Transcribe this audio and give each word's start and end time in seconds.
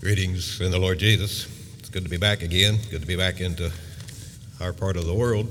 Greetings 0.00 0.60
in 0.60 0.70
the 0.70 0.78
Lord 0.78 0.98
Jesus. 0.98 1.46
It's 1.78 1.88
good 1.88 2.04
to 2.04 2.10
be 2.10 2.18
back 2.18 2.42
again. 2.42 2.76
Good 2.90 3.00
to 3.00 3.06
be 3.06 3.16
back 3.16 3.40
into 3.40 3.72
our 4.60 4.74
part 4.74 4.98
of 4.98 5.06
the 5.06 5.14
world. 5.14 5.50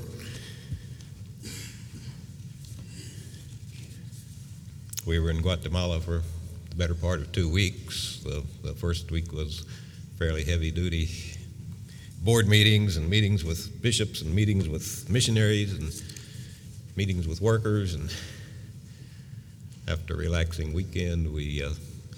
We 5.04 5.18
were 5.18 5.32
in 5.32 5.42
Guatemala 5.42 6.00
for 6.00 6.22
the 6.70 6.76
better 6.76 6.94
part 6.94 7.22
of 7.22 7.32
two 7.32 7.52
weeks. 7.52 8.22
The, 8.24 8.44
the 8.64 8.74
first 8.74 9.10
week 9.10 9.34
was 9.34 9.66
fairly 10.20 10.44
heavy 10.44 10.70
duty 10.70 11.10
board 12.22 12.48
meetings 12.48 12.98
and 12.98 13.10
meetings 13.10 13.44
with 13.44 13.82
bishops 13.82 14.22
and 14.22 14.34
meetings 14.34 14.70
with 14.70 15.10
missionaries 15.10 15.74
and 15.74 15.92
meetings 16.96 17.28
with 17.28 17.42
workers. 17.42 17.96
And 17.96 18.14
after 19.88 20.14
a 20.14 20.18
relaxing 20.18 20.72
weekend, 20.72 21.34
we 21.34 21.64
uh, 21.64 21.72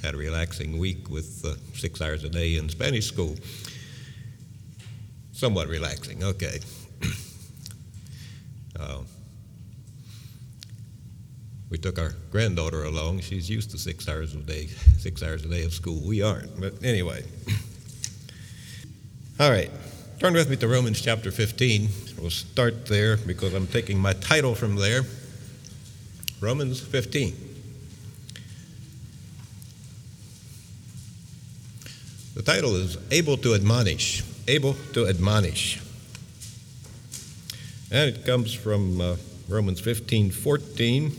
had 0.03 0.13
a 0.13 0.17
relaxing 0.17 0.77
week 0.77 1.09
with 1.09 1.43
uh, 1.45 1.55
six 1.73 2.01
hours 2.01 2.23
a 2.23 2.29
day 2.29 2.57
in 2.57 2.69
Spanish 2.69 3.07
school. 3.07 3.35
Somewhat 5.31 5.67
relaxing, 5.67 6.23
okay. 6.23 6.59
uh, 8.79 8.99
we 11.69 11.77
took 11.77 11.99
our 11.99 12.13
granddaughter 12.31 12.83
along. 12.85 13.19
She's 13.21 13.49
used 13.49 13.71
to 13.71 13.77
six 13.77 14.07
hours 14.07 14.33
a 14.33 14.37
day, 14.37 14.67
six 14.97 15.21
hours 15.23 15.45
a 15.45 15.47
day 15.47 15.63
of 15.63 15.73
school. 15.73 16.01
We 16.05 16.21
aren't, 16.21 16.59
but 16.59 16.73
anyway. 16.83 17.23
All 19.39 19.51
right, 19.51 19.69
turn 20.19 20.33
with 20.33 20.49
me 20.49 20.55
to 20.57 20.67
Romans 20.67 21.01
chapter 21.01 21.31
15. 21.31 21.89
We'll 22.19 22.29
start 22.29 22.87
there 22.87 23.17
because 23.17 23.53
I'm 23.53 23.67
taking 23.67 23.99
my 23.99 24.13
title 24.13 24.55
from 24.55 24.75
there. 24.75 25.01
Romans 26.39 26.79
15. 26.79 27.46
Title 32.47 32.77
is 32.77 32.97
Able 33.11 33.35
to 33.35 33.55
Admonish. 33.55 34.23
Able 34.47 34.73
to 34.93 35.05
Admonish. 35.05 35.81
And 37.91 38.09
it 38.09 38.25
comes 38.25 38.53
from 38.53 39.01
uh, 39.01 39.17
Romans 39.49 39.81
15 39.81 40.31
14. 40.31 41.11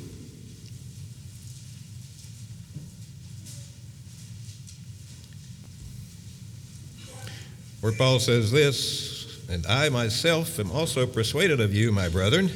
Where 7.82 7.92
Paul 7.92 8.20
says 8.20 8.50
this, 8.50 9.46
and 9.50 9.66
I 9.66 9.90
myself 9.90 10.58
am 10.58 10.70
also 10.70 11.06
persuaded 11.06 11.60
of 11.60 11.74
you, 11.74 11.92
my 11.92 12.08
brethren, 12.08 12.50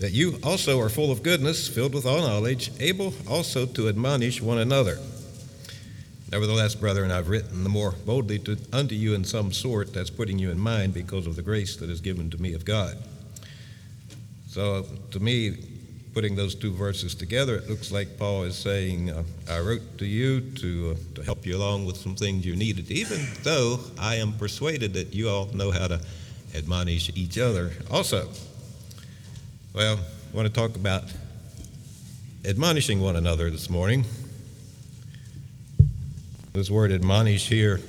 that 0.00 0.12
you 0.12 0.38
also 0.42 0.80
are 0.80 0.88
full 0.88 1.12
of 1.12 1.22
goodness, 1.22 1.68
filled 1.68 1.92
with 1.92 2.06
all 2.06 2.22
knowledge, 2.22 2.70
able 2.80 3.12
also 3.28 3.66
to 3.66 3.90
admonish 3.90 4.40
one 4.40 4.56
another. 4.56 4.98
Nevertheless, 6.30 6.74
brethren, 6.74 7.12
I've 7.12 7.28
written 7.28 7.62
the 7.62 7.68
more 7.68 7.92
boldly 8.04 8.40
to, 8.40 8.58
unto 8.72 8.94
you 8.94 9.14
in 9.14 9.24
some 9.24 9.52
sort, 9.52 9.92
that's 9.92 10.10
putting 10.10 10.38
you 10.38 10.50
in 10.50 10.58
mind 10.58 10.92
because 10.92 11.26
of 11.26 11.36
the 11.36 11.42
grace 11.42 11.76
that 11.76 11.88
is 11.88 12.00
given 12.00 12.30
to 12.30 12.42
me 12.42 12.52
of 12.54 12.64
God. 12.64 12.96
So, 14.48 14.86
to 15.12 15.20
me, 15.20 15.56
putting 16.14 16.34
those 16.34 16.54
two 16.54 16.72
verses 16.72 17.14
together, 17.14 17.56
it 17.56 17.68
looks 17.68 17.92
like 17.92 18.18
Paul 18.18 18.44
is 18.44 18.56
saying, 18.56 19.10
uh, 19.10 19.22
I 19.48 19.60
wrote 19.60 19.98
to 19.98 20.06
you 20.06 20.40
to, 20.40 20.96
uh, 20.96 21.14
to 21.16 21.22
help 21.22 21.46
you 21.46 21.56
along 21.56 21.84
with 21.84 21.98
some 21.98 22.16
things 22.16 22.44
you 22.44 22.56
needed, 22.56 22.90
even 22.90 23.20
though 23.42 23.78
I 23.98 24.16
am 24.16 24.32
persuaded 24.32 24.94
that 24.94 25.14
you 25.14 25.28
all 25.28 25.46
know 25.52 25.70
how 25.70 25.86
to 25.88 26.00
admonish 26.54 27.10
each 27.14 27.38
other 27.38 27.72
also. 27.90 28.30
Well, 29.74 29.98
I 29.98 30.36
want 30.36 30.48
to 30.48 30.52
talk 30.52 30.74
about 30.74 31.04
admonishing 32.44 33.00
one 33.00 33.16
another 33.16 33.50
this 33.50 33.68
morning. 33.68 34.06
This 36.56 36.70
word 36.70 36.90
admonish 36.90 37.50
here 37.50 37.82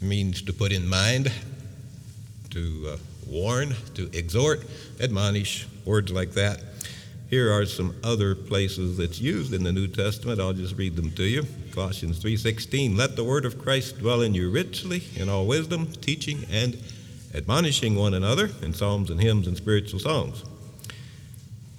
means 0.00 0.40
to 0.42 0.52
put 0.52 0.70
in 0.70 0.88
mind, 0.88 1.32
to 2.50 2.90
uh, 2.92 2.96
warn, 3.26 3.74
to 3.94 4.08
exhort, 4.16 4.62
admonish, 5.00 5.66
words 5.84 6.12
like 6.12 6.30
that. 6.34 6.62
Here 7.28 7.52
are 7.52 7.66
some 7.66 7.96
other 8.04 8.36
places 8.36 8.98
that's 8.98 9.20
used 9.20 9.52
in 9.52 9.64
the 9.64 9.72
New 9.72 9.88
Testament. 9.88 10.40
I'll 10.40 10.52
just 10.52 10.76
read 10.76 10.94
them 10.94 11.10
to 11.10 11.24
you. 11.24 11.44
Colossians 11.72 12.20
3:16, 12.20 12.96
"Let 12.96 13.16
the 13.16 13.24
word 13.24 13.44
of 13.44 13.58
Christ 13.58 13.98
dwell 13.98 14.22
in 14.22 14.34
you 14.34 14.48
richly 14.48 15.02
in 15.16 15.28
all 15.28 15.44
wisdom, 15.44 15.88
teaching 16.00 16.46
and 16.48 16.78
admonishing 17.34 17.96
one 17.96 18.14
another 18.14 18.52
in 18.62 18.74
psalms 18.74 19.10
and 19.10 19.20
hymns 19.20 19.48
and 19.48 19.56
spiritual 19.56 19.98
songs." 19.98 20.44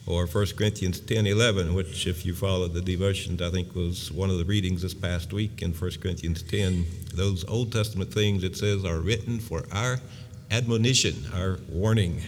Or 0.08 0.28
1 0.28 0.46
Corinthians 0.56 1.00
10 1.00 1.26
11, 1.26 1.74
which, 1.74 2.06
if 2.06 2.26
you 2.26 2.34
followed 2.36 2.74
the 2.74 2.82
devotions, 2.82 3.42
I 3.42 3.50
think 3.50 3.74
was 3.74 4.12
one 4.12 4.30
of 4.30 4.38
the 4.38 4.46
readings 4.46 4.82
this 4.84 4.94
past 4.94 5.34
week 5.34 5.62
in 5.62 5.74
1 5.74 5.92
Corinthians 6.02 6.44
10. 6.44 6.86
Those 7.16 7.44
Old 7.46 7.72
Testament 7.72 8.14
things 8.14 8.44
it 8.44 8.56
says 8.56 8.86
are 8.86 9.00
written 9.00 9.40
for 9.40 9.64
our 9.72 10.00
admonition, 10.52 11.16
our 11.34 11.60
warning. 11.70 12.22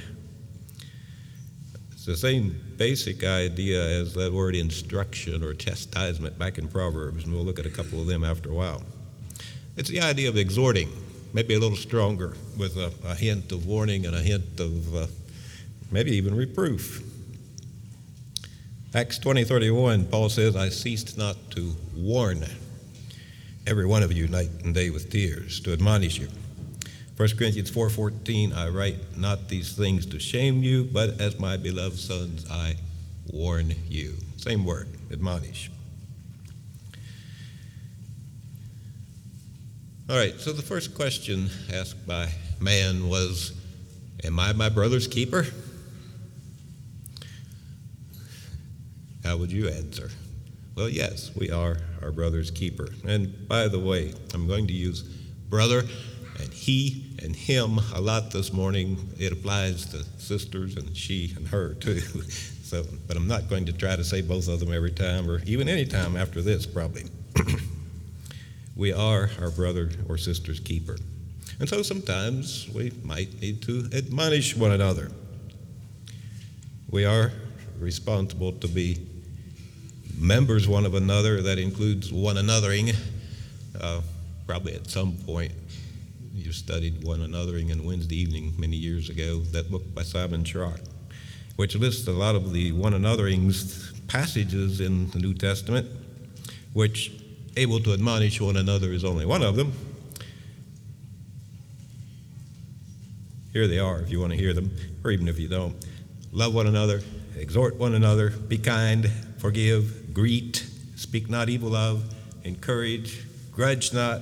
It's 1.92 2.06
the 2.06 2.18
same 2.18 2.60
basic 2.78 3.24
idea 3.24 3.84
as 4.02 4.14
that 4.16 4.34
word 4.34 4.56
instruction 4.56 5.44
or 5.44 5.54
chastisement 5.54 6.40
back 6.40 6.58
in 6.58 6.68
Proverbs, 6.68 7.26
and 7.26 7.34
we'll 7.34 7.46
look 7.46 7.60
at 7.60 7.66
a 7.68 7.72
couple 7.72 8.02
of 8.02 8.08
them 8.08 8.24
after 8.24 8.50
a 8.50 8.54
while. 8.54 8.82
It's 9.76 9.90
the 9.90 10.02
idea 10.02 10.30
of 10.30 10.38
exhorting, 10.38 10.90
maybe 11.32 11.54
a 11.54 11.60
little 11.60 11.78
stronger, 11.78 12.36
with 12.58 12.76
a, 12.78 12.92
a 13.06 13.14
hint 13.14 13.52
of 13.52 13.68
warning 13.68 14.08
and 14.08 14.16
a 14.16 14.22
hint 14.22 14.60
of 14.60 14.96
uh, 14.96 15.08
maybe 15.92 16.16
even 16.16 16.34
reproof. 16.36 17.04
Acts 18.98 19.20
20 19.20 19.44
31, 19.44 20.06
Paul 20.06 20.28
says, 20.28 20.56
I 20.56 20.70
ceased 20.70 21.20
not 21.20 21.52
to 21.52 21.76
warn 21.96 22.44
every 23.68 23.86
one 23.86 24.02
of 24.02 24.12
you 24.12 24.28
night 24.28 24.50
and 24.64 24.74
day 24.74 24.90
with 24.90 25.12
tears, 25.12 25.60
to 25.60 25.72
admonish 25.72 26.18
you. 26.18 26.28
1 27.16 27.30
Corinthians 27.38 27.70
4 27.70 27.92
14, 27.92 28.54
I 28.54 28.70
write 28.70 29.16
not 29.16 29.50
these 29.50 29.74
things 29.74 30.08
to 30.08 30.20
shame 30.20 30.64
you, 30.64 30.84
but 30.84 31.22
as 31.22 31.40
my 31.40 31.58
beloved 31.58 32.00
sons, 32.00 32.50
I 32.50 32.78
warn 33.32 33.76
you. 33.88 34.16
Same 34.38 34.66
word, 34.66 34.88
admonish. 35.12 35.70
All 40.10 40.18
right, 40.18 40.40
so 40.40 40.52
the 40.52 40.64
first 40.64 40.96
question 40.96 41.52
asked 41.72 42.08
by 42.08 42.30
man 42.60 43.08
was 43.08 43.54
Am 44.24 44.40
I 44.40 44.54
my 44.54 44.70
brother's 44.70 45.06
keeper? 45.06 45.46
How 49.28 49.36
would 49.36 49.52
you 49.52 49.68
answer? 49.68 50.10
Well, 50.76 50.88
yes, 50.88 51.32
we 51.36 51.52
are 51.52 51.76
our 52.02 52.14
brother's 52.14 52.50
keeper. 52.50 52.88
And 53.06 53.46
by 53.50 53.68
the 53.68 53.78
way, 53.78 54.14
I'm 54.34 54.48
going 54.48 54.68
to 54.68 54.74
use 54.74 55.02
brother 55.50 55.84
and 56.40 56.54
he 56.54 57.14
and 57.22 57.36
him 57.36 57.78
a 57.94 58.00
lot 58.00 58.32
this 58.32 58.54
morning. 58.54 58.98
It 59.20 59.34
applies 59.34 59.86
to 59.88 60.06
sisters 60.18 60.78
and 60.78 60.96
she 60.96 61.34
and 61.36 61.46
her 61.50 61.74
too. 61.74 62.00
So, 62.68 62.84
but 63.08 63.16
I'm 63.16 63.30
not 63.30 63.50
going 63.50 63.66
to 63.68 63.72
try 63.72 63.96
to 63.96 64.04
say 64.04 64.22
both 64.22 64.50
of 64.50 64.60
them 64.60 64.74
every 64.74 64.92
time 64.92 65.30
or 65.30 65.42
even 65.46 65.70
any 65.70 65.86
time 65.86 66.18
after 66.18 66.42
this, 66.42 66.66
probably. 66.66 67.06
we 68.76 68.92
are 68.92 69.30
our 69.40 69.52
brother 69.52 69.90
or 70.10 70.18
sister's 70.18 70.60
keeper. 70.60 70.98
And 71.62 71.70
so 71.70 71.82
sometimes 71.82 72.68
we 72.76 72.92
might 73.06 73.40
need 73.40 73.62
to 73.64 73.88
admonish 73.94 74.58
one 74.58 74.72
another. 74.72 75.10
We 76.90 77.06
are 77.06 77.32
responsible 77.80 78.52
to 78.52 78.68
be 78.68 79.08
members 80.18 80.68
one 80.68 80.86
of 80.86 80.96
another. 80.96 81.42
That 81.42 81.60
includes 81.60 82.12
one 82.12 82.36
anothering. 82.36 82.96
Uh, 83.80 84.02
probably 84.46 84.74
at 84.74 84.90
some 84.90 85.14
point 85.18 85.52
you 86.34 86.52
studied 86.52 87.04
one 87.04 87.20
anothering 87.20 87.72
in 87.72 87.84
Wednesday 87.84 88.16
evening 88.16 88.54
many 88.58 88.78
years 88.78 89.10
ago, 89.10 89.40
that 89.52 89.70
book 89.70 89.84
by 89.94 90.04
Simon 90.04 90.44
Schrock, 90.44 90.80
which 91.56 91.76
lists 91.76 92.08
a 92.08 92.12
lot 92.12 92.36
of 92.36 92.54
the 92.54 92.72
one 92.72 92.94
anotherings 92.94 93.94
passages 94.08 94.80
in 94.80 95.10
the 95.10 95.20
New 95.20 95.34
Testament, 95.34 95.88
which 96.74 97.12
able 97.58 97.80
to 97.80 97.92
admonish 97.92 98.40
one 98.40 98.56
another 98.56 98.92
is 98.92 99.04
only 99.04 99.26
one 99.26 99.44
of 99.44 99.56
them. 99.56 99.74
Here 103.52 103.68
they 103.68 103.80
are 103.80 104.00
if 104.00 104.12
you 104.12 104.20
want 104.20 104.32
to 104.32 104.38
hear 104.38 104.54
them, 104.54 104.72
or 105.04 105.12
even 105.12 105.28
if 105.28 105.40
you 105.40 105.48
don't. 105.48 105.76
Love 106.32 106.54
one 106.54 106.68
another, 106.68 107.02
exhort 107.36 107.76
one 107.76 107.96
another, 107.96 108.30
be 108.30 108.58
kind, 108.58 109.10
forgive, 109.40 110.07
greet, 110.18 110.68
speak 110.96 111.30
not 111.30 111.48
evil 111.48 111.76
of, 111.76 112.04
encourage, 112.44 113.24
grudge 113.52 113.94
not, 113.94 114.20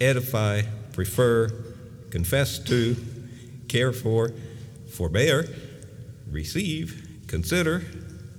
edify, 0.00 0.62
prefer, 0.92 1.48
confess 2.10 2.60
to, 2.60 2.94
care 3.66 3.92
for, 3.92 4.30
forbear, 4.92 5.44
receive, 6.30 7.24
consider, 7.26 7.82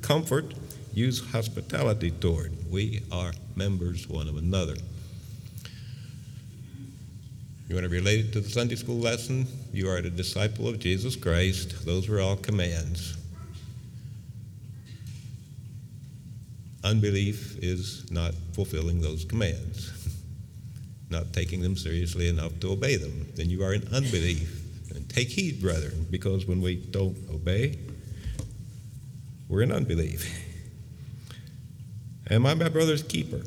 comfort, 0.02 0.54
use 0.94 1.20
hospitality 1.34 2.12
toward. 2.12 2.54
We 2.72 3.02
are 3.12 3.34
members 3.58 4.08
one 4.08 4.30
of 4.30 4.38
another. 4.38 4.76
You 7.68 7.76
want 7.76 7.84
to 7.84 7.90
relate 7.90 8.28
it 8.28 8.32
to 8.32 8.40
the 8.40 8.50
Sunday 8.50 8.76
school 8.76 9.00
lesson? 9.00 9.48
You 9.74 9.90
are 9.90 9.98
a 9.98 10.10
disciple 10.10 10.70
of 10.70 10.80
Jesus 10.80 11.18
Christ. 11.18 11.86
Those 11.86 12.08
are 12.08 12.22
all 12.22 12.38
commands. 12.38 13.18
Unbelief 16.86 17.58
is 17.64 18.10
not 18.12 18.36
fulfilling 18.54 19.02
those 19.02 19.26
commands. 19.26 19.92
not 21.10 21.34
taking 21.34 21.62
them 21.62 21.76
seriously 21.76 22.30
enough 22.30 22.60
to 22.60 22.72
obey 22.72 22.96
them. 22.96 23.28
Then 23.36 23.50
you 23.50 23.64
are 23.64 23.74
in 23.74 23.82
unbelief. 23.94 24.62
And 24.94 25.10
take 25.10 25.30
heed, 25.30 25.62
brethren, 25.62 26.06
because 26.12 26.46
when 26.46 26.62
we 26.62 26.76
don't 26.76 27.18
obey, 27.34 27.80
we're 29.50 29.64
in 29.64 29.72
unbelief. 29.72 30.24
Am 32.30 32.46
I 32.46 32.54
my 32.54 32.70
brother's 32.70 33.04
keeper? 33.04 33.42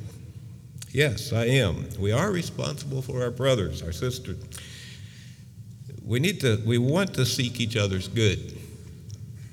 Yes, 0.90 1.32
I 1.32 1.44
am. 1.46 1.88
We 1.98 2.10
are 2.12 2.30
responsible 2.32 3.02
for 3.02 3.22
our 3.22 3.30
brothers, 3.30 3.82
our 3.82 3.92
sisters. 3.92 4.42
We 6.04 6.18
need 6.18 6.40
to, 6.40 6.60
we 6.66 6.78
want 6.78 7.14
to 7.14 7.26
seek 7.26 7.60
each 7.60 7.76
other's 7.76 8.08
good. 8.08 8.58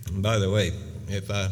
And 0.08 0.24
by 0.24 0.40
the 0.40 0.50
way, 0.50 0.72
if 1.08 1.30
I 1.30 1.50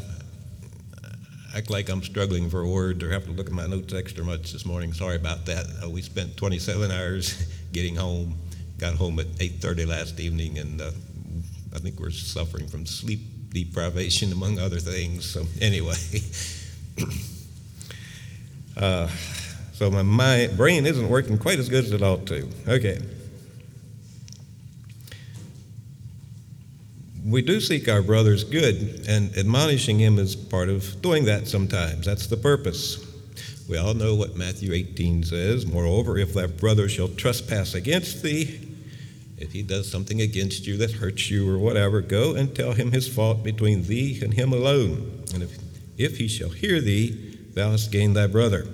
act 1.55 1.69
like 1.69 1.89
I'm 1.89 2.01
struggling 2.01 2.50
for 2.50 2.61
a 2.61 2.67
word 2.67 3.03
or 3.03 3.11
have 3.11 3.25
to 3.25 3.31
look 3.31 3.47
at 3.47 3.53
my 3.53 3.67
notes 3.67 3.94
extra 3.94 4.23
much 4.23 4.51
this 4.53 4.65
morning, 4.65 4.94
sorry 4.94 5.15
about 5.15 5.45
that. 5.45 5.65
Uh, 5.83 5.89
we 5.89 6.01
spent 6.01 6.35
27 6.38 6.91
hours 6.91 7.45
getting 7.71 7.95
home. 7.95 8.35
Got 8.79 8.95
home 8.95 9.19
at 9.19 9.27
8:30 9.38 9.88
last 9.88 10.19
evening, 10.19 10.57
and 10.57 10.81
uh, 10.81 10.91
I 11.73 11.79
think 11.79 12.00
we're 12.00 12.09
suffering 12.09 12.67
from 12.67 12.85
sleep 12.85 13.21
deprivation, 13.51 14.31
among 14.31 14.59
other 14.59 14.79
things. 14.79 15.25
So 15.25 15.45
anyway. 15.61 15.95
uh, 18.77 19.07
so 19.73 19.91
my 19.91 20.47
brain 20.55 20.85
isn't 20.85 21.07
working 21.07 21.38
quite 21.38 21.59
as 21.59 21.69
good 21.69 21.85
as 21.85 21.91
it 21.91 22.01
ought 22.01 22.25
to. 22.27 22.50
Okay. 22.67 23.00
We 27.25 27.41
do 27.41 27.61
seek 27.61 27.87
our 27.87 28.01
brother's 28.01 28.43
good, 28.43 29.05
and 29.07 29.35
admonishing 29.37 29.99
him 29.99 30.19
is 30.19 30.35
part 30.35 30.69
of 30.69 31.01
doing 31.01 31.25
that 31.25 31.47
sometimes. 31.47 32.05
That's 32.05 32.27
the 32.27 32.37
purpose. 32.37 33.05
We 33.69 33.77
all 33.77 33.93
know 33.93 34.15
what 34.15 34.35
Matthew 34.35 34.73
18 34.73 35.23
says. 35.23 35.65
Moreover, 35.65 36.17
if 36.17 36.33
thy 36.33 36.47
brother 36.47 36.89
shall 36.89 37.07
trespass 37.07 37.73
against 37.73 38.21
thee, 38.23 38.69
if 39.37 39.53
he 39.53 39.63
does 39.63 39.89
something 39.89 40.21
against 40.21 40.67
you 40.67 40.77
that 40.77 40.91
hurts 40.91 41.31
you 41.31 41.49
or 41.49 41.57
whatever, 41.57 42.01
go 42.01 42.35
and 42.35 42.53
tell 42.53 42.73
him 42.73 42.91
his 42.91 43.07
fault 43.07 43.43
between 43.43 43.83
thee 43.83 44.19
and 44.21 44.33
him 44.33 44.51
alone. 44.51 45.23
And 45.33 45.43
if, 45.43 45.57
if 45.97 46.17
he 46.17 46.27
shall 46.27 46.49
hear 46.49 46.81
thee, 46.81 47.39
thou 47.53 47.71
hast 47.71 47.91
gained 47.91 48.15
thy 48.15 48.27
brother. 48.27 48.67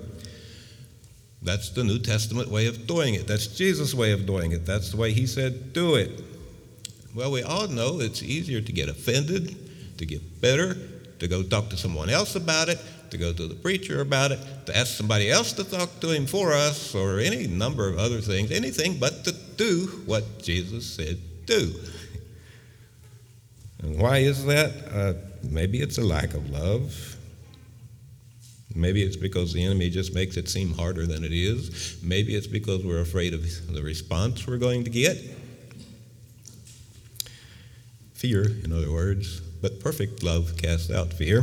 That's 1.42 1.70
the 1.70 1.84
New 1.84 1.98
Testament 1.98 2.48
way 2.48 2.66
of 2.66 2.86
doing 2.86 3.14
it. 3.14 3.26
That's 3.26 3.46
Jesus' 3.46 3.94
way 3.94 4.12
of 4.12 4.26
doing 4.26 4.52
it. 4.52 4.66
That's 4.66 4.90
the 4.90 4.96
way 4.96 5.12
he 5.12 5.26
said, 5.26 5.72
do 5.72 5.94
it. 5.94 6.22
Well, 7.14 7.32
we 7.32 7.42
all 7.42 7.66
know 7.68 8.00
it's 8.00 8.22
easier 8.22 8.60
to 8.60 8.72
get 8.72 8.88
offended, 8.88 9.98
to 9.98 10.06
get 10.06 10.40
bitter, 10.40 10.76
to 11.18 11.28
go 11.28 11.42
talk 11.42 11.68
to 11.70 11.76
someone 11.76 12.08
else 12.08 12.36
about 12.36 12.68
it, 12.68 12.78
to 13.10 13.18
go 13.18 13.32
to 13.32 13.48
the 13.48 13.54
preacher 13.54 14.00
about 14.00 14.30
it, 14.30 14.38
to 14.66 14.76
ask 14.76 14.96
somebody 14.96 15.30
else 15.30 15.52
to 15.54 15.64
talk 15.64 16.00
to 16.00 16.10
him 16.10 16.26
for 16.26 16.52
us, 16.52 16.94
or 16.94 17.18
any 17.18 17.46
number 17.46 17.88
of 17.88 17.98
other 17.98 18.20
things, 18.20 18.52
anything 18.52 18.98
but 18.98 19.24
to 19.24 19.32
do 19.56 20.02
what 20.06 20.42
Jesus 20.42 20.86
said 20.86 21.18
do. 21.46 21.74
And 23.82 24.00
why 24.00 24.18
is 24.18 24.44
that? 24.46 24.72
Uh, 24.92 25.14
maybe 25.42 25.80
it's 25.80 25.98
a 25.98 26.04
lack 26.04 26.34
of 26.34 26.48
love. 26.50 27.16
Maybe 28.74 29.02
it's 29.02 29.16
because 29.16 29.52
the 29.52 29.64
enemy 29.64 29.90
just 29.90 30.14
makes 30.14 30.36
it 30.36 30.48
seem 30.48 30.72
harder 30.72 31.06
than 31.06 31.24
it 31.24 31.32
is. 31.32 31.98
Maybe 32.02 32.36
it's 32.36 32.46
because 32.46 32.84
we're 32.84 33.00
afraid 33.00 33.34
of 33.34 33.42
the 33.74 33.82
response 33.82 34.46
we're 34.46 34.58
going 34.58 34.84
to 34.84 34.90
get. 34.90 35.18
Fear, 38.20 38.42
in 38.64 38.70
other 38.70 38.92
words, 38.92 39.40
but 39.40 39.80
perfect 39.80 40.22
love 40.22 40.58
casts 40.58 40.90
out 40.90 41.10
fear. 41.10 41.42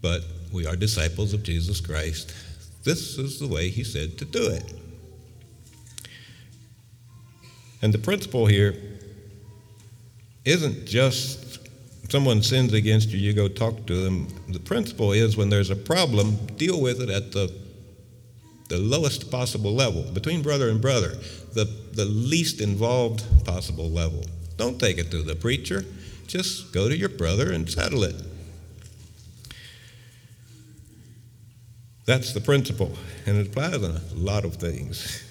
But 0.00 0.22
we 0.52 0.66
are 0.68 0.76
disciples 0.76 1.34
of 1.34 1.42
Jesus 1.42 1.80
Christ. 1.80 2.32
This 2.84 3.18
is 3.18 3.40
the 3.40 3.48
way 3.48 3.70
he 3.70 3.82
said 3.82 4.16
to 4.18 4.24
do 4.24 4.50
it. 4.50 4.72
And 7.82 7.92
the 7.92 7.98
principle 7.98 8.46
here 8.46 8.76
isn't 10.44 10.86
just 10.86 11.58
someone 12.08 12.40
sins 12.40 12.74
against 12.74 13.08
you, 13.08 13.18
you 13.18 13.32
go 13.32 13.48
talk 13.48 13.84
to 13.86 14.04
them. 14.04 14.28
The 14.46 14.60
principle 14.60 15.10
is 15.10 15.36
when 15.36 15.50
there's 15.50 15.70
a 15.70 15.76
problem, 15.76 16.36
deal 16.56 16.80
with 16.80 17.02
it 17.02 17.10
at 17.10 17.32
the, 17.32 17.52
the 18.68 18.78
lowest 18.78 19.30
possible 19.30 19.74
level, 19.74 20.02
between 20.12 20.42
brother 20.42 20.68
and 20.68 20.80
brother 20.80 21.18
the, 21.54 21.64
the 21.92 22.04
least 22.04 22.60
involved 22.60 23.24
possible 23.44 23.90
level. 23.90 24.24
Don't 24.56 24.78
take 24.78 24.98
it 24.98 25.10
to 25.10 25.22
the 25.22 25.34
preacher. 25.34 25.84
Just 26.26 26.72
go 26.72 26.88
to 26.88 26.96
your 26.96 27.08
brother 27.08 27.52
and 27.52 27.68
settle 27.68 28.04
it. 28.04 28.16
That's 32.04 32.32
the 32.32 32.40
principle, 32.40 32.92
and 33.26 33.36
it 33.36 33.48
applies 33.48 33.82
in 33.82 33.90
a 33.90 34.00
lot 34.14 34.44
of 34.44 34.56
things. 34.56 35.24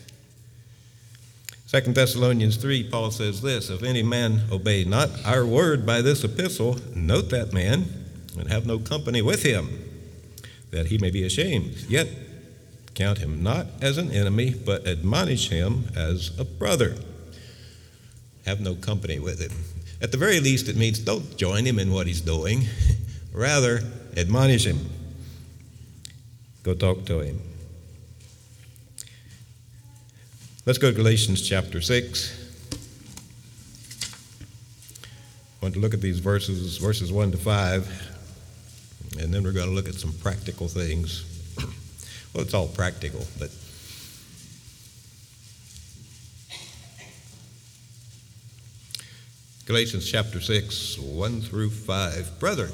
Second 1.66 1.96
Thessalonians 1.96 2.56
3, 2.58 2.90
Paul 2.90 3.12
says 3.12 3.42
this 3.42 3.70
If 3.70 3.84
any 3.84 4.04
man 4.04 4.42
obey 4.52 4.84
not 4.84 5.10
our 5.26 5.46
word 5.46 5.86
by 5.86 6.02
this 6.02 6.24
epistle, 6.24 6.78
note 6.96 7.30
that 7.32 7.52
man, 7.52 7.86
and 8.38 8.50
have 8.50 8.66
no 8.66 8.80
company 8.80 9.22
with 9.22 9.44
him, 9.44 9.84
that 10.72 10.88
he 10.88 10.98
may 10.98 11.10
be 11.10 11.24
ashamed. 11.24 11.76
Yet 11.90 12.08
Count 12.98 13.20
him 13.20 13.44
not 13.44 13.68
as 13.80 14.00
an 14.00 14.10
enemy, 14.12 14.56
but 14.56 14.88
admonish 14.88 15.50
him 15.50 15.86
as 15.96 16.32
a 16.40 16.44
brother. 16.44 16.96
Have 18.48 18.60
no 18.60 18.74
company 18.74 19.20
with 19.20 19.40
him. 19.40 19.52
At 20.02 20.12
the 20.12 20.18
very 20.18 20.40
least, 20.40 20.68
it 20.68 20.76
means 20.76 20.98
don't 20.98 21.38
join 21.38 21.64
him 21.64 21.78
in 21.78 21.94
what 21.94 22.08
he's 22.08 22.22
doing. 22.22 22.64
Rather, 23.32 23.82
admonish 24.18 24.66
him. 24.66 24.90
Go 26.64 26.74
talk 26.74 27.06
to 27.06 27.20
him. 27.20 27.40
Let's 30.66 30.80
go 30.80 30.90
to 30.90 30.98
Galatians 30.98 31.48
chapter 31.48 31.82
6. 31.82 32.50
I 35.62 35.66
want 35.66 35.76
to 35.76 35.80
look 35.80 35.94
at 35.94 36.02
these 36.02 36.18
verses, 36.18 36.78
verses 36.78 37.12
1 37.12 37.30
to 37.30 37.38
5, 37.38 39.20
and 39.20 39.32
then 39.32 39.44
we're 39.44 39.52
going 39.52 39.70
to 39.70 39.76
look 39.76 39.88
at 39.88 39.94
some 39.94 40.14
practical 40.14 40.68
things. 40.68 41.37
It's 42.40 42.54
all 42.54 42.68
practical, 42.68 43.26
but 43.40 43.50
Galatians 49.66 50.10
chapter 50.10 50.40
6, 50.40 50.98
1 51.00 51.42
through 51.42 51.72
5. 51.72 52.40
Brethren, 52.40 52.72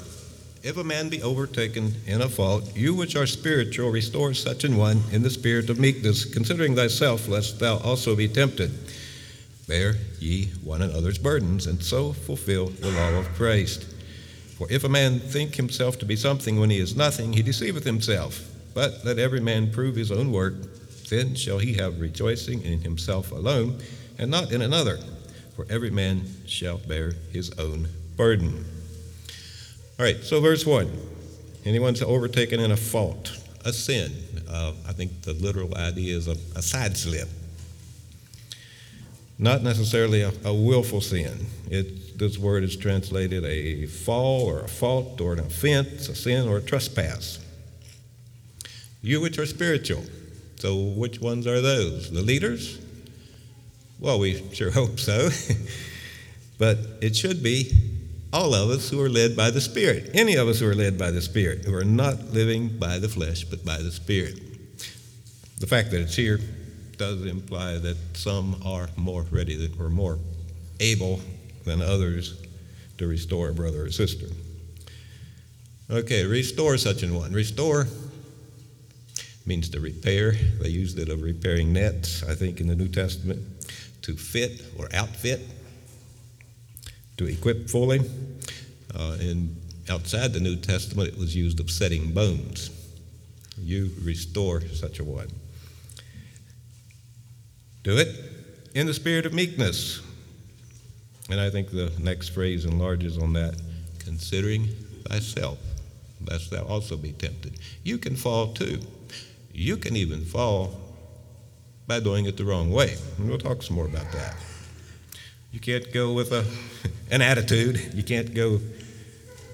if 0.62 0.76
a 0.76 0.84
man 0.84 1.08
be 1.08 1.22
overtaken 1.22 1.94
in 2.06 2.20
a 2.20 2.28
fault, 2.28 2.76
you 2.76 2.94
which 2.94 3.16
are 3.16 3.26
spiritual, 3.26 3.90
restore 3.90 4.32
such 4.32 4.62
an 4.62 4.76
one 4.76 5.02
in 5.10 5.22
the 5.22 5.30
spirit 5.30 5.70
of 5.70 5.80
meekness, 5.80 6.24
considering 6.24 6.76
thyself, 6.76 7.26
lest 7.26 7.58
thou 7.58 7.78
also 7.78 8.14
be 8.14 8.28
tempted. 8.28 8.70
Bear 9.66 9.96
ye 10.20 10.52
one 10.62 10.82
another's 10.82 11.18
burdens, 11.18 11.66
and 11.66 11.82
so 11.82 12.12
fulfill 12.12 12.66
the 12.66 12.92
law 12.92 13.14
of 13.14 13.26
Christ. 13.34 13.86
For 14.56 14.70
if 14.70 14.84
a 14.84 14.88
man 14.88 15.18
think 15.18 15.56
himself 15.56 15.98
to 15.98 16.06
be 16.06 16.16
something 16.16 16.60
when 16.60 16.70
he 16.70 16.78
is 16.78 16.94
nothing, 16.94 17.32
he 17.32 17.42
deceiveth 17.42 17.84
himself. 17.84 18.53
But 18.74 19.04
let 19.04 19.18
every 19.18 19.40
man 19.40 19.70
prove 19.70 19.94
his 19.94 20.10
own 20.10 20.32
work, 20.32 20.54
then 21.08 21.34
shall 21.34 21.58
he 21.58 21.74
have 21.74 22.00
rejoicing 22.00 22.62
in 22.62 22.80
himself 22.80 23.30
alone, 23.30 23.78
and 24.18 24.30
not 24.30 24.52
in 24.52 24.62
another. 24.62 24.98
For 25.54 25.66
every 25.70 25.90
man 25.90 26.24
shall 26.46 26.78
bear 26.78 27.12
his 27.32 27.56
own 27.58 27.88
burden. 28.16 28.64
All 29.98 30.04
right, 30.04 30.22
so 30.24 30.40
verse 30.40 30.66
1. 30.66 30.90
Anyone's 31.64 32.02
overtaken 32.02 32.58
in 32.58 32.72
a 32.72 32.76
fault, 32.76 33.38
a 33.64 33.72
sin. 33.72 34.12
Uh, 34.48 34.72
I 34.86 34.92
think 34.92 35.22
the 35.22 35.32
literal 35.32 35.74
idea 35.76 36.16
is 36.16 36.26
a, 36.26 36.36
a 36.56 36.62
side 36.62 36.96
slip. 36.96 37.28
Not 39.38 39.62
necessarily 39.62 40.22
a, 40.22 40.32
a 40.44 40.52
willful 40.52 41.00
sin. 41.00 41.46
It, 41.70 42.18
this 42.18 42.38
word 42.38 42.64
is 42.64 42.76
translated 42.76 43.44
a 43.44 43.86
fall 43.86 44.46
or 44.46 44.60
a 44.60 44.68
fault 44.68 45.20
or 45.20 45.32
an 45.32 45.40
offense, 45.40 46.08
a 46.08 46.14
sin 46.14 46.48
or 46.48 46.58
a 46.58 46.62
trespass. 46.62 47.43
You 49.04 49.20
which 49.20 49.38
are 49.38 49.44
spiritual. 49.44 50.02
So, 50.56 50.76
which 50.82 51.20
ones 51.20 51.46
are 51.46 51.60
those? 51.60 52.10
The 52.10 52.22
leaders? 52.22 52.80
Well, 54.00 54.18
we 54.18 54.42
sure 54.54 54.70
hope 54.70 54.98
so. 54.98 55.28
but 56.58 56.78
it 57.02 57.14
should 57.14 57.42
be 57.42 57.70
all 58.32 58.54
of 58.54 58.70
us 58.70 58.88
who 58.88 59.02
are 59.02 59.10
led 59.10 59.36
by 59.36 59.50
the 59.50 59.60
Spirit. 59.60 60.12
Any 60.14 60.36
of 60.36 60.48
us 60.48 60.60
who 60.60 60.66
are 60.66 60.74
led 60.74 60.96
by 60.96 61.10
the 61.10 61.20
Spirit, 61.20 61.66
who 61.66 61.74
are 61.74 61.84
not 61.84 62.18
living 62.32 62.78
by 62.78 62.98
the 62.98 63.08
flesh, 63.10 63.44
but 63.44 63.62
by 63.62 63.76
the 63.76 63.90
Spirit. 63.90 64.40
The 65.58 65.66
fact 65.66 65.90
that 65.90 66.00
it's 66.00 66.16
here 66.16 66.40
does 66.96 67.26
imply 67.26 67.76
that 67.76 67.98
some 68.14 68.56
are 68.64 68.88
more 68.96 69.26
ready 69.30 69.54
than, 69.54 69.78
or 69.78 69.90
more 69.90 70.18
able 70.80 71.20
than 71.66 71.82
others 71.82 72.40
to 72.96 73.06
restore 73.06 73.50
a 73.50 73.52
brother 73.52 73.84
or 73.84 73.90
sister. 73.90 74.28
Okay, 75.90 76.24
restore 76.24 76.78
such 76.78 77.02
an 77.02 77.14
one. 77.14 77.34
Restore 77.34 77.86
means 79.46 79.68
to 79.70 79.80
repair. 79.80 80.32
They 80.60 80.68
used 80.68 80.98
it 80.98 81.08
of 81.08 81.22
repairing 81.22 81.72
nets, 81.72 82.22
I 82.22 82.34
think, 82.34 82.60
in 82.60 82.66
the 82.66 82.74
New 82.74 82.88
Testament, 82.88 83.42
to 84.02 84.16
fit 84.16 84.62
or 84.78 84.88
outfit, 84.94 85.40
to 87.16 87.26
equip 87.26 87.68
fully. 87.68 88.00
Uh, 88.94 89.16
and 89.20 89.56
outside 89.88 90.32
the 90.32 90.40
New 90.40 90.56
Testament, 90.56 91.08
it 91.08 91.18
was 91.18 91.34
used 91.34 91.60
of 91.60 91.70
setting 91.70 92.12
bones. 92.12 92.70
You 93.58 93.90
restore 94.02 94.60
such 94.68 94.98
a 94.98 95.04
one. 95.04 95.28
Do 97.82 97.98
it 97.98 98.08
in 98.74 98.86
the 98.86 98.94
spirit 98.94 99.26
of 99.26 99.32
meekness. 99.32 100.00
And 101.30 101.40
I 101.40 101.50
think 101.50 101.70
the 101.70 101.92
next 101.98 102.30
phrase 102.30 102.64
enlarges 102.64 103.18
on 103.18 103.32
that 103.34 103.60
considering 103.98 104.68
thyself, 105.08 105.58
lest 106.28 106.50
thou 106.50 106.64
also 106.64 106.96
be 106.96 107.12
tempted. 107.12 107.58
You 107.82 107.98
can 107.98 108.16
fall 108.16 108.52
too. 108.52 108.80
You 109.54 109.76
can 109.76 109.94
even 109.96 110.24
fall 110.24 110.74
by 111.86 112.00
doing 112.00 112.26
it 112.26 112.36
the 112.36 112.44
wrong 112.44 112.70
way. 112.70 112.96
And 113.16 113.28
we'll 113.28 113.38
talk 113.38 113.62
some 113.62 113.76
more 113.76 113.86
about 113.86 114.10
that. 114.12 114.34
You 115.52 115.60
can't 115.60 115.92
go 115.92 116.12
with 116.12 116.32
a, 116.32 116.44
an 117.10 117.22
attitude. 117.22 117.94
You 117.94 118.02
can't 118.02 118.34
go 118.34 118.60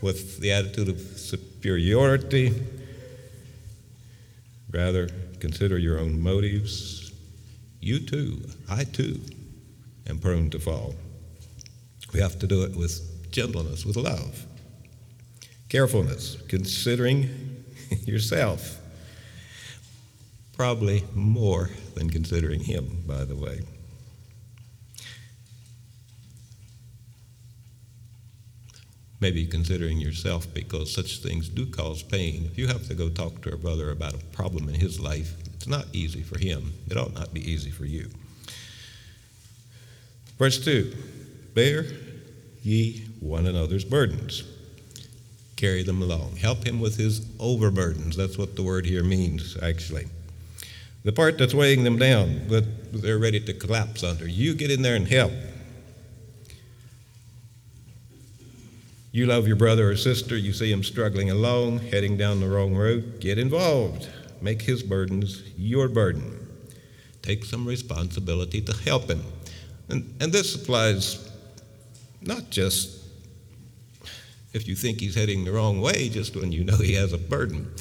with 0.00 0.40
the 0.40 0.52
attitude 0.52 0.88
of 0.88 0.98
superiority. 0.98 2.54
Rather, 4.72 5.10
consider 5.38 5.76
your 5.76 5.98
own 5.98 6.18
motives. 6.18 7.12
You 7.80 8.00
too, 8.00 8.40
I 8.70 8.84
too, 8.84 9.20
am 10.08 10.18
prone 10.18 10.48
to 10.50 10.58
fall. 10.58 10.94
We 12.14 12.20
have 12.20 12.38
to 12.38 12.46
do 12.46 12.62
it 12.62 12.74
with 12.74 13.30
gentleness, 13.30 13.84
with 13.84 13.96
love, 13.96 14.46
carefulness, 15.68 16.38
considering 16.48 17.64
yourself. 18.06 18.79
Probably 20.60 21.04
more 21.14 21.70
than 21.94 22.10
considering 22.10 22.60
him, 22.60 23.02
by 23.06 23.24
the 23.24 23.34
way. 23.34 23.60
Maybe 29.20 29.46
considering 29.46 29.96
yourself 29.96 30.52
because 30.52 30.92
such 30.92 31.20
things 31.20 31.48
do 31.48 31.64
cause 31.64 32.02
pain. 32.02 32.44
If 32.44 32.58
you 32.58 32.66
have 32.66 32.86
to 32.88 32.94
go 32.94 33.08
talk 33.08 33.40
to 33.40 33.54
a 33.54 33.56
brother 33.56 33.90
about 33.90 34.12
a 34.12 34.18
problem 34.34 34.68
in 34.68 34.74
his 34.74 35.00
life, 35.00 35.34
it's 35.54 35.66
not 35.66 35.86
easy 35.94 36.20
for 36.20 36.38
him. 36.38 36.74
It 36.90 36.98
ought 36.98 37.14
not 37.14 37.32
be 37.32 37.40
easy 37.50 37.70
for 37.70 37.86
you. 37.86 38.10
Verse 40.38 40.62
2 40.62 40.94
Bear 41.54 41.86
ye 42.60 43.06
one 43.20 43.46
another's 43.46 43.86
burdens. 43.86 44.44
Carry 45.56 45.84
them 45.84 46.02
along. 46.02 46.36
Help 46.36 46.66
him 46.66 46.80
with 46.80 46.98
his 46.98 47.20
overburdens. 47.38 48.14
That's 48.14 48.36
what 48.36 48.56
the 48.56 48.62
word 48.62 48.84
here 48.84 49.02
means, 49.02 49.56
actually. 49.62 50.04
The 51.02 51.12
part 51.12 51.38
that's 51.38 51.54
weighing 51.54 51.84
them 51.84 51.98
down, 51.98 52.48
that 52.48 52.92
they're 52.92 53.18
ready 53.18 53.40
to 53.40 53.54
collapse 53.54 54.04
under. 54.04 54.28
You 54.28 54.54
get 54.54 54.70
in 54.70 54.82
there 54.82 54.96
and 54.96 55.08
help. 55.08 55.32
You 59.12 59.26
love 59.26 59.46
your 59.46 59.56
brother 59.56 59.90
or 59.90 59.96
sister, 59.96 60.36
you 60.36 60.52
see 60.52 60.70
him 60.70 60.84
struggling 60.84 61.30
alone, 61.30 61.78
heading 61.78 62.16
down 62.16 62.40
the 62.40 62.48
wrong 62.48 62.76
road, 62.76 63.18
get 63.20 63.38
involved. 63.38 64.08
Make 64.40 64.62
his 64.62 64.82
burdens 64.82 65.42
your 65.56 65.88
burden. 65.88 66.46
Take 67.22 67.44
some 67.44 67.66
responsibility 67.66 68.60
to 68.62 68.72
help 68.84 69.10
him. 69.10 69.22
And, 69.88 70.14
and 70.20 70.32
this 70.32 70.54
applies 70.54 71.30
not 72.22 72.50
just 72.50 73.00
if 74.52 74.66
you 74.66 74.74
think 74.74 75.00
he's 75.00 75.14
heading 75.14 75.44
the 75.44 75.52
wrong 75.52 75.80
way, 75.80 76.08
just 76.08 76.36
when 76.36 76.52
you 76.52 76.64
know 76.64 76.76
he 76.76 76.94
has 76.94 77.12
a 77.12 77.18
burden. 77.18 77.72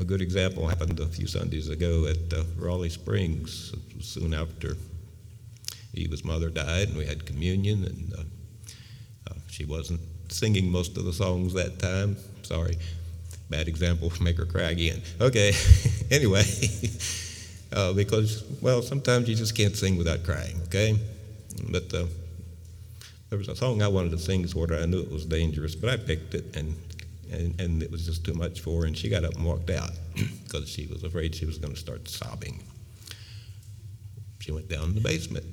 A 0.00 0.04
good 0.04 0.20
example 0.20 0.66
happened 0.66 0.98
a 0.98 1.06
few 1.06 1.26
Sundays 1.26 1.68
ago 1.68 2.06
at 2.06 2.32
uh, 2.32 2.42
Raleigh 2.56 2.88
Springs, 2.88 3.72
soon 4.00 4.34
after 4.34 4.76
Eva's 5.94 6.24
mother 6.24 6.48
died, 6.48 6.88
and 6.88 6.96
we 6.96 7.06
had 7.06 7.26
communion, 7.26 7.84
and 7.84 8.12
uh, 8.14 8.22
uh 9.30 9.38
she 9.48 9.64
wasn't 9.64 10.00
singing 10.28 10.70
most 10.70 10.96
of 10.96 11.04
the 11.04 11.12
songs 11.12 11.52
that 11.54 11.78
time. 11.78 12.16
Sorry, 12.42 12.76
bad 13.48 13.68
example, 13.68 14.12
make 14.20 14.36
her 14.38 14.46
cry 14.46 14.70
again. 14.70 15.02
Okay, 15.20 15.52
anyway, 16.10 16.44
uh, 17.72 17.92
because, 17.92 18.44
well, 18.60 18.82
sometimes 18.82 19.28
you 19.28 19.34
just 19.34 19.56
can't 19.56 19.76
sing 19.76 19.96
without 19.96 20.24
crying, 20.24 20.60
okay? 20.64 20.98
But 21.68 21.92
uh, 21.92 22.06
there 23.28 23.38
was 23.38 23.48
a 23.48 23.56
song 23.56 23.82
I 23.82 23.88
wanted 23.88 24.12
to 24.12 24.18
sing 24.18 24.46
for 24.46 24.66
her. 24.68 24.76
I 24.76 24.86
knew 24.86 25.00
it 25.00 25.10
was 25.10 25.26
dangerous, 25.26 25.74
but 25.74 25.90
I 25.90 25.96
picked 25.96 26.34
it, 26.34 26.56
and, 26.56 26.76
and, 27.30 27.60
and 27.60 27.82
it 27.82 27.90
was 27.90 28.06
just 28.06 28.24
too 28.24 28.34
much 28.34 28.60
for 28.60 28.80
her, 28.80 28.86
and 28.86 28.96
she 28.96 29.08
got 29.08 29.24
up 29.24 29.34
and 29.34 29.44
walked 29.44 29.70
out 29.70 29.90
because 30.44 30.68
she 30.68 30.86
was 30.86 31.04
afraid 31.04 31.34
she 31.34 31.46
was 31.46 31.58
going 31.58 31.74
to 31.74 31.80
start 31.80 32.08
sobbing. 32.08 32.62
She 34.40 34.52
went 34.52 34.68
down 34.68 34.84
in 34.84 34.94
the 34.94 35.00
basement, 35.00 35.44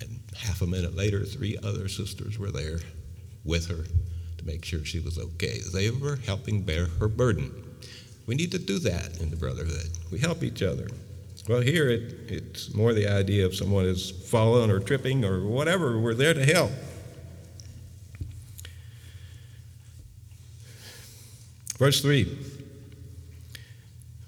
and 0.00 0.20
half 0.36 0.62
a 0.62 0.66
minute 0.66 0.96
later, 0.96 1.24
three 1.24 1.58
other 1.62 1.88
sisters 1.88 2.38
were 2.38 2.50
there 2.50 2.80
with 3.44 3.68
her 3.68 3.84
to 4.38 4.46
make 4.46 4.64
sure 4.64 4.84
she 4.84 5.00
was 5.00 5.18
okay. 5.18 5.58
They 5.72 5.90
were 5.90 6.16
helping 6.26 6.62
bear 6.62 6.86
her 7.00 7.08
burden. 7.08 7.52
We 8.26 8.34
need 8.34 8.52
to 8.52 8.58
do 8.58 8.78
that 8.80 9.20
in 9.20 9.30
the 9.30 9.36
brotherhood. 9.36 9.88
We 10.12 10.18
help 10.18 10.42
each 10.42 10.62
other. 10.62 10.88
Well, 11.48 11.62
here 11.62 11.88
it, 11.88 12.14
it's 12.28 12.74
more 12.74 12.92
the 12.92 13.08
idea 13.08 13.46
of 13.46 13.54
someone 13.54 13.86
is 13.86 14.10
fallen 14.10 14.70
or 14.70 14.80
tripping 14.80 15.24
or 15.24 15.40
whatever. 15.46 15.98
We're 15.98 16.12
there 16.12 16.34
to 16.34 16.44
help. 16.44 16.70
Verse 21.78 22.00
3 22.00 22.36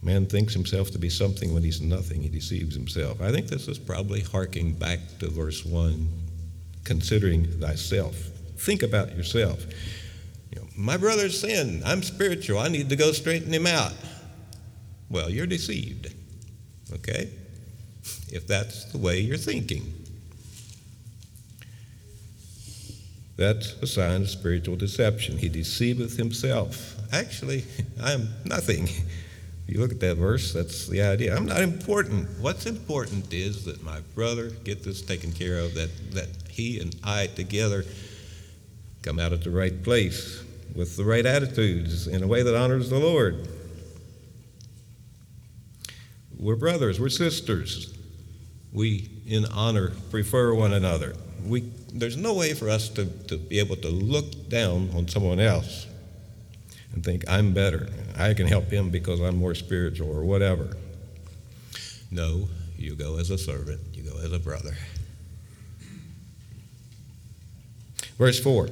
Man 0.03 0.27
thinks 0.27 0.55
himself 0.55 0.91
to 0.93 0.99
be 0.99 1.11
something 1.11 1.53
when 1.53 1.63
he's 1.63 1.83
nothing. 1.83 2.23
He 2.23 2.29
deceives 2.29 2.75
himself. 2.75 3.21
I 3.21 3.31
think 3.31 3.49
this 3.49 3.69
is 3.69 3.79
probably 3.79 4.21
harking 4.21 4.73
back 4.73 5.01
to 5.19 5.29
verse 5.29 5.65
1 5.65 6.09
considering 6.85 7.45
thyself. 7.61 8.17
Think 8.57 8.83
about 8.83 9.15
yourself. 9.15 9.65
You 10.51 10.61
know, 10.61 10.69
my 10.77 10.97
brother's 10.97 11.39
sinned. 11.39 11.83
I'm 11.85 12.03
spiritual. 12.03 12.59
I 12.59 12.69
need 12.69 12.89
to 12.89 12.97
go 12.97 13.13
straighten 13.13 13.53
him 13.53 13.67
out. 13.67 13.93
Well, 15.11 15.29
you're 15.29 15.47
deceived. 15.47 16.15
Okay? 16.93 17.31
If 18.33 18.47
that's 18.47 18.87
the 18.87 18.99
way 18.99 19.21
you're 19.21 19.37
thinking. 19.37 19.93
That's 23.37 23.73
a 23.75 23.87
sign 23.87 24.23
of 24.23 24.31
spiritual 24.31 24.77
deception. 24.77 25.39
He 25.39 25.49
deceiveth 25.49 26.17
himself. 26.17 27.00
Actually, 27.13 27.65
I 28.03 28.13
am 28.13 28.29
nothing. 28.45 28.85
If 28.85 29.75
you 29.77 29.81
look 29.81 29.93
at 29.93 30.01
that 30.01 30.17
verse, 30.17 30.53
that's 30.53 30.89
the 30.89 31.03
idea. 31.03 31.37
I'm 31.37 31.47
not 31.47 31.61
important. 31.61 32.29
What's 32.41 32.67
important 32.67 33.33
is 33.33 33.65
that 33.65 33.83
my 33.85 34.01
brother 34.15 34.51
get 34.51 34.85
this 34.85 35.03
taken 35.03 35.33
care 35.33 35.59
of, 35.59 35.75
that, 35.75 35.91
that 36.13 36.29
he 36.49 36.81
and 36.81 36.95
I 37.05 37.27
together 37.29 37.85
come 39.03 39.19
out 39.19 39.33
at 39.33 39.45
the 39.45 39.51
right 39.51 39.83
place 39.83 40.43
with 40.75 40.97
the 40.97 41.05
right 41.05 41.27
attitudes 41.27 42.07
in 42.07 42.23
a 42.23 42.27
way 42.27 42.43
that 42.43 42.57
honors 42.57 42.91
the 42.91 42.99
Lord. 42.99 43.49
We're 46.39 46.57
brothers, 46.57 47.01
we're 47.01 47.09
sisters. 47.09 47.95
We, 48.73 49.11
in 49.27 49.47
honor, 49.47 49.91
prefer 50.11 50.55
one 50.55 50.73
another. 50.73 51.15
We, 51.45 51.71
there's 51.93 52.17
no 52.17 52.35
way 52.35 52.55
for 52.55 52.69
us 52.69 52.89
to, 52.91 53.07
to 53.07 53.37
be 53.37 53.59
able 53.59 53.77
to 53.77 53.89
look 53.89 54.49
down 54.49 54.91
on 54.95 55.09
someone 55.09 55.41
else 55.41 55.87
and 56.93 57.05
think, 57.05 57.25
I'm 57.29 57.53
better. 57.53 57.89
I 58.17 58.35
can 58.35 58.47
help 58.47 58.71
him 58.71 58.91
because 58.91 59.21
I'm 59.21 59.37
more 59.37 59.55
spiritual 59.55 60.11
or 60.11 60.25
whatever. 60.25 60.77
No, 62.11 62.49
you 62.77 62.97
go 62.97 63.19
as 63.19 63.31
a 63.31 63.39
servant, 63.39 63.81
you 63.93 64.03
go 64.03 64.19
as 64.19 64.33
a 64.33 64.39
brother. 64.39 64.77
Verse 68.19 68.41
4 68.41 68.69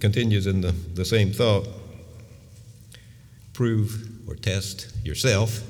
continues 0.00 0.46
in 0.46 0.60
the, 0.60 0.72
the 0.94 1.04
same 1.04 1.32
thought 1.32 1.66
prove 3.52 4.08
or 4.28 4.36
test 4.36 4.92
yourself. 5.04 5.62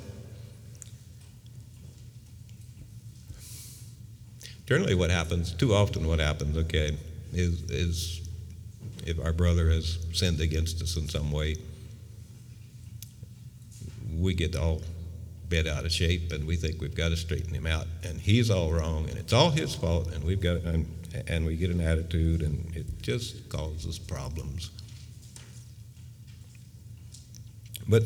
Generally, 4.66 4.96
what 4.96 5.10
happens, 5.10 5.52
too 5.54 5.72
often, 5.72 6.06
what 6.06 6.18
happens, 6.18 6.58
okay, 6.58 6.98
is, 7.32 7.62
is 7.70 8.28
if 9.06 9.18
our 9.18 9.32
brother 9.32 9.70
has 9.70 9.98
sinned 10.12 10.42
against 10.42 10.82
us 10.82 10.98
in 10.98 11.08
some 11.08 11.32
way, 11.32 11.56
we 14.18 14.34
get 14.34 14.56
all 14.56 14.82
bent 15.48 15.66
out 15.66 15.84
of 15.84 15.92
shape 15.92 16.32
and 16.32 16.46
we 16.46 16.56
think 16.56 16.80
we've 16.80 16.94
got 16.94 17.08
to 17.08 17.16
straighten 17.16 17.54
him 17.54 17.66
out. 17.66 17.87
And 18.04 18.20
he's 18.20 18.50
all 18.50 18.72
wrong 18.72 19.08
and 19.08 19.18
it's 19.18 19.32
all 19.32 19.50
his 19.50 19.75
fault 19.75 20.08
and 20.12 20.22
we've 20.25 20.40
got 20.40 20.58
and, 20.58 20.87
and 21.26 21.46
we 21.46 21.56
get 21.56 21.70
an 21.70 21.80
attitude 21.80 22.42
and 22.42 22.75
it 22.76 23.00
just 23.00 23.48
causes 23.48 23.98
problems. 23.98 24.70
But 27.88 28.02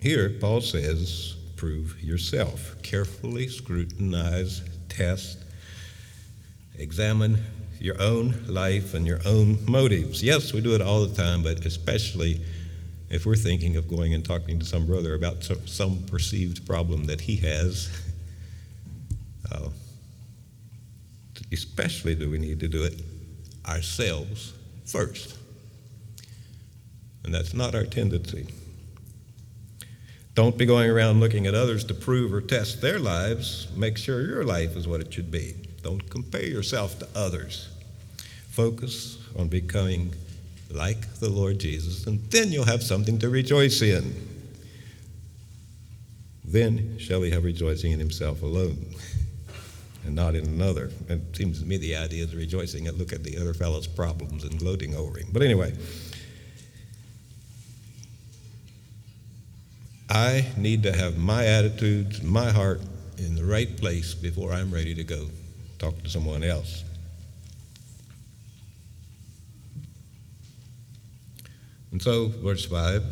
here 0.00 0.28
paul 0.40 0.60
says 0.60 1.36
prove 1.56 2.02
yourself. 2.02 2.74
Carefully 2.82 3.48
scrutinize 3.48 4.62
test 4.88 5.38
examine 6.76 7.38
your 7.80 8.00
own 8.00 8.44
life 8.46 8.94
and 8.94 9.06
your 9.06 9.20
own 9.24 9.58
motives. 9.64 10.22
Yes 10.22 10.52
we 10.52 10.60
do 10.60 10.74
it 10.74 10.82
all 10.82 11.06
the 11.06 11.14
time 11.14 11.42
but 11.42 11.64
especially 11.64 12.44
if 13.14 13.24
we're 13.24 13.36
thinking 13.36 13.76
of 13.76 13.86
going 13.86 14.12
and 14.12 14.24
talking 14.24 14.58
to 14.58 14.64
some 14.64 14.86
brother 14.86 15.14
about 15.14 15.44
some 15.66 16.02
perceived 16.06 16.66
problem 16.66 17.04
that 17.04 17.20
he 17.20 17.36
has, 17.36 17.88
uh, 19.52 19.68
especially 21.52 22.16
do 22.16 22.28
we 22.28 22.38
need 22.38 22.58
to 22.58 22.66
do 22.66 22.82
it 22.82 23.00
ourselves 23.66 24.52
first. 24.84 25.36
And 27.22 27.32
that's 27.32 27.54
not 27.54 27.76
our 27.76 27.84
tendency. 27.84 28.48
Don't 30.34 30.58
be 30.58 30.66
going 30.66 30.90
around 30.90 31.20
looking 31.20 31.46
at 31.46 31.54
others 31.54 31.84
to 31.84 31.94
prove 31.94 32.34
or 32.34 32.40
test 32.40 32.82
their 32.82 32.98
lives. 32.98 33.68
Make 33.76 33.96
sure 33.96 34.22
your 34.22 34.42
life 34.42 34.76
is 34.76 34.88
what 34.88 35.00
it 35.00 35.14
should 35.14 35.30
be. 35.30 35.54
Don't 35.82 36.10
compare 36.10 36.44
yourself 36.44 36.98
to 36.98 37.08
others. 37.14 37.68
Focus 38.48 39.18
on 39.38 39.46
becoming 39.46 40.12
like 40.70 41.14
the 41.20 41.28
Lord 41.28 41.58
Jesus, 41.58 42.06
and 42.06 42.20
then 42.30 42.52
you'll 42.52 42.64
have 42.64 42.82
something 42.82 43.18
to 43.18 43.28
rejoice 43.28 43.82
in. 43.82 44.14
Then 46.44 46.98
shall 46.98 47.22
he 47.22 47.30
have 47.30 47.44
rejoicing 47.44 47.92
in 47.92 47.98
himself 47.98 48.42
alone 48.42 48.94
and 50.04 50.14
not 50.14 50.34
in 50.34 50.44
another. 50.46 50.90
It 51.08 51.34
seems 51.34 51.60
to 51.60 51.66
me 51.66 51.76
the 51.76 51.96
idea 51.96 52.24
is 52.24 52.34
rejoicing 52.34 52.86
at 52.86 52.96
look 52.96 53.12
at 53.12 53.24
the 53.24 53.38
other 53.38 53.54
fellow's 53.54 53.86
problems 53.86 54.44
and 54.44 54.58
gloating 54.58 54.94
over 54.94 55.18
him. 55.18 55.28
But 55.32 55.42
anyway, 55.42 55.74
I 60.10 60.46
need 60.56 60.82
to 60.82 60.92
have 60.96 61.16
my 61.16 61.46
attitudes, 61.46 62.22
my 62.22 62.50
heart 62.50 62.82
in 63.16 63.34
the 63.34 63.44
right 63.44 63.76
place 63.76 64.14
before 64.14 64.52
I'm 64.52 64.72
ready 64.72 64.94
to 64.94 65.04
go 65.04 65.28
talk 65.78 66.02
to 66.02 66.10
someone 66.10 66.42
else. 66.42 66.84
And 71.94 72.02
so, 72.02 72.26
verse 72.26 72.64
5 72.64 73.04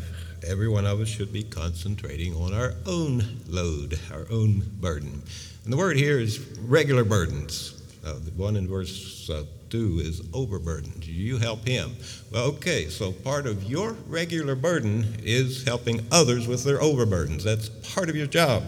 every 0.44 0.68
one 0.68 0.86
of 0.86 1.00
us 1.00 1.06
should 1.06 1.32
be 1.32 1.44
concentrating 1.44 2.34
on 2.34 2.52
our 2.52 2.74
own 2.84 3.24
load, 3.46 3.96
our 4.12 4.26
own 4.28 4.64
burden. 4.80 5.22
And 5.62 5.72
the 5.72 5.76
word 5.76 5.96
here 5.96 6.18
is 6.18 6.40
regular 6.58 7.04
burdens. 7.04 7.80
Uh, 8.04 8.14
the 8.14 8.32
one 8.32 8.56
in 8.56 8.66
verse 8.66 9.30
uh, 9.30 9.44
2 9.70 10.00
is 10.00 10.22
overburdened. 10.34 11.06
You 11.06 11.38
help 11.38 11.64
him. 11.64 11.94
Well, 12.32 12.46
okay, 12.46 12.88
so 12.88 13.12
part 13.12 13.46
of 13.46 13.62
your 13.62 13.92
regular 14.08 14.56
burden 14.56 15.14
is 15.22 15.62
helping 15.62 16.04
others 16.10 16.48
with 16.48 16.64
their 16.64 16.80
overburdens. 16.80 17.44
That's 17.44 17.68
part 17.94 18.08
of 18.10 18.16
your 18.16 18.26
job. 18.26 18.64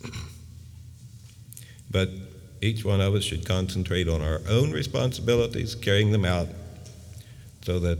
but 1.90 2.08
each 2.64 2.84
one 2.84 3.00
of 3.00 3.14
us 3.14 3.22
should 3.22 3.46
concentrate 3.46 4.08
on 4.08 4.22
our 4.22 4.40
own 4.48 4.72
responsibilities, 4.72 5.74
carrying 5.74 6.12
them 6.12 6.24
out, 6.24 6.48
so 7.62 7.78
that 7.80 7.98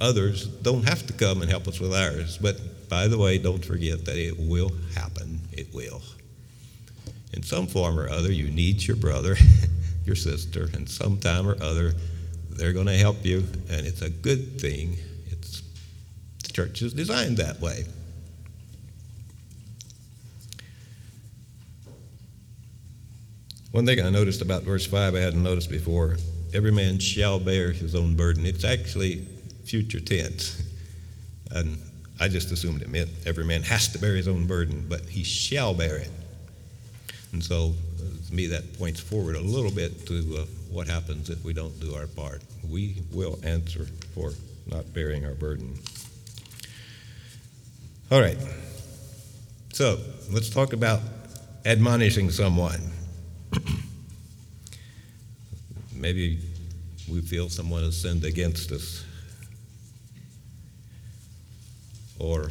others 0.00 0.46
don't 0.46 0.88
have 0.88 1.06
to 1.06 1.12
come 1.12 1.42
and 1.42 1.50
help 1.50 1.68
us 1.68 1.78
with 1.78 1.94
ours. 1.94 2.38
But 2.38 2.88
by 2.88 3.06
the 3.08 3.18
way, 3.18 3.38
don't 3.38 3.64
forget 3.64 4.04
that 4.06 4.16
it 4.16 4.38
will 4.38 4.72
happen. 4.94 5.40
It 5.52 5.74
will. 5.74 6.02
In 7.32 7.42
some 7.42 7.66
form 7.66 7.98
or 7.98 8.08
other, 8.08 8.32
you 8.32 8.50
need 8.50 8.86
your 8.86 8.96
brother, 8.96 9.36
your 10.06 10.16
sister, 10.16 10.68
and 10.72 10.88
sometime 10.88 11.46
or 11.46 11.56
other, 11.62 11.92
they're 12.50 12.72
going 12.72 12.86
to 12.86 12.96
help 12.96 13.24
you, 13.24 13.44
and 13.68 13.86
it's 13.86 14.00
a 14.00 14.08
good 14.08 14.58
thing. 14.58 14.96
It's 15.26 15.62
the 16.44 16.52
church 16.52 16.80
is 16.80 16.94
designed 16.94 17.36
that 17.36 17.60
way. 17.60 17.84
One 23.76 23.84
thing 23.84 24.00
I 24.00 24.08
noticed 24.08 24.40
about 24.40 24.62
verse 24.62 24.86
5 24.86 25.14
I 25.14 25.18
hadn't 25.18 25.42
noticed 25.42 25.70
before 25.70 26.16
every 26.54 26.72
man 26.72 26.98
shall 26.98 27.38
bear 27.38 27.72
his 27.72 27.94
own 27.94 28.16
burden. 28.16 28.46
It's 28.46 28.64
actually 28.64 29.26
future 29.66 30.00
tense. 30.00 30.62
And 31.50 31.78
I 32.18 32.28
just 32.28 32.50
assumed 32.52 32.80
it 32.80 32.88
meant 32.88 33.10
every 33.26 33.44
man 33.44 33.62
has 33.64 33.88
to 33.88 33.98
bear 33.98 34.16
his 34.16 34.28
own 34.28 34.46
burden, 34.46 34.86
but 34.88 35.02
he 35.02 35.22
shall 35.24 35.74
bear 35.74 35.98
it. 35.98 36.10
And 37.32 37.44
so, 37.44 37.74
uh, 37.98 38.28
to 38.28 38.34
me, 38.34 38.46
that 38.46 38.78
points 38.78 38.98
forward 38.98 39.36
a 39.36 39.40
little 39.40 39.70
bit 39.70 40.06
to 40.06 40.38
uh, 40.38 40.44
what 40.70 40.88
happens 40.88 41.28
if 41.28 41.44
we 41.44 41.52
don't 41.52 41.78
do 41.78 41.94
our 41.94 42.06
part. 42.06 42.40
We 42.68 43.02
will 43.12 43.38
answer 43.44 43.86
for 44.14 44.32
not 44.66 44.92
bearing 44.94 45.26
our 45.26 45.34
burden. 45.34 45.78
All 48.10 48.22
right. 48.22 48.38
So, 49.74 49.98
let's 50.32 50.48
talk 50.48 50.72
about 50.72 51.00
admonishing 51.66 52.30
someone. 52.30 52.80
Maybe 55.94 56.38
we 57.08 57.20
feel 57.20 57.48
someone 57.48 57.82
has 57.82 58.00
sinned 58.00 58.24
against 58.24 58.72
us. 58.72 59.04
Or, 62.18 62.50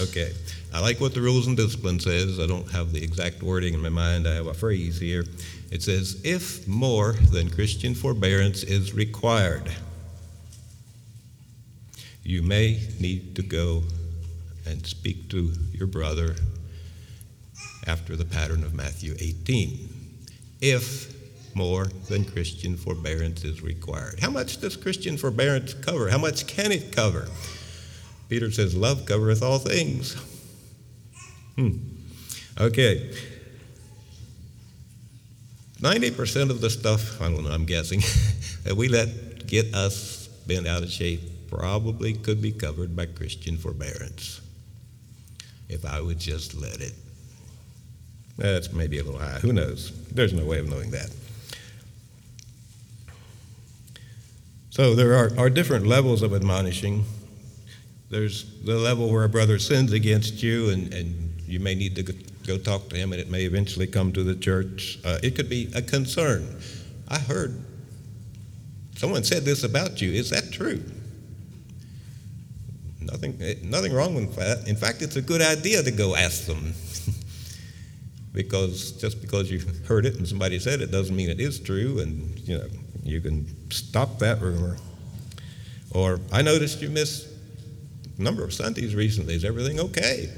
okay, 0.00 0.32
I 0.72 0.80
like 0.80 1.00
what 1.00 1.14
the 1.14 1.20
rules 1.20 1.46
and 1.46 1.56
discipline 1.56 1.98
says. 1.98 2.38
I 2.38 2.46
don't 2.46 2.70
have 2.70 2.92
the 2.92 3.02
exact 3.02 3.42
wording 3.42 3.74
in 3.74 3.80
my 3.80 3.88
mind. 3.88 4.28
I 4.28 4.34
have 4.34 4.46
a 4.46 4.54
phrase 4.54 5.00
here. 5.00 5.24
It 5.70 5.82
says, 5.82 6.20
if 6.24 6.66
more 6.68 7.12
than 7.12 7.48
Christian 7.50 7.94
forbearance 7.94 8.62
is 8.62 8.92
required, 8.92 9.70
you 12.22 12.42
may 12.42 12.86
need 13.00 13.34
to 13.36 13.42
go 13.42 13.82
and 14.66 14.86
speak 14.86 15.28
to 15.30 15.52
your 15.72 15.86
brother 15.86 16.36
after 17.86 18.14
the 18.14 18.24
pattern 18.24 18.62
of 18.62 18.74
Matthew 18.74 19.14
18. 19.18 19.99
If 20.60 21.10
more 21.54 21.86
than 22.08 22.24
Christian 22.24 22.76
forbearance 22.76 23.44
is 23.44 23.62
required. 23.62 24.20
How 24.20 24.30
much 24.30 24.60
does 24.60 24.76
Christian 24.76 25.16
forbearance 25.16 25.74
cover? 25.74 26.08
How 26.08 26.18
much 26.18 26.46
can 26.46 26.72
it 26.72 26.94
cover? 26.94 27.28
Peter 28.28 28.50
says, 28.50 28.74
Love 28.74 29.06
covereth 29.06 29.42
all 29.42 29.58
things. 29.58 30.16
Hmm. 31.56 31.78
Okay. 32.58 33.12
90% 35.80 36.50
of 36.50 36.60
the 36.60 36.70
stuff, 36.70 37.20
I 37.20 37.30
don't 37.30 37.42
know, 37.42 37.50
I'm 37.50 37.64
guessing, 37.64 38.00
that 38.64 38.76
we 38.76 38.88
let 38.88 39.46
get 39.46 39.74
us 39.74 40.28
bent 40.46 40.66
out 40.66 40.82
of 40.82 40.90
shape 40.90 41.48
probably 41.48 42.12
could 42.14 42.40
be 42.40 42.52
covered 42.52 42.94
by 42.94 43.06
Christian 43.06 43.56
forbearance 43.56 44.40
if 45.68 45.84
I 45.84 46.00
would 46.00 46.18
just 46.18 46.54
let 46.54 46.80
it. 46.80 46.94
That's 48.36 48.72
maybe 48.72 48.98
a 48.98 49.04
little 49.04 49.20
high. 49.20 49.38
Who 49.40 49.52
knows? 49.52 49.92
There's 50.08 50.32
no 50.32 50.44
way 50.44 50.58
of 50.58 50.68
knowing 50.68 50.90
that. 50.92 51.10
So 54.70 54.94
there 54.94 55.14
are, 55.14 55.30
are 55.36 55.50
different 55.50 55.86
levels 55.86 56.22
of 56.22 56.32
admonishing. 56.32 57.04
There's 58.08 58.44
the 58.64 58.76
level 58.76 59.10
where 59.10 59.24
a 59.24 59.28
brother 59.28 59.58
sins 59.58 59.92
against 59.92 60.42
you, 60.42 60.70
and, 60.70 60.92
and 60.94 61.40
you 61.46 61.60
may 61.60 61.74
need 61.74 61.96
to 61.96 62.14
go 62.46 62.56
talk 62.56 62.88
to 62.90 62.96
him, 62.96 63.12
and 63.12 63.20
it 63.20 63.28
may 63.28 63.44
eventually 63.44 63.86
come 63.86 64.12
to 64.12 64.22
the 64.22 64.34
church. 64.34 64.98
Uh, 65.04 65.18
it 65.22 65.36
could 65.36 65.48
be 65.48 65.70
a 65.74 65.82
concern. 65.82 66.60
I 67.08 67.18
heard 67.18 67.62
someone 68.96 69.24
said 69.24 69.44
this 69.44 69.64
about 69.64 70.00
you. 70.00 70.12
Is 70.12 70.30
that 70.30 70.52
true? 70.52 70.82
Nothing, 73.00 73.36
eh, 73.40 73.54
nothing 73.62 73.92
wrong 73.92 74.14
with 74.14 74.36
that. 74.36 74.68
In 74.68 74.76
fact, 74.76 75.02
it's 75.02 75.16
a 75.16 75.22
good 75.22 75.42
idea 75.42 75.82
to 75.82 75.90
go 75.90 76.14
ask 76.14 76.46
them. 76.46 76.74
because 78.32 78.92
just 78.92 79.20
because 79.20 79.50
you 79.50 79.60
heard 79.86 80.06
it 80.06 80.16
and 80.16 80.26
somebody 80.26 80.58
said 80.58 80.80
it 80.80 80.90
doesn't 80.90 81.14
mean 81.14 81.30
it 81.30 81.40
is 81.40 81.58
true, 81.58 82.00
and 82.00 82.38
you 82.40 82.58
know 82.58 82.66
you 83.02 83.20
can 83.20 83.46
stop 83.70 84.18
that 84.18 84.40
rumor. 84.40 84.76
Or 85.92 86.20
I 86.32 86.42
noticed 86.42 86.80
you 86.80 86.90
missed 86.90 87.26
a 88.18 88.22
number 88.22 88.44
of 88.44 88.54
Sundays 88.54 88.94
recently. 88.94 89.34
Is 89.34 89.44
everything 89.44 89.80
okay? 89.80 90.32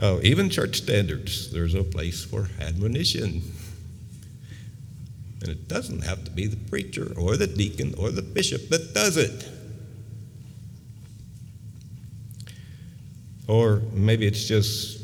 Oh, 0.00 0.20
even 0.22 0.48
church 0.48 0.78
standards, 0.78 1.50
there's 1.52 1.74
a 1.74 1.82
place 1.82 2.24
for 2.24 2.48
admonition. 2.60 3.42
And 5.40 5.50
it 5.50 5.68
doesn't 5.68 6.02
have 6.02 6.24
to 6.24 6.30
be 6.30 6.46
the 6.46 6.56
preacher 6.56 7.12
or 7.16 7.36
the 7.36 7.46
deacon 7.46 7.94
or 7.96 8.10
the 8.10 8.22
bishop 8.22 8.68
that 8.70 8.94
does 8.94 9.16
it. 9.16 9.48
Or 13.46 13.82
maybe 13.92 14.26
it's 14.26 14.46
just 14.46 14.97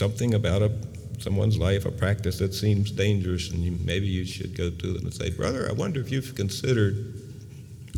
something 0.00 0.32
about 0.32 0.62
a 0.62 0.72
someone's 1.18 1.58
life, 1.58 1.84
a 1.84 1.90
practice 1.90 2.38
that 2.38 2.54
seems 2.54 2.90
dangerous, 2.90 3.50
and 3.50 3.62
you, 3.62 3.76
maybe 3.84 4.06
you 4.06 4.24
should 4.24 4.56
go 4.56 4.70
to 4.70 4.92
them 4.94 5.04
and 5.04 5.12
say, 5.12 5.28
Brother, 5.28 5.68
I 5.68 5.72
wonder 5.72 6.00
if 6.00 6.10
you've 6.10 6.34
considered 6.34 7.12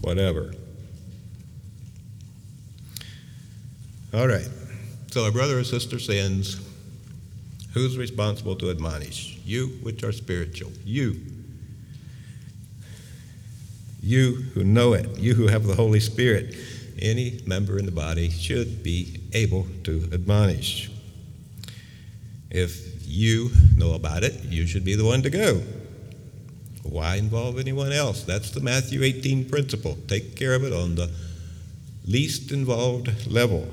whatever. 0.01 0.53
All 4.13 4.27
right. 4.27 4.49
So 5.13 5.25
a 5.27 5.31
brother 5.31 5.61
or 5.61 5.65
sister 5.65 6.01
sins. 6.01 6.61
Who's 7.73 7.97
responsible 7.97 8.57
to 8.57 8.71
admonish? 8.71 9.39
You, 9.45 9.69
which 9.83 10.03
are 10.03 10.11
spiritual. 10.11 10.73
You. 10.85 11.21
You 14.03 14.33
who 14.55 14.65
know 14.65 14.95
it. 14.95 15.19
You 15.19 15.35
who 15.35 15.47
have 15.47 15.65
the 15.65 15.77
Holy 15.77 16.01
Spirit. 16.01 16.57
Any 16.99 17.41
member 17.47 17.79
in 17.79 17.87
the 17.87 17.93
body 17.93 18.29
should 18.29 18.83
be 18.83 19.21
able 19.33 19.69
to 19.85 20.09
admonish. 20.13 20.92
If 22.53 23.09
you 23.09 23.51
know 23.77 23.95
about 23.95 24.25
it, 24.25 24.45
you 24.45 24.67
should 24.67 24.85
be 24.85 24.95
the 24.95 25.07
one 25.07 25.23
to 25.23 25.31
go. 25.31 25.63
Why 26.83 27.17
involve 27.17 27.59
anyone 27.59 27.93
else? 27.93 28.25
That's 28.25 28.51
the 28.51 28.61
Matthew 28.61 29.03
18 29.03 29.49
principle. 29.49 29.97
Take 30.07 30.37
care 30.37 30.55
of 30.55 30.63
it 30.63 30.73
on 30.73 30.95
the 30.95 31.11
least 32.05 32.53
involved 32.53 33.27
level. 33.27 33.67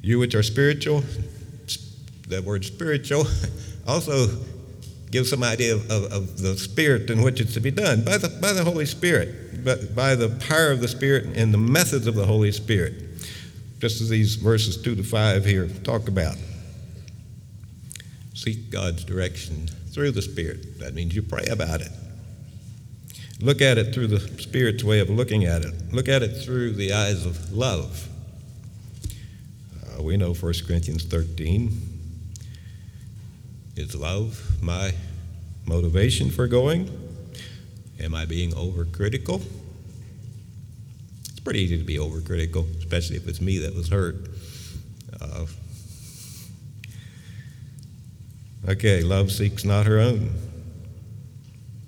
You 0.00 0.18
which 0.18 0.34
are 0.34 0.42
spiritual, 0.42 1.04
that 2.26 2.42
word 2.42 2.64
spiritual 2.64 3.24
also 3.86 4.26
gives 5.12 5.30
some 5.30 5.44
idea 5.44 5.74
of, 5.74 5.88
of, 5.92 6.12
of, 6.12 6.38
the 6.38 6.56
spirit 6.56 7.08
in 7.08 7.22
which 7.22 7.40
it's 7.40 7.54
to 7.54 7.60
be 7.60 7.70
done 7.70 8.02
by 8.02 8.18
the, 8.18 8.28
by 8.40 8.52
the 8.52 8.64
Holy 8.64 8.86
Spirit, 8.86 9.62
but 9.62 9.94
by 9.94 10.16
the 10.16 10.30
power 10.48 10.72
of 10.72 10.80
the 10.80 10.88
Spirit 10.88 11.36
and 11.36 11.54
the 11.54 11.58
methods 11.58 12.06
of 12.06 12.14
the 12.14 12.26
Holy 12.26 12.50
Spirit, 12.50 13.11
just 13.82 14.00
as 14.00 14.08
these 14.08 14.36
verses 14.36 14.80
2 14.80 14.94
to 14.94 15.02
5 15.02 15.44
here 15.44 15.66
talk 15.82 16.06
about. 16.06 16.36
Seek 18.32 18.70
God's 18.70 19.02
direction 19.02 19.66
through 19.90 20.12
the 20.12 20.22
Spirit. 20.22 20.78
That 20.78 20.94
means 20.94 21.16
you 21.16 21.22
pray 21.22 21.46
about 21.50 21.80
it. 21.80 21.90
Look 23.40 23.60
at 23.60 23.78
it 23.78 23.92
through 23.92 24.06
the 24.06 24.20
Spirit's 24.40 24.84
way 24.84 25.00
of 25.00 25.10
looking 25.10 25.46
at 25.46 25.62
it. 25.62 25.74
Look 25.92 26.08
at 26.08 26.22
it 26.22 26.44
through 26.44 26.74
the 26.74 26.92
eyes 26.92 27.26
of 27.26 27.52
love. 27.52 28.08
Uh, 29.74 30.00
we 30.00 30.16
know 30.16 30.32
1 30.32 30.52
Corinthians 30.64 31.02
13 31.02 31.72
is 33.74 33.96
love 33.96 34.62
my 34.62 34.92
motivation 35.66 36.30
for 36.30 36.46
going? 36.46 36.88
Am 37.98 38.14
I 38.14 38.26
being 38.26 38.52
overcritical? 38.52 39.42
Pretty 41.44 41.60
easy 41.60 41.78
to 41.78 41.84
be 41.84 41.96
overcritical, 41.96 42.66
especially 42.78 43.16
if 43.16 43.26
it's 43.26 43.40
me 43.40 43.58
that 43.58 43.74
was 43.74 43.88
hurt. 43.88 44.16
Uh, 45.20 45.46
okay, 48.68 49.02
love 49.02 49.32
seeks 49.32 49.64
not 49.64 49.86
her 49.86 49.98
own. 49.98 50.30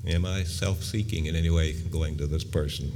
Am 0.06 0.26
I 0.26 0.42
self 0.42 0.82
seeking 0.82 1.26
in 1.26 1.36
any 1.36 1.50
way 1.50 1.72
going 1.72 2.18
to 2.18 2.26
this 2.26 2.44
person? 2.44 2.92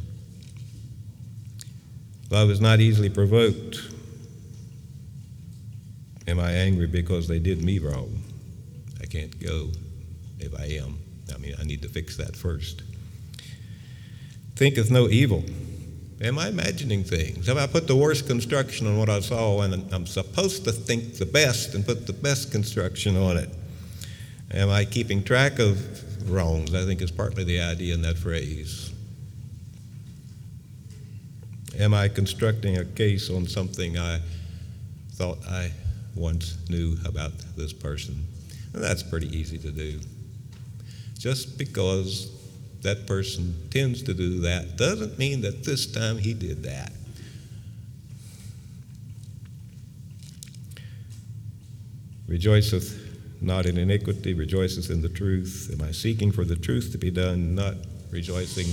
Love 2.31 2.51
is 2.51 2.61
not 2.61 2.81
easily 2.81 3.09
provoked. 3.09 3.81
Am 6.27 6.39
I 6.39 6.53
angry 6.53 6.87
because 6.87 7.27
they 7.27 7.39
did 7.39 7.63
me 7.63 7.79
wrong? 7.79 8.23
I 9.01 9.07
can't 9.07 9.39
go 9.41 9.71
if 10.39 10.55
I 10.59 10.65
am. 10.83 10.99
I 11.35 11.39
mean, 11.39 11.55
I 11.59 11.65
need 11.65 11.81
to 11.83 11.89
fix 11.89 12.17
that 12.19 12.37
first. 12.37 12.83
Thinketh 14.57 14.91
no 14.91 15.09
evil. 15.09 15.43
Am 16.21 16.39
I 16.39 16.49
imagining 16.49 17.05
things? 17.05 17.47
Have 17.47 17.59
I 17.59 17.67
put 17.67 17.87
the 17.87 17.97
worst 17.97 18.27
construction 18.27 18.87
on 18.87 18.99
what 18.99 19.09
I 19.09 19.21
saw 19.21 19.61
and 19.61 19.93
I'm 19.93 20.07
supposed 20.07 20.65
to 20.65 20.73
think 20.73 21.15
the 21.15 21.27
best 21.27 21.75
and 21.75 21.87
put 21.87 22.07
the 22.07 22.13
best 22.13 22.51
construction 22.51 23.17
on 23.17 23.37
it? 23.37 23.51
Am 24.53 24.69
I 24.69 24.85
keeping 24.85 25.23
track 25.23 25.59
of 25.59 25.79
wrongs, 26.31 26.75
I 26.75 26.85
think 26.85 27.01
is 27.01 27.11
partly 27.11 27.45
the 27.45 27.61
idea 27.61 27.95
in 27.95 28.03
that 28.03 28.19
phrase. 28.19 28.93
Am 31.79 31.95
I 31.95 32.09
constructing 32.09 32.79
a 32.79 32.85
case 32.85 33.31
on 33.31 33.47
something 33.47 33.99
I 33.99 34.21
thought 35.13 35.39
I 35.49 35.71
once 36.15 36.57
knew 36.69 36.97
about 37.05 37.33
this 37.57 37.73
person? 37.73 38.27
And 38.75 38.83
that's 38.83 39.03
pretty 39.03 39.29
easy 39.37 39.59
to 39.59 39.71
do. 39.71 40.01
Just 41.19 41.59
because 41.59 42.31
that 42.83 43.07
person 43.07 43.55
tends 43.71 44.03
to 44.05 44.15
do 44.15 44.41
that 44.41 44.77
doesn't 44.77 45.19
mean 45.19 45.41
that 45.41 45.65
this 45.65 45.91
time 45.91 46.19
he 46.19 46.35
did 46.35 46.63
that. 46.63 46.93
Rejoiceth 52.29 53.09
not 53.41 53.67
in 53.67 53.79
iniquity, 53.79 54.35
rejoiceth 54.35 54.91
in 54.91 55.01
the 55.01 55.09
truth. 55.09 55.71
Am 55.73 55.87
I 55.87 55.93
seeking 55.93 56.33
for 56.33 56.45
the 56.45 56.57
truth 56.57 56.93
to 56.93 56.99
be 56.99 57.11
done, 57.11 57.55
not 57.55 57.75
rejoicing, 58.11 58.67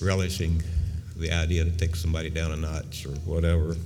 relishing 0.00 0.62
the 1.16 1.32
idea 1.32 1.64
to 1.64 1.70
take 1.70 1.96
somebody 1.96 2.30
down 2.30 2.52
a 2.52 2.56
notch 2.56 3.06
or 3.06 3.12
whatever? 3.30 3.76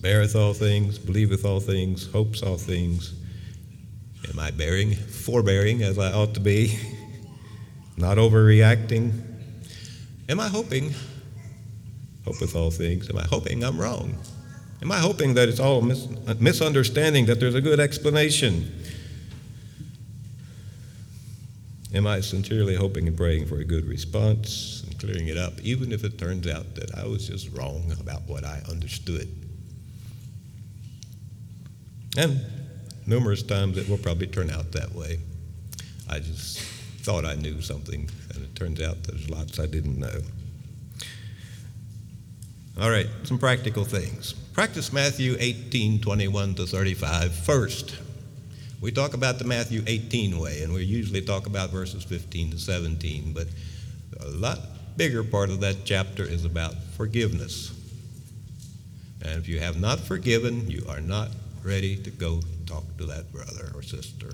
Beareth 0.00 0.34
all 0.34 0.54
things, 0.54 0.98
believeth 0.98 1.44
all 1.44 1.60
things, 1.60 2.10
hopes 2.10 2.42
all 2.42 2.56
things. 2.56 3.14
Am 4.28 4.38
I 4.38 4.50
bearing, 4.50 4.94
forbearing 4.94 5.82
as 5.82 5.98
I 5.98 6.12
ought 6.12 6.34
to 6.34 6.40
be? 6.40 6.78
Not 7.96 8.16
overreacting? 8.16 9.20
Am 10.28 10.40
I 10.40 10.48
hoping, 10.48 10.94
Hope 12.24 12.40
with 12.40 12.54
all 12.54 12.70
things? 12.70 13.10
Am 13.10 13.18
I 13.18 13.24
hoping 13.24 13.64
I'm 13.64 13.80
wrong? 13.80 14.16
Am 14.80 14.92
I 14.92 14.98
hoping 14.98 15.34
that 15.34 15.48
it's 15.48 15.60
all 15.60 15.80
mis- 15.80 16.08
misunderstanding, 16.38 17.26
that 17.26 17.40
there's 17.40 17.54
a 17.54 17.60
good 17.60 17.80
explanation? 17.80 18.72
Am 21.94 22.06
I 22.06 22.20
sincerely 22.20 22.74
hoping 22.74 23.06
and 23.06 23.16
praying 23.16 23.46
for 23.46 23.58
a 23.58 23.64
good 23.64 23.84
response 23.84 24.82
and 24.86 24.98
clearing 24.98 25.28
it 25.28 25.36
up, 25.36 25.60
even 25.60 25.92
if 25.92 26.04
it 26.04 26.16
turns 26.16 26.46
out 26.46 26.74
that 26.76 26.96
I 26.96 27.06
was 27.06 27.28
just 27.28 27.50
wrong 27.56 27.92
about 28.00 28.22
what 28.22 28.44
I 28.44 28.62
understood? 28.68 29.28
And 32.16 32.40
numerous 33.06 33.42
times 33.42 33.76
it 33.76 33.88
will 33.88 33.98
probably 33.98 34.26
turn 34.26 34.50
out 34.50 34.72
that 34.72 34.94
way. 34.94 35.18
I 36.08 36.20
just 36.20 36.60
thought 37.02 37.24
I 37.24 37.34
knew 37.34 37.60
something, 37.60 38.08
and 38.32 38.44
it 38.44 38.54
turns 38.54 38.80
out 38.80 39.02
there's 39.02 39.28
lots 39.28 39.58
I 39.58 39.66
didn't 39.66 39.98
know. 39.98 40.20
All 42.80 42.90
right, 42.90 43.08
some 43.24 43.38
practical 43.38 43.84
things. 43.84 44.32
Practice 44.32 44.92
Matthew 44.92 45.36
18, 45.38 46.00
21 46.00 46.54
to 46.54 46.66
35 46.66 47.34
first. 47.34 47.96
We 48.80 48.92
talk 48.92 49.14
about 49.14 49.38
the 49.38 49.44
Matthew 49.44 49.82
18 49.86 50.38
way, 50.38 50.62
and 50.62 50.72
we 50.72 50.84
usually 50.84 51.22
talk 51.22 51.46
about 51.46 51.70
verses 51.70 52.04
15 52.04 52.52
to 52.52 52.58
17, 52.58 53.32
but 53.32 53.46
a 54.20 54.28
lot 54.28 54.58
bigger 54.96 55.24
part 55.24 55.50
of 55.50 55.60
that 55.60 55.84
chapter 55.84 56.24
is 56.24 56.44
about 56.44 56.74
forgiveness. 56.96 57.72
And 59.22 59.38
if 59.38 59.48
you 59.48 59.60
have 59.60 59.80
not 59.80 60.00
forgiven, 60.00 60.70
you 60.70 60.84
are 60.88 61.00
not 61.00 61.30
ready 61.64 61.96
to 61.96 62.10
go 62.10 62.40
talk 62.66 62.84
to 62.98 63.06
that 63.06 63.32
brother 63.32 63.70
or 63.74 63.82
sister. 63.82 64.30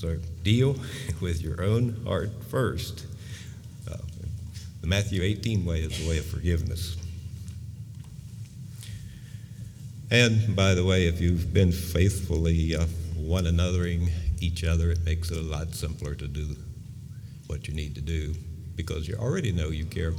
So 0.00 0.16
deal 0.42 0.76
with 1.20 1.42
your 1.42 1.62
own 1.62 2.02
heart 2.06 2.30
first. 2.48 3.06
The 4.80 4.86
Matthew 4.86 5.22
18 5.22 5.66
way 5.66 5.80
is 5.80 5.98
the 5.98 6.08
way 6.08 6.16
of 6.16 6.24
forgiveness. 6.24 6.96
And 10.10 10.56
by 10.56 10.72
the 10.74 10.84
way, 10.84 11.06
if 11.06 11.20
you've 11.20 11.52
been 11.52 11.70
faithfully 11.70 12.74
uh, 12.74 12.86
one 13.14 13.44
anothering 13.44 14.08
each 14.40 14.64
other, 14.64 14.90
it 14.90 15.04
makes 15.04 15.30
it 15.30 15.36
a 15.36 15.42
lot 15.42 15.74
simpler 15.74 16.14
to 16.14 16.26
do 16.26 16.56
what 17.46 17.68
you 17.68 17.74
need 17.74 17.94
to 17.96 18.00
do 18.00 18.34
because 18.76 19.06
you 19.06 19.16
already 19.16 19.52
know 19.52 19.68
you 19.68 19.84
care. 19.84 20.14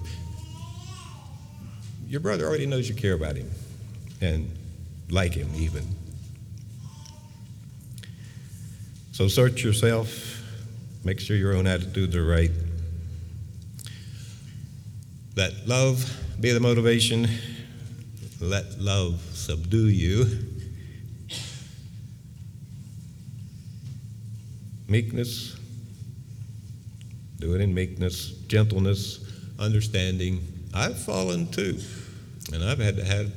Your 2.07 2.19
brother 2.19 2.45
already 2.45 2.67
knows 2.67 2.87
you 2.87 2.93
care 2.93 3.13
about 3.13 3.35
him 3.35 3.49
and 4.21 4.51
like 5.09 5.33
him, 5.33 5.49
even. 5.55 5.87
So 9.21 9.27
search 9.27 9.63
yourself, 9.63 10.41
make 11.03 11.19
sure 11.19 11.37
your 11.37 11.53
own 11.53 11.67
attitudes 11.67 12.15
are 12.15 12.25
right. 12.25 12.49
Let 15.35 15.67
love 15.67 16.11
be 16.39 16.49
the 16.49 16.59
motivation. 16.59 17.27
Let 18.39 18.81
love 18.81 19.21
subdue 19.33 19.89
you. 19.89 20.25
Meekness, 24.87 25.55
do 27.37 27.53
it 27.53 27.61
in 27.61 27.75
meekness, 27.75 28.31
gentleness, 28.47 29.19
understanding. 29.59 30.41
I've 30.73 30.97
fallen 30.97 31.45
too, 31.51 31.77
and 32.51 32.63
I've 32.63 32.79
had 32.79 32.95
to 32.95 33.05
have, 33.05 33.31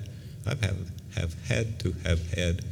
I've 0.46 0.62
have, 0.62 0.78
have 1.14 1.34
had 1.46 1.78
to 1.80 1.92
have 2.06 2.32
had 2.32 2.64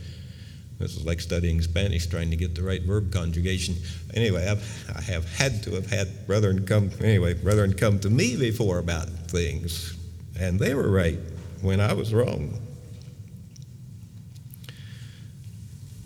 this 0.83 0.97
is 0.97 1.07
like 1.07 1.21
studying 1.21 1.63
Spanish, 1.63 2.09
trying 2.09 2.29
to 2.31 2.37
get 2.37 2.57
the 2.57 2.63
right 2.63 2.83
verb 2.83 3.13
conjugation. 3.13 3.77
Anyway, 4.15 4.49
I've, 4.49 4.93
I 4.97 5.01
have 5.01 5.33
had 5.37 5.63
to 5.63 5.75
have 5.75 5.89
had 5.89 6.27
brethren 6.27 6.67
come, 6.67 6.91
anyway, 7.01 7.35
brethren 7.35 7.73
come 7.73 8.01
to 8.01 8.11
me 8.11 8.37
before 8.37 8.79
about 8.79 9.09
things, 9.09 9.97
and 10.39 10.59
they 10.59 10.75
were 10.75 10.91
right 10.91 11.21
when 11.61 11.81
I 11.81 11.93
was 11.93 12.13
wrong. 12.13 12.59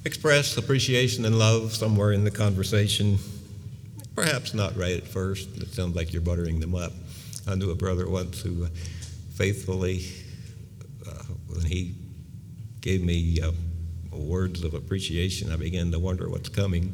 Express 0.05 0.59
appreciation 0.59 1.25
and 1.25 1.39
love 1.39 1.75
somewhere 1.75 2.12
in 2.12 2.25
the 2.25 2.31
conversation. 2.31 3.19
Perhaps 4.15 4.53
not 4.53 4.77
right 4.77 4.99
at 4.99 5.09
first. 5.09 5.57
It 5.57 5.69
sounds 5.69 5.97
like 5.97 6.12
you're 6.12 6.21
buttering 6.21 6.61
them 6.61 6.75
up. 6.75 6.93
I 7.49 7.55
knew 7.55 7.71
a 7.71 7.75
brother 7.75 8.09
once 8.09 8.43
who 8.43 8.67
faithfully, 9.35 10.05
uh, 11.09 11.25
when 11.49 11.65
he 11.65 11.95
gave 12.83 13.03
me 13.03 13.41
uh, 13.41 13.53
words 14.16 14.64
of 14.64 14.74
appreciation, 14.74 15.52
I 15.52 15.57
began 15.57 15.90
to 15.92 15.98
wonder 15.98 16.29
what's 16.29 16.48
coming. 16.48 16.92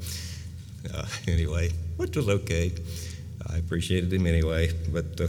Uh, 0.92 1.06
anyway, 1.28 1.70
which 1.96 2.16
was 2.16 2.28
okay. 2.28 2.72
I 3.48 3.58
appreciated 3.58 4.12
him 4.12 4.26
anyway, 4.26 4.70
but 4.92 5.20
uh, 5.20 5.28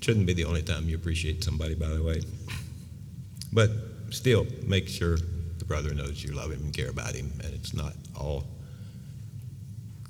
shouldn't 0.00 0.26
be 0.26 0.32
the 0.32 0.44
only 0.44 0.62
time 0.62 0.88
you 0.88 0.96
appreciate 0.96 1.44
somebody, 1.44 1.74
by 1.74 1.88
the 1.88 2.02
way. 2.02 2.22
But 3.52 3.70
still, 4.10 4.46
make 4.66 4.88
sure 4.88 5.16
the 5.58 5.64
brother 5.64 5.94
knows 5.94 6.22
you 6.22 6.32
love 6.32 6.52
him 6.52 6.60
and 6.60 6.74
care 6.74 6.90
about 6.90 7.14
him, 7.14 7.32
and 7.44 7.54
it's 7.54 7.74
not 7.74 7.94
all 8.18 8.44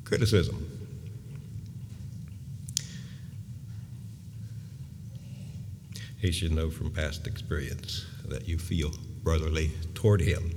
criticism. 0.04 0.66
He 6.18 6.32
should 6.32 6.52
know 6.52 6.68
from 6.70 6.90
past 6.92 7.26
experience 7.26 8.04
that 8.28 8.46
you 8.46 8.58
feel 8.58 8.92
brotherly 9.22 9.72
toward 9.94 10.20
him. 10.20 10.50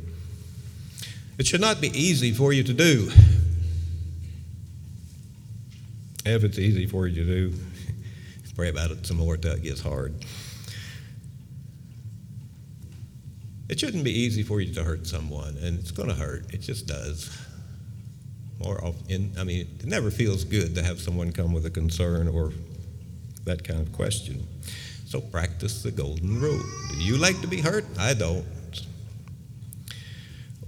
It 1.37 1.47
should 1.47 1.61
not 1.61 1.81
be 1.81 1.87
easy 1.89 2.31
for 2.31 2.53
you 2.53 2.63
to 2.63 2.73
do. 2.73 3.11
If 6.25 6.43
it's 6.43 6.57
easy 6.57 6.85
for 6.85 7.07
you 7.07 7.23
to 7.23 7.25
do, 7.25 7.59
pray 8.55 8.69
about 8.69 8.91
it 8.91 9.05
some 9.05 9.17
more 9.17 9.35
until 9.35 9.53
it 9.53 9.63
gets 9.63 9.81
hard. 9.81 10.13
It 13.67 13.79
shouldn't 13.79 14.03
be 14.03 14.11
easy 14.11 14.43
for 14.43 14.61
you 14.61 14.73
to 14.75 14.83
hurt 14.83 15.07
someone, 15.07 15.57
and 15.61 15.79
it's 15.79 15.91
going 15.91 16.09
to 16.09 16.15
hurt. 16.15 16.53
It 16.53 16.61
just 16.61 16.85
does. 16.85 17.35
More 18.59 18.83
often, 18.83 19.33
I 19.37 19.43
mean, 19.43 19.67
it 19.79 19.85
never 19.85 20.11
feels 20.11 20.43
good 20.43 20.75
to 20.75 20.83
have 20.83 20.99
someone 20.99 21.31
come 21.31 21.53
with 21.53 21.65
a 21.65 21.71
concern 21.71 22.27
or 22.27 22.53
that 23.45 23.63
kind 23.63 23.79
of 23.79 23.91
question. 23.91 24.47
So 25.13 25.21
practice 25.21 25.83
the 25.83 25.91
golden 25.91 26.41
rule. 26.41 26.63
Do 26.89 26.97
you 26.97 27.17
like 27.17 27.39
to 27.41 27.47
be 27.47 27.61
hurt? 27.61 27.85
I 27.99 28.15
don't. 28.15 28.43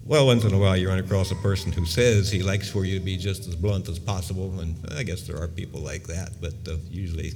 Well, 0.05 0.27
once 0.27 0.43
in 0.43 0.53
a 0.53 0.59
while 0.59 0.77
you 0.77 0.87
run 0.87 0.99
across 0.99 1.31
a 1.31 1.35
person 1.37 1.71
who 1.71 1.83
says 1.83 2.29
he 2.29 2.43
likes 2.43 2.69
for 2.69 2.85
you 2.85 2.99
to 2.99 3.03
be 3.03 3.17
just 3.17 3.47
as 3.47 3.55
blunt 3.55 3.89
as 3.89 3.97
possible, 3.97 4.59
and 4.59 4.75
I 4.95 5.01
guess 5.01 5.23
there 5.23 5.41
are 5.41 5.47
people 5.47 5.79
like 5.79 6.05
that, 6.05 6.29
but 6.39 6.53
uh, 6.71 6.77
usually, 6.91 7.33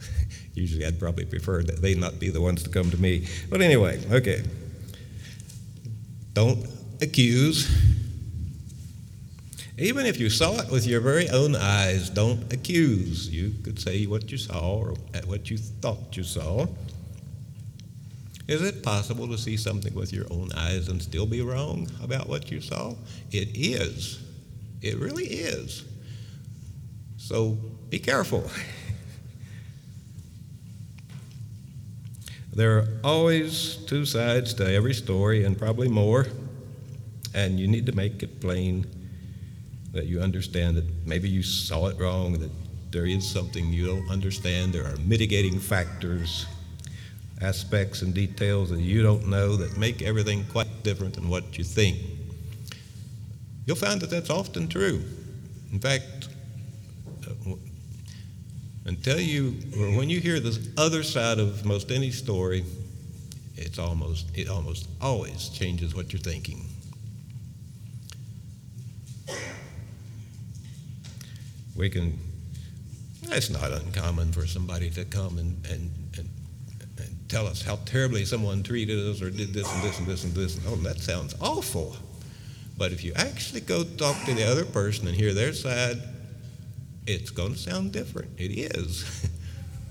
usually 0.54 0.84
I'd 0.84 0.98
probably 0.98 1.24
prefer 1.24 1.62
that 1.62 1.80
they 1.80 1.94
not 1.94 2.18
be 2.18 2.30
the 2.30 2.40
ones 2.40 2.64
to 2.64 2.70
come 2.70 2.90
to 2.90 3.00
me. 3.00 3.28
But 3.48 3.62
anyway, 3.62 4.04
okay. 4.10 4.42
Don't 6.32 6.66
accuse. 7.00 7.70
Even 9.78 10.06
if 10.06 10.18
you 10.18 10.28
saw 10.28 10.58
it 10.58 10.70
with 10.70 10.86
your 10.86 11.00
very 11.00 11.28
own 11.30 11.54
eyes, 11.54 12.10
don't 12.10 12.52
accuse. 12.52 13.28
You 13.28 13.54
could 13.62 13.78
say 13.78 14.06
what 14.06 14.32
you 14.32 14.36
saw 14.36 14.76
or 14.76 14.94
what 15.26 15.50
you 15.50 15.56
thought 15.56 16.16
you 16.16 16.24
saw. 16.24 16.66
Is 18.48 18.60
it 18.62 18.82
possible 18.82 19.28
to 19.28 19.38
see 19.38 19.56
something 19.56 19.94
with 19.94 20.12
your 20.12 20.26
own 20.32 20.50
eyes 20.56 20.88
and 20.88 21.00
still 21.00 21.26
be 21.26 21.42
wrong 21.42 21.88
about 22.02 22.28
what 22.28 22.50
you 22.50 22.60
saw? 22.60 22.94
It 23.30 23.50
is. 23.54 24.20
It 24.82 24.98
really 24.98 25.26
is. 25.26 25.84
So 27.16 27.58
be 27.88 27.98
careful. 27.98 28.50
There 32.50 32.78
are 32.78 32.88
always 33.04 33.76
two 33.86 34.04
sides 34.04 34.52
to 34.54 34.68
every 34.68 34.92
story, 34.92 35.44
and 35.44 35.56
probably 35.56 35.86
more, 35.86 36.26
and 37.32 37.60
you 37.60 37.68
need 37.68 37.86
to 37.86 37.92
make 37.92 38.20
it 38.24 38.40
plain 38.40 38.84
that 39.92 40.06
you 40.06 40.20
understand 40.20 40.76
that 40.76 40.84
maybe 41.06 41.28
you 41.28 41.42
saw 41.42 41.86
it 41.86 41.98
wrong, 41.98 42.38
that 42.38 42.50
there 42.90 43.06
is 43.06 43.26
something 43.26 43.72
you 43.72 43.86
don't 43.86 44.10
understand, 44.10 44.72
there 44.72 44.86
are 44.86 44.96
mitigating 44.98 45.58
factors 45.58 46.46
aspects 47.40 48.02
and 48.02 48.14
details 48.14 48.70
that 48.70 48.80
you 48.80 49.02
don't 49.02 49.28
know 49.28 49.56
that 49.56 49.76
make 49.76 50.02
everything 50.02 50.44
quite 50.50 50.82
different 50.82 51.14
than 51.14 51.28
what 51.28 51.56
you 51.56 51.64
think. 51.64 51.98
You'll 53.66 53.76
find 53.76 54.00
that 54.00 54.10
that's 54.10 54.30
often 54.30 54.68
true. 54.68 55.02
In 55.72 55.78
fact, 55.78 56.28
uh, 57.26 57.54
until 58.86 59.20
you, 59.20 59.54
or 59.78 59.96
when 59.96 60.08
you 60.08 60.20
hear 60.20 60.40
the 60.40 60.58
other 60.76 61.02
side 61.02 61.38
of 61.38 61.64
most 61.64 61.90
any 61.90 62.10
story, 62.10 62.64
it's 63.56 63.78
almost, 63.78 64.26
it 64.34 64.48
almost 64.48 64.88
always 65.00 65.50
changes 65.50 65.94
what 65.94 66.12
you're 66.12 66.20
thinking. 66.20 66.64
We 71.78 71.88
can, 71.88 72.18
it's 73.22 73.48
not 73.48 73.72
uncommon 73.72 74.32
for 74.32 74.46
somebody 74.46 74.90
to 74.90 75.04
come 75.06 75.38
and, 75.38 75.64
and 75.66 75.90
and 76.18 76.28
tell 77.28 77.46
us 77.46 77.62
how 77.62 77.76
terribly 77.84 78.24
someone 78.24 78.62
treated 78.62 78.98
us 78.98 79.22
or 79.22 79.30
did 79.30 79.52
this 79.52 79.72
and 79.72 79.82
this 79.82 79.98
and 79.98 80.06
this 80.06 80.24
and 80.24 80.34
this. 80.34 80.58
Oh, 80.66 80.76
that 80.76 80.98
sounds 80.98 81.34
awful. 81.40 81.96
But 82.76 82.92
if 82.92 83.04
you 83.04 83.12
actually 83.14 83.60
go 83.60 83.84
talk 83.84 84.16
to 84.24 84.34
the 84.34 84.44
other 84.44 84.64
person 84.64 85.06
and 85.08 85.16
hear 85.16 85.34
their 85.34 85.52
side, 85.52 85.98
it's 87.06 87.30
going 87.30 87.52
to 87.52 87.58
sound 87.58 87.92
different. 87.92 88.30
It 88.38 88.74
is. 88.74 89.28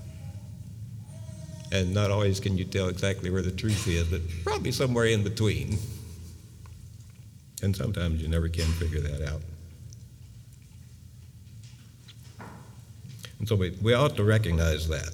and 1.72 1.94
not 1.94 2.10
always 2.10 2.40
can 2.40 2.56
you 2.58 2.64
tell 2.64 2.88
exactly 2.88 3.30
where 3.30 3.42
the 3.42 3.50
truth 3.50 3.86
is, 3.86 4.08
but 4.08 4.20
probably 4.44 4.72
somewhere 4.72 5.06
in 5.06 5.22
between. 5.22 5.78
And 7.62 7.74
sometimes 7.74 8.22
you 8.22 8.28
never 8.28 8.48
can 8.48 8.66
figure 8.72 9.00
that 9.00 9.28
out. 9.28 9.42
And 13.38 13.48
so 13.48 13.54
we, 13.56 13.70
we 13.82 13.94
ought 13.94 14.16
to 14.16 14.24
recognize 14.24 14.88
that. 14.88 15.10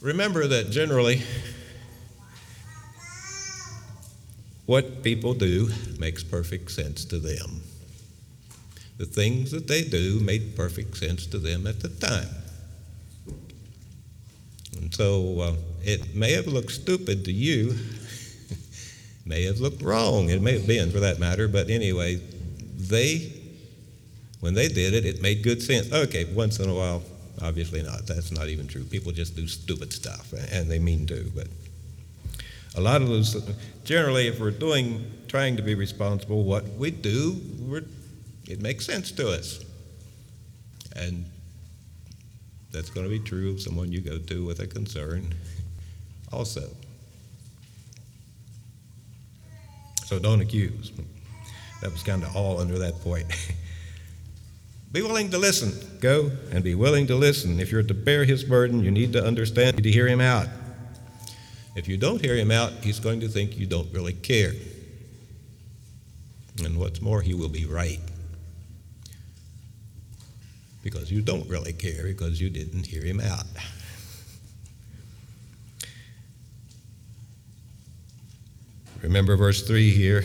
Remember 0.00 0.46
that 0.46 0.70
generally, 0.70 1.22
what 4.66 5.02
people 5.02 5.34
do 5.34 5.70
makes 5.98 6.22
perfect 6.22 6.70
sense 6.70 7.04
to 7.06 7.18
them. 7.18 7.62
The 8.96 9.06
things 9.06 9.50
that 9.50 9.66
they 9.66 9.82
do 9.82 10.20
made 10.20 10.56
perfect 10.56 10.96
sense 10.96 11.26
to 11.26 11.38
them 11.38 11.66
at 11.66 11.80
the 11.80 11.88
time. 11.88 12.28
And 14.76 14.94
so 14.94 15.40
uh, 15.40 15.54
it 15.82 16.14
may 16.14 16.32
have 16.32 16.46
looked 16.46 16.72
stupid 16.72 17.24
to 17.24 17.32
you, 17.32 17.76
may 19.26 19.44
have 19.44 19.60
looked 19.60 19.82
wrong, 19.82 20.28
it 20.30 20.40
may 20.40 20.52
have 20.52 20.66
been 20.66 20.90
for 20.90 21.00
that 21.00 21.18
matter, 21.18 21.48
but 21.48 21.70
anyway, 21.70 22.20
they, 22.76 23.32
when 24.44 24.54
they 24.54 24.68
did 24.68 24.94
it, 24.94 25.04
it 25.04 25.20
made 25.22 25.42
good 25.42 25.62
sense. 25.62 25.92
Okay, 25.92 26.24
once 26.26 26.60
in 26.60 26.68
a 26.68 26.74
while, 26.74 27.02
Obviously 27.42 27.82
not. 27.82 28.06
That's 28.06 28.30
not 28.30 28.48
even 28.48 28.66
true. 28.68 28.84
People 28.84 29.12
just 29.12 29.34
do 29.34 29.48
stupid 29.48 29.92
stuff, 29.92 30.32
and 30.52 30.70
they 30.70 30.78
mean 30.78 31.06
to. 31.06 31.30
But 31.34 31.48
a 32.76 32.80
lot 32.80 33.02
of 33.02 33.08
those, 33.08 33.36
generally, 33.84 34.28
if 34.28 34.38
we're 34.38 34.52
doing, 34.52 35.10
trying 35.26 35.56
to 35.56 35.62
be 35.62 35.74
responsible, 35.74 36.44
what 36.44 36.64
we 36.74 36.90
do, 36.90 37.84
it 38.48 38.60
makes 38.62 38.86
sense 38.86 39.10
to 39.12 39.30
us. 39.30 39.64
And 40.94 41.24
that's 42.70 42.90
going 42.90 43.04
to 43.04 43.10
be 43.10 43.18
true 43.18 43.52
of 43.52 43.60
someone 43.60 43.90
you 43.90 44.00
go 44.00 44.18
to 44.18 44.44
with 44.44 44.60
a 44.60 44.66
concern 44.66 45.34
also. 46.32 46.68
So 50.06 50.20
don't 50.20 50.40
accuse. 50.40 50.92
That 51.82 51.90
was 51.90 52.02
kind 52.04 52.22
of 52.22 52.36
all 52.36 52.60
under 52.60 52.78
that 52.78 53.00
point. 53.00 53.26
Be 54.94 55.02
willing 55.02 55.28
to 55.30 55.38
listen. 55.38 55.72
Go 55.98 56.30
and 56.52 56.62
be 56.62 56.76
willing 56.76 57.08
to 57.08 57.16
listen. 57.16 57.58
If 57.58 57.72
you're 57.72 57.82
to 57.82 57.92
bear 57.92 58.24
his 58.24 58.44
burden, 58.44 58.84
you 58.84 58.92
need 58.92 59.12
to 59.14 59.24
understand, 59.26 59.82
to 59.82 59.90
hear 59.90 60.06
him 60.06 60.20
out. 60.20 60.46
If 61.74 61.88
you 61.88 61.96
don't 61.96 62.20
hear 62.20 62.36
him 62.36 62.52
out, 62.52 62.70
he's 62.74 63.00
going 63.00 63.18
to 63.18 63.28
think 63.28 63.58
you 63.58 63.66
don't 63.66 63.92
really 63.92 64.12
care. 64.12 64.52
And 66.64 66.78
what's 66.78 67.02
more, 67.02 67.22
he 67.22 67.34
will 67.34 67.48
be 67.48 67.66
right. 67.66 67.98
Because 70.84 71.10
you 71.10 71.22
don't 71.22 71.48
really 71.48 71.72
care 71.72 72.04
because 72.04 72.40
you 72.40 72.48
didn't 72.48 72.86
hear 72.86 73.02
him 73.02 73.18
out. 73.18 73.46
Remember 79.02 79.36
verse 79.36 79.66
3 79.66 79.90
here. 79.90 80.24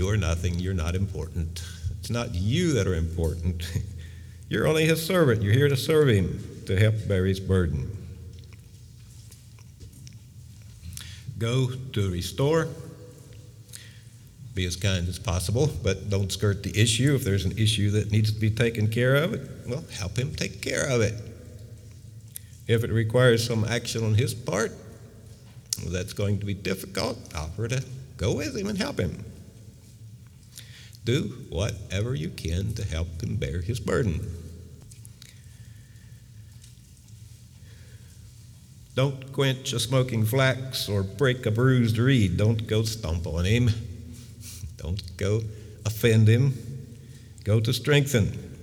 You're 0.00 0.16
nothing. 0.16 0.58
You're 0.58 0.72
not 0.72 0.94
important. 0.96 1.62
It's 1.98 2.08
not 2.08 2.34
you 2.34 2.72
that 2.72 2.86
are 2.86 2.94
important. 2.94 3.70
You're 4.48 4.66
only 4.66 4.86
his 4.86 5.04
servant. 5.04 5.42
You're 5.42 5.52
here 5.52 5.68
to 5.68 5.76
serve 5.76 6.08
him, 6.08 6.42
to 6.64 6.80
help 6.80 6.94
bear 7.06 7.26
his 7.26 7.38
burden. 7.38 7.94
Go 11.36 11.70
to 11.92 12.10
restore. 12.10 12.68
Be 14.54 14.64
as 14.64 14.74
kind 14.74 15.06
as 15.06 15.18
possible, 15.18 15.68
but 15.82 16.08
don't 16.08 16.32
skirt 16.32 16.62
the 16.62 16.80
issue. 16.80 17.14
If 17.14 17.22
there's 17.22 17.44
an 17.44 17.58
issue 17.58 17.90
that 17.90 18.10
needs 18.10 18.32
to 18.32 18.40
be 18.40 18.48
taken 18.48 18.88
care 18.88 19.16
of, 19.16 19.32
well, 19.68 19.84
help 19.98 20.18
him 20.18 20.34
take 20.34 20.62
care 20.62 20.88
of 20.88 21.02
it. 21.02 21.12
If 22.66 22.84
it 22.84 22.90
requires 22.90 23.46
some 23.46 23.66
action 23.66 24.02
on 24.02 24.14
his 24.14 24.32
part, 24.32 24.72
well, 25.82 25.92
that's 25.92 26.14
going 26.14 26.40
to 26.40 26.46
be 26.46 26.54
difficult. 26.54 27.18
Offer 27.34 27.68
to 27.68 27.84
go 28.16 28.34
with 28.34 28.56
him 28.56 28.68
and 28.68 28.78
help 28.78 28.98
him. 28.98 29.26
Do 31.10 31.22
whatever 31.48 32.14
you 32.14 32.30
can 32.30 32.72
to 32.74 32.84
help 32.84 33.20
him 33.20 33.34
bear 33.34 33.62
his 33.62 33.80
burden. 33.80 34.20
Don't 38.94 39.32
quench 39.32 39.72
a 39.72 39.80
smoking 39.80 40.24
flax 40.24 40.88
or 40.88 41.02
break 41.02 41.44
a 41.46 41.50
bruised 41.50 41.98
reed. 41.98 42.36
Don't 42.36 42.64
go 42.64 42.84
stomp 42.84 43.26
on 43.26 43.44
him. 43.44 43.70
Don't 44.76 45.02
go 45.16 45.40
offend 45.84 46.28
him. 46.28 46.54
Go 47.42 47.58
to 47.58 47.72
strengthen. 47.72 48.56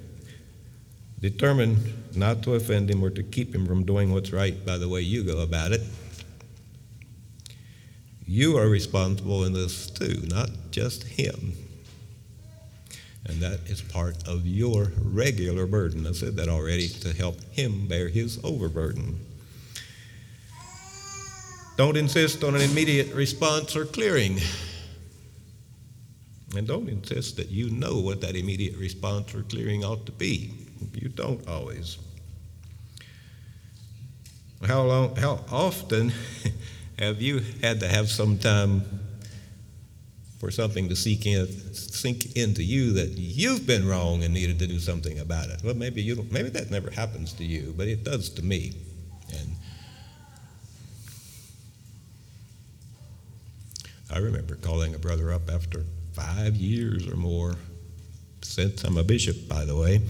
Determine 1.19 2.05
not 2.15 2.43
to 2.43 2.53
offend 2.53 2.89
him 2.89 3.03
or 3.03 3.09
to 3.09 3.23
keep 3.23 3.53
him 3.53 3.65
from 3.65 3.83
doing 3.83 4.13
what's 4.13 4.31
right 4.31 4.65
by 4.65 4.77
the 4.77 4.87
way 4.87 5.01
you 5.01 5.25
go 5.25 5.39
about 5.39 5.73
it. 5.73 5.81
You 8.25 8.57
are 8.57 8.69
responsible 8.69 9.43
in 9.43 9.51
this 9.51 9.89
too, 9.89 10.21
not 10.29 10.49
just 10.71 11.03
him. 11.03 11.66
And 13.27 13.41
that 13.41 13.59
is 13.67 13.81
part 13.81 14.27
of 14.27 14.47
your 14.47 14.91
regular 15.01 15.67
burden. 15.67 16.07
I 16.07 16.13
said 16.13 16.35
that 16.37 16.47
already 16.47 16.87
to 16.87 17.13
help 17.13 17.41
him 17.51 17.87
bear 17.87 18.07
his 18.07 18.39
overburden. 18.43 19.19
Don't 21.77 21.97
insist 21.97 22.43
on 22.43 22.55
an 22.55 22.61
immediate 22.61 23.13
response 23.13 23.75
or 23.75 23.85
clearing. 23.85 24.39
And 26.55 26.65
don't 26.65 26.89
insist 26.89 27.37
that 27.37 27.49
you 27.49 27.69
know 27.69 27.99
what 27.99 28.21
that 28.21 28.35
immediate 28.35 28.77
response 28.77 29.35
or 29.35 29.43
clearing 29.43 29.83
ought 29.83 30.05
to 30.05 30.11
be. 30.11 30.53
You 30.93 31.09
don't 31.09 31.47
always. 31.47 31.97
How 34.65 34.83
long 34.83 35.15
how 35.17 35.43
often 35.51 36.11
have 36.99 37.21
you 37.21 37.43
had 37.61 37.79
to 37.81 37.87
have 37.87 38.09
some 38.09 38.39
time 38.39 39.06
for 40.39 40.51
something 40.51 40.87
to 40.89 40.95
sink 40.95 41.25
in 41.25 41.47
sink 41.73 42.35
into 42.35 42.63
you 42.63 42.93
that 42.93 43.17
you've 43.17 43.65
been 43.65 43.87
wrong 43.87 44.23
and 44.23 44.33
needed 44.33 44.59
to 44.59 44.67
do 44.67 44.79
something 44.79 45.19
about 45.19 45.49
it? 45.49 45.61
Well 45.63 45.75
maybe 45.75 46.01
you 46.01 46.15
don't, 46.15 46.31
maybe 46.31 46.49
that 46.49 46.71
never 46.71 46.91
happens 46.91 47.33
to 47.33 47.43
you, 47.43 47.73
but 47.75 47.87
it 47.87 48.03
does 48.03 48.29
to 48.31 48.43
me. 48.43 48.73
And 49.31 49.55
I 54.11 54.19
remember 54.19 54.55
calling 54.55 54.95
a 54.95 54.99
brother 54.99 55.33
up 55.33 55.49
after 55.51 55.83
five 56.13 56.55
years 56.55 57.07
or 57.07 57.15
more, 57.15 57.55
since 58.41 58.83
I'm 58.83 58.97
a 58.97 59.03
bishop, 59.03 59.47
by 59.47 59.65
the 59.65 59.75
way, 59.75 59.95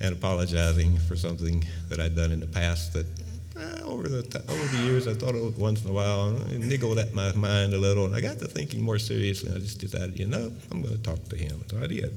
and 0.00 0.14
apologizing 0.14 0.98
for 0.98 1.16
something 1.16 1.64
that 1.88 2.00
I'd 2.00 2.14
done 2.14 2.32
in 2.32 2.40
the 2.40 2.46
past 2.46 2.92
that 2.92 3.06
uh, 3.60 3.80
over 3.84 4.08
the 4.08 4.22
t- 4.22 4.38
over 4.48 4.76
the 4.76 4.82
years 4.84 5.06
I 5.06 5.14
thought 5.14 5.34
it 5.34 5.58
once 5.58 5.84
in 5.84 5.90
a 5.90 5.92
while 5.92 6.28
and 6.28 6.52
it 6.52 6.60
niggled 6.60 6.98
at 6.98 7.12
my 7.12 7.32
mind 7.32 7.74
a 7.74 7.78
little, 7.78 8.06
and 8.06 8.14
I 8.14 8.20
got 8.20 8.38
to 8.38 8.46
thinking 8.46 8.82
more 8.82 8.98
seriously. 8.98 9.50
I 9.54 9.58
just 9.58 9.78
decided, 9.78 10.18
you 10.18 10.26
know, 10.26 10.52
I'm 10.70 10.82
going 10.82 10.96
to 10.96 11.02
talk 11.02 11.22
to 11.28 11.36
him. 11.36 11.62
So 11.70 11.78
I 11.82 11.86
did. 11.86 12.12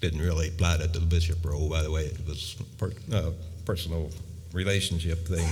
Didn't 0.00 0.20
really 0.20 0.48
apply 0.48 0.78
that 0.78 0.92
to 0.94 0.98
the 0.98 1.06
bishop 1.06 1.44
role, 1.44 1.68
by 1.70 1.82
the 1.82 1.90
way. 1.90 2.06
It 2.06 2.26
was 2.26 2.56
per- 2.76 2.92
uh, 3.12 3.30
personal 3.64 4.10
relationship 4.52 5.26
thing. 5.28 5.48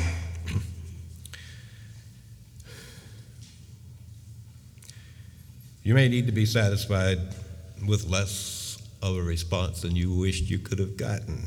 you 5.85 5.94
may 5.94 6.09
need 6.09 6.26
to 6.26 6.33
be 6.33 6.44
satisfied 6.46 7.20
with 7.87 8.09
less 8.09 8.60
of 9.03 9.17
a 9.17 9.23
response 9.23 9.83
than 9.83 9.97
you 9.97 10.13
wished 10.13 10.51
you 10.51 10.59
could 10.59 10.79
have 10.79 10.97
gotten. 10.97 11.47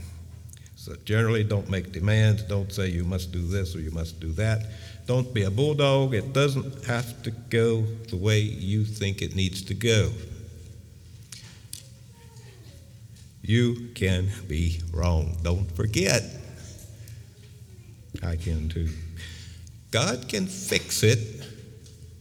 So 0.75 0.95
generally, 1.05 1.43
don't 1.43 1.69
make 1.69 1.91
demands. 1.91 2.43
Don't 2.43 2.71
say 2.71 2.89
you 2.89 3.03
must 3.05 3.31
do 3.31 3.47
this 3.47 3.75
or 3.75 3.79
you 3.79 3.91
must 3.91 4.19
do 4.19 4.31
that. 4.33 4.65
Don't 5.05 5.33
be 5.33 5.43
a 5.43 5.51
bulldog. 5.51 6.13
It 6.13 6.33
doesn't 6.33 6.85
have 6.85 7.23
to 7.23 7.31
go 7.31 7.83
the 8.09 8.17
way 8.17 8.39
you 8.39 8.83
think 8.83 9.21
it 9.21 9.35
needs 9.35 9.61
to 9.63 9.73
go. 9.73 10.11
You 13.41 13.89
can 13.95 14.29
be 14.47 14.81
wrong. 14.93 15.37
Don't 15.43 15.69
forget. 15.75 16.23
I 18.21 18.35
can 18.37 18.69
too. 18.69 18.89
God 19.91 20.27
can 20.27 20.47
fix 20.47 21.03
it 21.03 21.43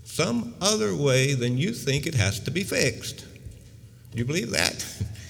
some 0.05 0.55
other 0.61 0.95
way 0.95 1.35
than 1.35 1.57
you 1.57 1.73
think 1.73 2.07
it 2.07 2.15
has 2.15 2.39
to 2.41 2.51
be 2.51 2.65
fixed. 2.65 3.25
Do 4.13 4.19
you 4.19 4.25
believe 4.25 4.51
that? 4.51 4.85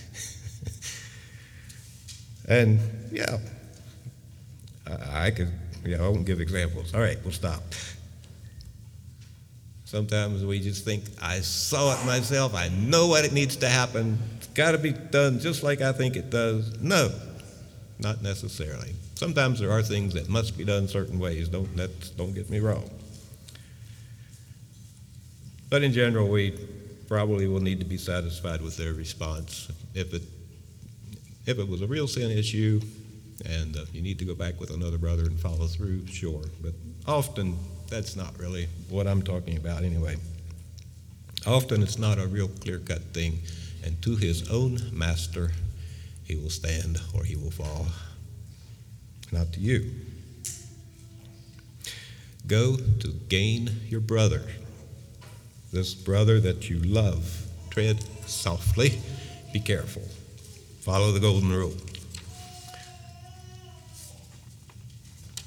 and 2.53 2.81
yeah, 3.11 3.39
I, 4.87 5.27
I 5.27 5.31
could, 5.31 5.53
yeah, 5.85 5.99
I 5.99 6.09
won't 6.09 6.27
give 6.27 6.41
examples. 6.41 6.95
All 6.95 7.01
right, 7.01 7.19
we'll 7.23 7.33
stop. 7.33 7.63
Sometimes 9.85 10.45
we 10.45 10.61
just 10.61 10.85
think, 10.85 11.05
I 11.21 11.41
saw 11.41 12.01
it 12.01 12.07
myself, 12.07 12.55
I 12.55 12.69
know 12.69 13.09
what 13.09 13.25
it 13.25 13.33
needs 13.33 13.57
to 13.57 13.69
happen, 13.69 14.19
it's 14.37 14.47
got 14.49 14.73
to 14.73 14.79
be 14.79 14.93
done 14.93 15.39
just 15.39 15.63
like 15.63 15.81
I 15.81 15.93
think 15.93 16.17
it 16.17 16.31
does. 16.31 16.81
No, 16.81 17.11
not 17.99 18.23
necessarily. 18.23 18.95
Sometimes 19.15 19.61
there 19.61 19.71
are 19.71 19.83
things 19.83 20.15
that 20.15 20.29
must 20.29 20.57
be 20.57 20.65
done 20.65 20.89
certain 20.89 21.19
ways. 21.19 21.49
Don't, 21.49 21.77
that's, 21.77 22.11
don't 22.11 22.35
get 22.35 22.51
me 22.51 22.59
wrong. 22.59 22.89
But 25.71 25.83
in 25.83 25.93
general, 25.93 26.29
we 26.29 26.59
probably 27.07 27.47
will 27.47 27.61
need 27.61 27.79
to 27.79 27.87
be 27.87 27.99
satisfied 27.99 28.61
with 28.61 28.77
their 28.77 28.95
response. 28.95 29.71
If 29.95 30.13
it, 30.13 30.23
if 31.47 31.59
it 31.59 31.69
was 31.69 31.83
a 31.83 31.87
real 31.87 32.07
sin 32.07 32.31
issue 32.31 32.81
and 33.45 33.77
uh, 33.77 33.85
you 33.93 34.03
need 34.03 34.19
to 34.19 34.25
go 34.25 34.35
back 34.35 34.61
with 34.61 34.71
another 34.71 34.99
brother 34.99 35.25
and 35.25 35.39
follow 35.39 35.67
through, 35.67 36.07
sure. 36.07 36.45
But 36.63 36.75
often 37.07 37.59
that's 37.89 38.17
not 38.17 38.39
really 38.39 38.69
what 38.89 39.07
I'm 39.07 39.23
talking 39.23 39.57
about 39.57 39.83
anyway. 39.83 40.17
Often 41.47 41.83
it's 41.83 41.99
not 41.99 42.19
a 42.19 42.27
real 42.27 42.49
clear 42.49 42.79
cut 42.79 43.03
thing, 43.13 43.41
and 43.85 44.01
to 44.03 44.17
his 44.17 44.49
own 44.51 44.79
master 44.93 45.51
he 46.25 46.37
will 46.37 46.51
stand 46.51 47.01
or 47.15 47.25
he 47.25 47.37
will 47.37 47.51
fall. 47.51 47.87
Not 49.33 49.53
to 49.55 49.61
you. 49.61 49.91
Go 52.47 52.77
to 52.77 53.09
gain 53.29 53.71
your 53.89 54.01
brother, 54.01 54.43
this 55.73 55.95
brother 55.95 56.39
that 56.41 56.69
you 56.71 56.79
love. 56.79 57.47
Tread 57.71 58.05
softly, 58.27 59.01
be 59.53 59.61
careful. 59.61 60.03
Follow 60.83 61.13
the 61.13 61.21
golden 61.21 61.53
rule. 61.53 61.73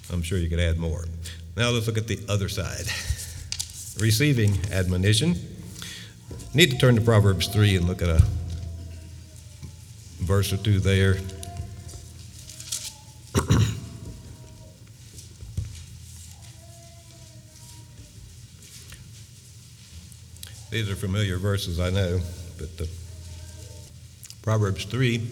I'm 0.09 0.21
sure 0.21 0.37
you 0.37 0.47
could 0.47 0.61
add 0.61 0.77
more. 0.77 1.03
Now 1.57 1.71
let's 1.71 1.87
look 1.87 1.97
at 1.97 2.07
the 2.07 2.19
other 2.29 2.47
side. 2.47 2.85
Receiving 4.01 4.57
admonition. 4.71 5.35
Need 6.53 6.71
to 6.71 6.77
turn 6.77 6.95
to 6.95 7.01
Proverbs 7.01 7.47
3 7.47 7.75
and 7.75 7.85
look 7.85 8.01
at 8.01 8.07
a 8.07 8.23
verse 10.21 10.53
or 10.53 10.57
two 10.57 10.79
there. 10.79 11.15
These 20.71 20.89
are 20.89 20.95
familiar 20.95 21.37
verses, 21.37 21.77
I 21.77 21.89
know, 21.89 22.21
but 22.57 22.77
the 22.77 22.87
Proverbs 24.45 24.85
3 24.85 25.27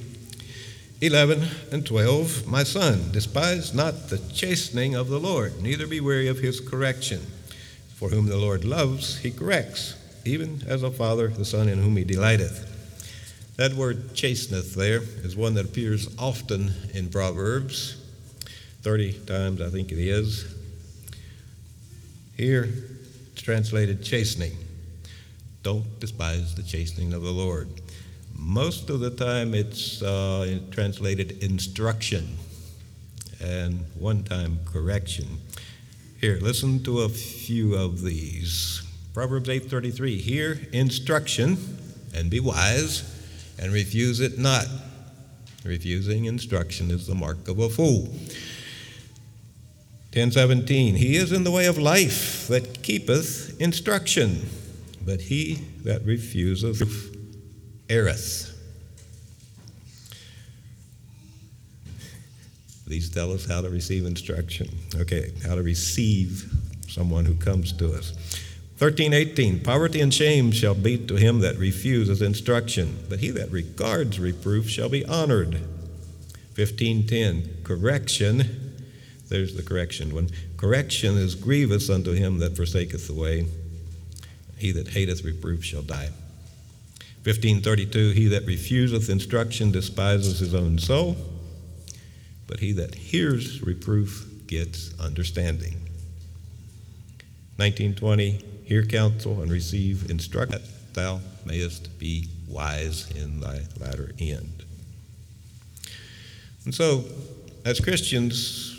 11 1.00 1.48
and 1.72 1.86
12 1.86 2.48
My 2.48 2.64
son, 2.64 3.12
despise 3.12 3.72
not 3.72 4.10
the 4.10 4.18
chastening 4.34 4.96
of 4.96 5.08
the 5.08 5.20
Lord, 5.20 5.62
neither 5.62 5.86
be 5.86 6.00
weary 6.00 6.28
of 6.28 6.40
his 6.40 6.60
correction. 6.60 7.22
For 7.94 8.10
whom 8.10 8.26
the 8.26 8.38
Lord 8.38 8.66
loves, 8.66 9.20
he 9.20 9.30
corrects, 9.30 9.96
even 10.26 10.64
as 10.66 10.82
a 10.82 10.90
father 10.90 11.28
the 11.28 11.46
son 11.46 11.70
in 11.70 11.78
whom 11.78 11.96
he 11.96 12.04
delighteth. 12.04 12.68
That 13.56 13.76
word 13.76 14.16
chasteneth 14.16 14.74
there 14.74 15.02
is 15.24 15.36
one 15.36 15.54
that 15.54 15.66
appears 15.66 16.10
often 16.18 16.72
in 16.96 17.10
Proverbs, 17.10 17.98
30 18.82 19.14
times 19.28 19.62
I 19.62 19.70
think 19.70 19.92
it 19.92 20.00
is. 20.00 20.52
Here 22.36 22.68
it's 23.32 23.44
translated 23.44 24.04
chastening. 24.04 24.58
Don't 25.62 26.00
despise 26.00 26.56
the 26.56 26.64
chastening 26.64 27.14
of 27.14 27.22
the 27.22 27.32
Lord. 27.32 27.83
Most 28.46 28.90
of 28.90 29.00
the 29.00 29.10
time 29.10 29.54
it's 29.54 30.02
uh, 30.02 30.60
translated 30.70 31.42
instruction 31.42 32.38
and 33.42 33.86
one 33.98 34.24
time 34.24 34.60
correction. 34.66 35.40
Here, 36.20 36.38
listen 36.42 36.84
to 36.84 37.02
a 37.02 37.10
few 37.10 37.76
of 37.76 38.02
these. 38.02 38.84
Proverbs 39.14 39.48
8:33, 39.48 40.20
hear 40.20 40.60
instruction 40.74 41.58
and 42.14 42.30
be 42.30 42.42
wise 42.42 43.04
and 43.58 43.72
refuse 43.72 44.20
it 44.20 44.38
not. 44.38 44.66
Refusing 45.64 46.26
instruction 46.26 46.92
is 46.92 47.08
the 47.08 47.16
mark 47.16 47.48
of 47.48 47.60
a 47.60 47.70
fool. 47.70 48.14
10:17 50.12 50.98
He 50.98 51.16
is 51.16 51.32
in 51.32 51.46
the 51.46 51.52
way 51.52 51.66
of 51.66 51.78
life 51.78 52.50
that 52.50 52.84
keepeth 52.84 53.56
instruction, 53.62 54.50
but 55.06 55.22
he 55.22 55.62
that 55.86 56.06
refuseth 56.06 57.13
erreth. 57.90 58.52
These 62.88 63.10
tell 63.10 63.32
us 63.32 63.46
how 63.46 63.62
to 63.62 63.70
receive 63.70 64.06
instruction. 64.06 64.70
Okay, 64.96 65.32
how 65.46 65.56
to 65.56 65.64
receive 65.64 66.52
someone 66.88 67.26
who 67.26 67.36
comes 67.36 67.72
to 67.74 67.94
us. 67.94 68.14
1318 68.78 69.62
Poverty 69.62 70.02
and 70.02 70.14
shame 70.14 70.52
shall 70.52 70.76
be 70.76 70.98
to 70.98 71.16
him 71.16 71.40
that 71.40 71.58
refuses 71.58 72.22
instruction, 72.22 72.98
but 73.10 73.20
he 73.20 73.30
that 73.32 73.52
regards 73.52 74.20
reproof 74.20 74.70
shall 74.70 74.90
be 74.90 75.06
honored. 75.06 75.54
1510 76.56 77.64
Correction, 77.64 78.74
there's 79.30 79.56
the 79.56 79.64
correction 79.64 80.14
one. 80.14 80.30
Correction 80.58 81.18
is 81.18 81.36
grievous 81.36 81.90
unto 81.90 82.12
him 82.12 82.40
that 82.40 82.56
forsaketh 82.56 83.08
the 83.08 83.14
way. 83.14 83.48
He 84.58 84.72
that 84.72 84.90
hateth 84.90 85.24
reproof 85.24 85.64
shall 85.64 85.82
die. 85.82 86.10
1532 87.24 88.12
He 88.12 88.28
that 88.28 88.46
refuseth 88.46 89.10
instruction 89.10 89.72
despises 89.72 90.40
his 90.40 90.54
own 90.54 90.78
soul, 90.78 91.16
but 92.48 92.60
he 92.60 92.74
that 92.74 92.96
hears 92.96 93.62
reproof 93.62 94.28
gets 94.48 94.98
understanding. 95.00 95.74
1920 97.58 98.44
Hear 98.66 98.86
counsel 98.86 99.42
and 99.42 99.52
receive 99.52 100.10
instruction, 100.10 100.62
that 100.62 100.94
thou 100.94 101.20
mayest 101.46 102.00
be 102.00 102.30
wise 102.48 103.12
in 103.12 103.42
thy 103.42 103.62
latter 103.80 104.12
end. 104.20 104.64
And 106.66 106.74
so, 106.74 107.04
as 107.66 107.80
Christians, 107.82 108.74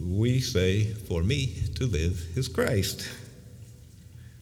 we 0.00 0.40
say, 0.40 0.84
for 0.84 1.22
me 1.22 1.54
to 1.74 1.86
live 1.86 2.24
is 2.36 2.46
Christ. 2.46 3.08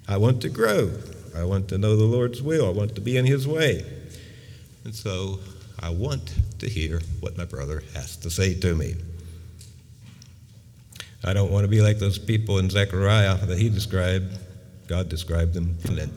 I 0.06 0.18
want 0.18 0.42
to 0.42 0.50
grow. 0.50 0.90
I 1.36 1.44
want 1.44 1.68
to 1.68 1.78
know 1.78 1.96
the 1.96 2.04
Lord's 2.04 2.42
will. 2.42 2.66
I 2.66 2.70
want 2.70 2.94
to 2.94 3.00
be 3.00 3.16
in 3.16 3.26
His 3.26 3.46
way. 3.46 3.84
And 4.84 4.94
so 4.94 5.40
I 5.80 5.90
want 5.90 6.34
to 6.60 6.68
hear 6.68 7.00
what 7.20 7.36
my 7.36 7.44
brother 7.44 7.82
has 7.94 8.16
to 8.18 8.30
say 8.30 8.54
to 8.60 8.74
me. 8.74 8.94
I 11.24 11.32
don't 11.32 11.50
want 11.50 11.64
to 11.64 11.68
be 11.68 11.80
like 11.80 11.98
those 11.98 12.18
people 12.18 12.58
in 12.58 12.68
Zechariah 12.68 13.36
that 13.46 13.58
he 13.58 13.70
described, 13.70 14.36
God 14.86 15.08
described 15.08 15.54
them, 15.54 15.76
and 15.84 15.96
then 15.96 16.12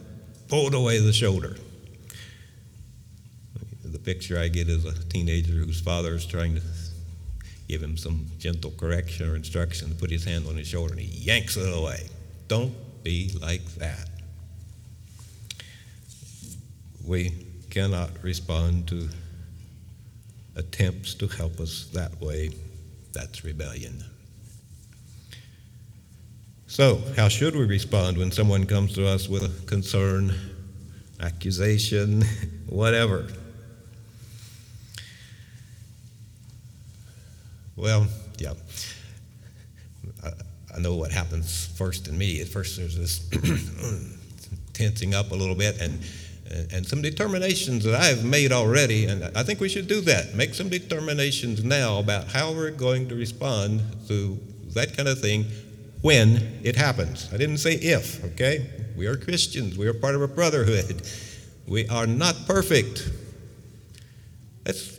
pulled 0.48 0.74
away 0.74 0.98
the 0.98 1.14
shoulder. 1.14 1.56
The 3.84 3.98
picture 3.98 4.38
I 4.38 4.48
get 4.48 4.68
is 4.68 4.84
a 4.84 4.92
teenager 5.08 5.54
whose 5.54 5.80
father 5.80 6.14
is 6.14 6.26
trying 6.26 6.56
to 6.56 6.62
give 7.68 7.82
him 7.82 7.96
some 7.96 8.26
gentle 8.38 8.70
correction 8.72 9.30
or 9.30 9.36
instruction, 9.36 9.88
to 9.88 9.94
put 9.94 10.10
his 10.10 10.24
hand 10.24 10.46
on 10.46 10.56
his 10.56 10.68
shoulder, 10.68 10.92
and 10.92 11.00
he 11.00 11.24
yanks 11.24 11.56
it 11.56 11.74
away. 11.74 12.08
Don't 12.48 12.74
be 13.02 13.34
like 13.40 13.64
that. 13.76 14.07
We 17.08 17.32
cannot 17.70 18.10
respond 18.22 18.86
to 18.88 19.08
attempts 20.56 21.14
to 21.14 21.26
help 21.26 21.58
us 21.58 21.88
that 21.94 22.20
way. 22.20 22.50
That's 23.14 23.44
rebellion. 23.44 24.04
So, 26.66 27.00
how 27.16 27.28
should 27.28 27.56
we 27.56 27.64
respond 27.64 28.18
when 28.18 28.30
someone 28.30 28.66
comes 28.66 28.92
to 28.96 29.06
us 29.08 29.26
with 29.26 29.42
a 29.42 29.66
concern, 29.66 30.34
accusation, 31.18 32.24
whatever? 32.68 33.26
Well, 37.74 38.06
yeah. 38.36 38.52
I, 40.22 40.32
I 40.76 40.78
know 40.80 40.96
what 40.96 41.10
happens 41.10 41.68
first 41.78 42.06
in 42.06 42.18
me. 42.18 42.42
At 42.42 42.48
first, 42.48 42.76
there's 42.76 42.98
this 42.98 43.26
tensing 44.74 45.14
up 45.14 45.30
a 45.30 45.34
little 45.34 45.54
bit 45.54 45.80
and 45.80 46.02
and 46.72 46.86
some 46.86 47.02
determinations 47.02 47.84
that 47.84 47.94
I 47.94 48.06
have 48.06 48.24
made 48.24 48.52
already, 48.52 49.06
and 49.06 49.24
I 49.36 49.42
think 49.42 49.60
we 49.60 49.68
should 49.68 49.86
do 49.86 50.00
that. 50.02 50.34
Make 50.34 50.54
some 50.54 50.68
determinations 50.68 51.62
now 51.62 51.98
about 51.98 52.28
how 52.28 52.52
we're 52.52 52.70
going 52.70 53.08
to 53.08 53.14
respond 53.14 53.82
to 54.08 54.38
that 54.74 54.96
kind 54.96 55.08
of 55.08 55.20
thing 55.20 55.44
when 56.00 56.60
it 56.62 56.76
happens. 56.76 57.28
I 57.32 57.36
didn't 57.36 57.58
say 57.58 57.74
if, 57.74 58.24
okay? 58.32 58.68
We 58.96 59.06
are 59.06 59.16
Christians, 59.16 59.76
we 59.76 59.86
are 59.86 59.94
part 59.94 60.14
of 60.14 60.22
a 60.22 60.28
brotherhood. 60.28 61.02
We 61.66 61.86
are 61.88 62.06
not 62.06 62.34
perfect. 62.46 63.10
That's 64.64 64.98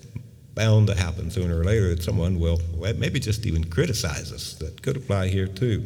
bound 0.54 0.88
to 0.88 0.96
happen 0.96 1.32
sooner 1.32 1.60
or 1.60 1.64
later 1.64 1.96
that 1.96 2.04
someone 2.04 2.40
will 2.40 2.62
maybe 2.98 3.20
just 3.20 3.46
even 3.46 3.64
criticize 3.64 4.32
us. 4.32 4.54
That 4.56 4.82
could 4.82 4.98
apply 4.98 5.30
here 5.30 5.48
too. 5.48 5.84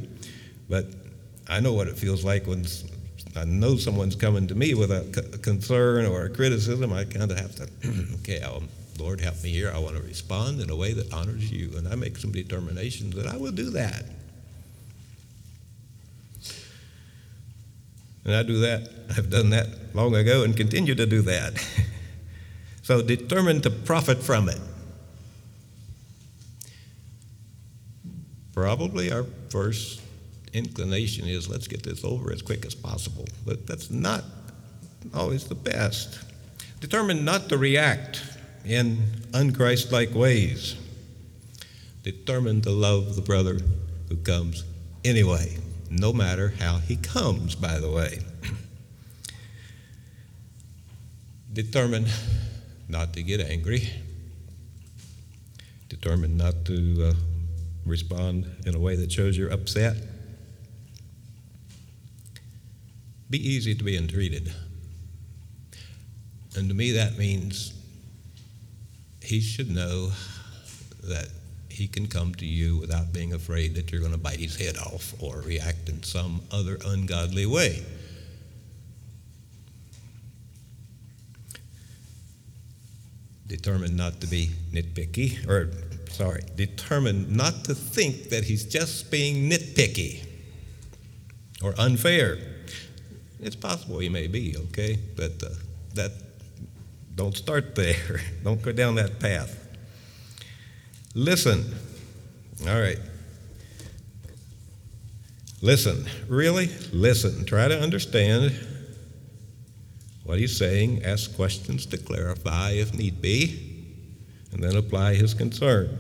But 0.68 0.88
I 1.48 1.60
know 1.60 1.74
what 1.74 1.88
it 1.88 1.98
feels 1.98 2.26
like 2.26 2.48
when 2.48 2.66
I 3.36 3.46
know 3.46 3.78
someone's 3.78 4.16
coming 4.16 4.48
to 4.48 4.56
me 4.56 4.74
with 4.76 4.92
a, 4.92 5.04
c- 5.14 5.38
concern 5.40 6.06
or 6.06 6.26
a 6.26 6.30
criticism. 6.30 6.94
I 6.94 7.04
kind 7.06 7.32
of 7.32 7.40
have 7.40 7.56
to, 7.56 7.68
okay, 8.20 8.42
I'll, 8.42 8.64
Lord, 9.00 9.22
help 9.22 9.42
me 9.44 9.50
here. 9.50 9.72
I 9.74 9.80
want 9.80 9.96
to 9.96 10.02
respond 10.04 10.62
in 10.62 10.70
a 10.70 10.76
way 10.76 10.94
that 10.94 11.12
honors 11.12 11.52
you. 11.52 11.72
And 11.78 11.88
I 11.88 11.96
make 11.96 12.18
some 12.18 12.32
determinations 12.32 13.16
that 13.16 13.26
I 13.26 13.38
will 13.38 13.52
do 13.52 13.72
that. 13.72 14.04
And 18.26 18.36
I 18.36 18.44
do 18.44 18.60
that. 18.60 18.90
I've 19.18 19.30
done 19.30 19.50
that 19.50 19.68
long 19.94 20.16
ago 20.16 20.44
and 20.44 20.56
continue 20.56 20.96
to 20.96 21.06
do 21.06 21.22
that. 21.24 21.54
so 22.84 23.02
determined 23.02 23.64
to 23.64 23.72
profit 23.72 24.20
from 24.24 24.48
it. 24.48 24.60
Probably 28.54 29.12
our 29.12 29.26
first 29.50 30.03
inclination 30.54 31.28
is 31.28 31.50
let's 31.50 31.68
get 31.68 31.84
this 31.84 32.04
over 32.04 32.32
as 32.32 32.42
quick 32.42 32.66
as 32.66 32.76
possible. 32.76 33.26
But 33.46 33.68
that's 33.68 33.90
not 33.90 34.24
always 35.14 35.46
the 35.46 35.56
best. 35.56 36.20
Determined 36.80 37.26
not 37.26 37.50
to 37.50 37.58
react 37.58 38.24
in 38.66 38.98
unchristlike 39.32 40.14
ways. 40.14 40.76
Determined 42.04 42.64
to 42.64 42.72
love 42.72 43.16
the 43.16 43.22
brother 43.22 43.60
who 44.10 44.18
comes 44.18 44.64
anyway 45.04 45.58
no 45.90 46.12
matter 46.12 46.54
how 46.60 46.78
he 46.78 46.96
comes, 46.96 47.56
by 47.56 47.80
the 47.80 47.90
way. 47.90 48.20
Determined 51.54 52.08
not 52.90 53.14
to 53.14 53.24
get 53.24 53.40
angry, 53.40 53.90
determined 55.88 56.38
not 56.38 56.66
to 56.66 57.10
uh, 57.10 57.14
respond 57.86 58.50
in 58.66 58.76
a 58.76 58.80
way 58.80 58.96
that 58.96 59.12
shows 59.12 59.38
you're 59.38 59.52
upset. 59.52 59.96
Be 63.34 63.50
easy 63.50 63.74
to 63.74 63.84
be 63.84 63.98
entreated. 63.98 64.54
And 66.56 66.70
to 66.70 66.76
me, 66.76 66.92
that 66.92 67.18
means 67.18 67.74
he 69.24 69.42
should 69.42 69.72
know 69.72 70.12
that 71.06 71.30
he 71.68 71.88
can 71.88 72.06
come 72.06 72.36
to 72.36 72.46
you 72.46 72.78
without 72.78 73.12
being 73.12 73.34
afraid 73.34 73.74
that 73.74 73.92
you're 73.92 74.02
going 74.02 74.12
to 74.12 74.20
bite 74.20 74.40
his 74.40 74.56
head 74.58 74.78
off 74.78 75.16
or 75.20 75.42
react 75.42 75.90
in 75.90 76.04
some 76.04 76.42
other 76.52 76.78
ungodly 76.86 77.48
way. 77.48 77.84
Determined 83.48 83.98
not 83.98 84.22
to 84.22 84.28
be 84.28 84.52
nitpicky, 84.72 85.48
or 85.50 85.72
sorry, 86.12 86.44
determined 86.56 87.36
not 87.36 87.66
to 87.66 87.74
think 87.74 88.30
that 88.30 88.44
he's 88.44 88.64
just 88.64 89.10
being 89.10 89.50
nitpicky 89.50 90.24
or 91.64 91.74
unfair. 91.80 92.53
It's 93.46 93.56
possible 93.56 94.00
he 94.00 94.10
may 94.10 94.28
be, 94.28 94.56
okay, 94.58 94.98
but 95.16 95.44
uh, 95.44 95.50
that 95.96 96.12
don't 97.16 97.36
start 97.36 97.76
there. 97.76 98.22
don't 98.44 98.62
go 98.62 98.72
down 98.72 98.96
that 98.96 99.20
path. 99.20 99.60
Listen. 101.14 101.76
All 102.68 102.80
right. 102.80 103.00
Listen. 105.62 106.06
Really? 106.28 106.70
Listen. 106.92 107.46
Try 107.46 107.68
to 107.68 107.80
understand 107.80 108.54
what 110.24 110.40
he's 110.40 110.58
saying. 110.58 111.04
Ask 111.04 111.36
questions 111.36 111.86
to 111.88 111.98
clarify 111.98 112.72
if 112.72 112.94
need 112.94 113.22
be, 113.22 113.86
and 114.52 114.64
then 114.64 114.76
apply 114.76 115.16
his 115.16 115.34
concern 115.34 115.98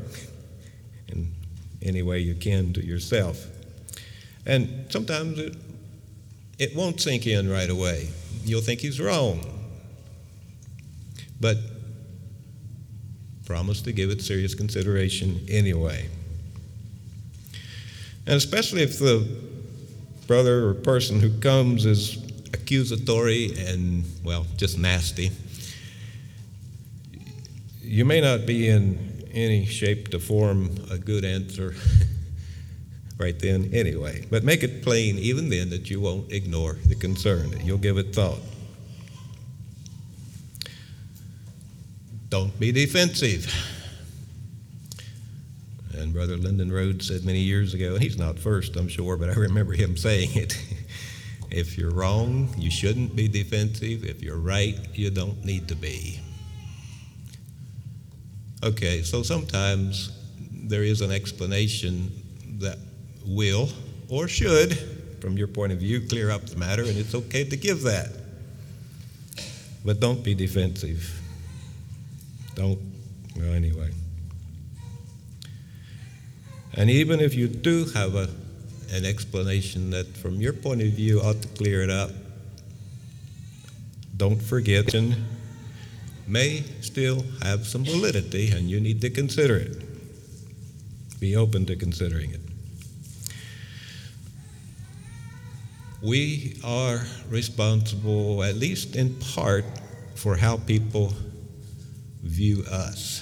in 1.10 1.34
any 1.82 2.02
way 2.02 2.20
you 2.20 2.36
can 2.36 2.74
to 2.74 2.86
yourself. 2.86 3.46
And 4.46 4.86
sometimes 4.90 5.40
it, 5.40 5.56
it 6.60 6.76
won't 6.76 7.02
sink 7.02 7.28
in 7.28 7.50
right 7.50 7.70
away. 7.70 8.10
You'll 8.44 8.62
think 8.62 8.80
he's 8.80 9.00
wrong. 9.00 9.42
But 11.40 11.58
promise 13.46 13.82
to 13.82 13.92
give 13.92 14.10
it 14.10 14.22
serious 14.22 14.56
consideration 14.56 15.46
anyway. 15.50 16.10
And 18.26 18.36
especially 18.36 18.82
if 18.84 19.00
the 19.00 19.28
brother 20.28 20.70
or 20.70 20.74
person 20.74 21.20
who 21.20 21.38
comes 21.40 21.86
is 21.86 22.18
accusatory 22.54 23.52
and, 23.58 24.06
well, 24.24 24.46
just 24.56 24.78
nasty, 24.78 25.32
you 27.82 28.06
may 28.06 28.22
not 28.22 28.46
be 28.46 28.70
in 28.70 29.28
any 29.34 29.66
shape 29.66 30.10
to 30.10 30.20
form 30.20 30.70
a 30.90 30.98
good 30.98 31.26
answer 31.26 31.76
right 33.18 33.38
then 33.40 33.70
anyway. 33.74 34.26
But 34.30 34.44
make 34.44 34.64
it 34.64 34.84
plain 34.84 35.18
even 35.18 35.50
then 35.50 35.70
that 35.70 35.90
you 35.90 36.00
won't 36.00 36.32
ignore 36.32 36.74
the 36.88 36.96
concern, 36.96 37.52
that 37.52 37.64
you'll 37.64 37.78
give 37.78 37.98
it 37.98 38.14
thought. 38.14 38.40
Don't 42.30 42.60
be 42.60 42.72
defensive. 42.72 43.54
And 45.96 46.12
Brother 46.12 46.36
Lyndon 46.36 46.72
Rhodes 46.72 47.08
said 47.08 47.24
many 47.24 47.40
years 47.40 47.76
ago, 47.76 47.94
and 47.94 48.02
he's 48.02 48.18
not 48.18 48.40
first, 48.40 48.76
I'm 48.76 48.88
sure, 48.88 49.16
but 49.18 49.30
I 49.30 49.34
remember 49.34 49.74
him 49.74 49.96
saying 50.08 50.32
it. 50.34 50.58
if 51.52 51.78
you're 51.78 51.92
wrong, 51.92 52.54
you 52.58 52.72
shouldn't 52.72 53.16
be 53.16 53.28
defensive. 53.28 54.04
If 54.04 54.24
you're 54.24 54.40
right, 54.40 54.76
you 54.94 55.12
don't 55.12 55.46
need 55.46 55.68
to 55.68 55.76
be. 55.76 56.20
Okay, 58.64 59.04
so 59.04 59.22
sometimes 59.22 60.12
there 60.52 60.84
is 60.84 61.02
an 61.02 61.12
explanation 61.12 62.12
that 62.60 62.80
will 63.26 63.70
or 64.10 64.28
should, 64.28 64.78
from 65.20 65.38
your 65.38 65.48
point 65.48 65.72
of 65.72 65.80
view, 65.80 66.08
clear 66.08 66.30
up 66.30 66.46
the 66.46 66.58
matter, 66.58 66.84
and 66.84 66.98
it's 66.98 67.16
okay 67.16 67.44
to 67.44 67.58
give 67.58 67.84
that. 67.84 68.10
But 69.86 70.00
don't 70.00 70.24
be 70.24 70.34
defensive. 70.34 71.20
Don't, 72.56 72.80
well, 73.36 73.54
anyway. 73.54 73.92
And 76.76 76.90
even 76.90 77.20
if 77.20 77.36
you 77.36 77.48
do 77.48 77.86
have 77.94 78.16
a, 78.16 78.30
an 78.92 79.06
explanation 79.06 79.90
that, 79.92 80.08
from 80.18 80.36
your 80.36 80.54
point 80.54 80.82
of 80.82 80.90
view, 80.90 81.20
ought 81.22 81.42
to 81.42 81.48
clear 81.50 81.82
it 81.82 81.90
up, 81.90 82.12
don't 84.16 84.42
forget 84.42 84.94
and 84.94 85.16
may 86.28 86.64
still 86.82 87.24
have 87.42 87.66
some 87.68 87.84
validity, 87.84 88.50
and 88.52 88.70
you 88.70 88.80
need 88.80 89.02
to 89.02 89.10
consider 89.10 89.58
it. 89.58 89.82
Be 91.20 91.36
open 91.36 91.66
to 91.66 91.76
considering 91.76 92.32
it. 92.32 92.43
We 96.04 96.60
are 96.66 97.02
responsible, 97.30 98.44
at 98.44 98.58
least 98.58 98.98
in 98.98 99.16
part, 99.16 99.64
for 100.16 100.36
how 100.36 100.58
people 100.58 101.14
view 102.22 102.66
us. 102.70 103.22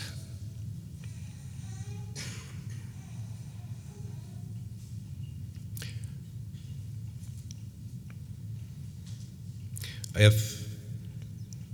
If 10.15 10.67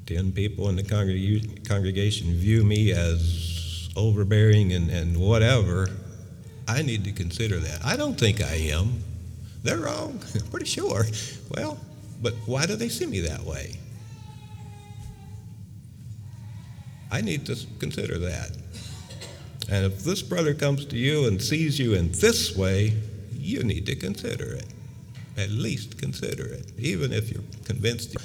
10 0.07 0.33
people 0.33 0.67
in 0.67 0.75
the 0.75 0.83
congregation 0.83 2.33
view 2.33 2.65
me 2.65 2.91
as 2.91 3.89
overbearing 3.95 4.73
and, 4.73 4.89
and 4.89 5.15
whatever, 5.15 5.87
I 6.67 6.81
need 6.81 7.05
to 7.05 7.13
consider 7.13 7.59
that. 7.59 7.85
I 7.85 7.95
don't 7.95 8.19
think 8.19 8.41
I 8.41 8.55
am. 8.55 9.03
They're 9.67 9.79
wrong, 9.79 10.23
pretty 10.49 10.65
sure. 10.65 11.05
Well, 11.49 11.77
but 12.21 12.33
why 12.45 12.65
do 12.65 12.77
they 12.77 12.87
see 12.87 13.05
me 13.05 13.19
that 13.19 13.41
way? 13.41 13.75
I 17.11 17.19
need 17.19 17.45
to 17.47 17.57
consider 17.77 18.17
that. 18.17 18.51
And 19.69 19.85
if 19.85 20.05
this 20.05 20.21
brother 20.21 20.53
comes 20.53 20.85
to 20.85 20.97
you 20.97 21.27
and 21.27 21.41
sees 21.41 21.77
you 21.77 21.95
in 21.95 22.13
this 22.13 22.55
way, 22.55 22.93
you 23.33 23.61
need 23.63 23.85
to 23.87 23.97
consider 23.97 24.53
it. 24.53 24.67
At 25.37 25.49
least 25.49 25.99
consider 25.99 26.45
it, 26.45 26.71
even 26.77 27.11
if 27.11 27.29
you're 27.29 27.43
convinced. 27.65 28.15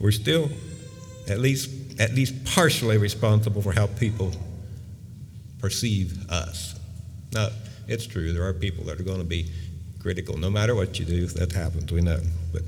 We're 0.00 0.12
still 0.12 0.48
at 1.28 1.40
least 1.40 2.00
at 2.00 2.14
least 2.14 2.42
partially 2.46 2.96
responsible 2.96 3.60
for 3.60 3.72
how 3.72 3.88
people 3.88 4.32
perceive 5.60 6.30
us. 6.30 6.73
Now, 7.34 7.48
it's 7.88 8.06
true, 8.06 8.32
there 8.32 8.44
are 8.44 8.54
people 8.54 8.84
that 8.84 8.98
are 8.98 9.02
going 9.04 9.18
to 9.18 9.24
be 9.24 9.50
critical 10.00 10.36
no 10.36 10.50
matter 10.50 10.74
what 10.74 10.98
you 10.98 11.04
do. 11.04 11.26
That 11.26 11.52
happens, 11.52 11.90
we 11.92 12.00
know. 12.00 12.20
But 12.52 12.62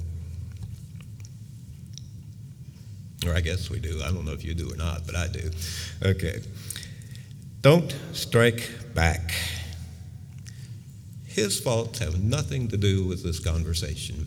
or 3.26 3.34
I 3.34 3.40
guess 3.40 3.70
we 3.70 3.78
do. 3.78 4.00
I 4.04 4.12
don't 4.12 4.24
know 4.24 4.32
if 4.32 4.44
you 4.44 4.54
do 4.54 4.72
or 4.72 4.76
not, 4.76 5.06
but 5.06 5.16
I 5.16 5.28
do. 5.28 5.50
Okay. 6.04 6.40
Don't 7.62 7.94
strike 8.12 8.70
back. 8.94 9.32
His 11.26 11.60
faults 11.60 11.98
have 11.98 12.22
nothing 12.22 12.68
to 12.68 12.76
do 12.76 13.04
with 13.04 13.22
this 13.22 13.40
conversation. 13.40 14.26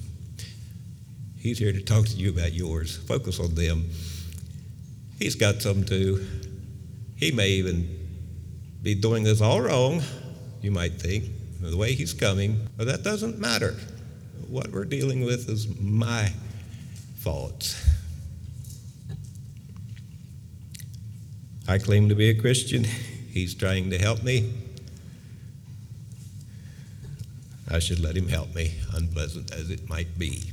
He's 1.38 1.58
here 1.58 1.72
to 1.72 1.82
talk 1.82 2.06
to 2.08 2.16
you 2.16 2.30
about 2.32 2.54
yours. 2.54 2.98
Focus 2.98 3.40
on 3.40 3.56
them. 3.56 3.90
He's 5.18 5.36
got 5.36 5.62
some 5.62 5.84
too. 5.84 6.26
He 7.16 7.32
may 7.32 7.50
even 7.52 7.98
be 8.82 8.96
doing 8.96 9.24
this 9.24 9.42
all 9.42 9.62
wrong, 9.62 10.02
you 10.62 10.72
might 10.72 10.93
think, 10.93 11.26
the 11.62 11.76
way 11.76 11.93
he's 11.93 12.14
coming, 12.14 12.68
but 12.78 12.88
that 12.88 13.03
doesn't 13.03 13.39
matter. 13.39 13.76
What 14.47 14.72
we're 14.72 14.86
dealing 14.86 15.26
with 15.26 15.49
is 15.49 15.68
my 15.80 16.32
faults. 17.18 17.88
I 21.68 21.78
claim 21.78 22.10
to 22.10 22.16
be 22.16 22.30
a 22.30 22.34
Christian. 22.34 22.84
He's 23.30 23.53
trying 23.53 23.91
to 23.91 23.99
help 23.99 24.24
me. 24.24 24.51
I 27.72 27.78
should 27.78 27.99
let 27.99 28.18
him 28.18 28.28
help 28.28 28.55
me, 28.55 28.74
unpleasant 28.95 29.53
as 29.53 29.70
it 29.70 29.88
might 29.88 30.18
be. 30.18 30.51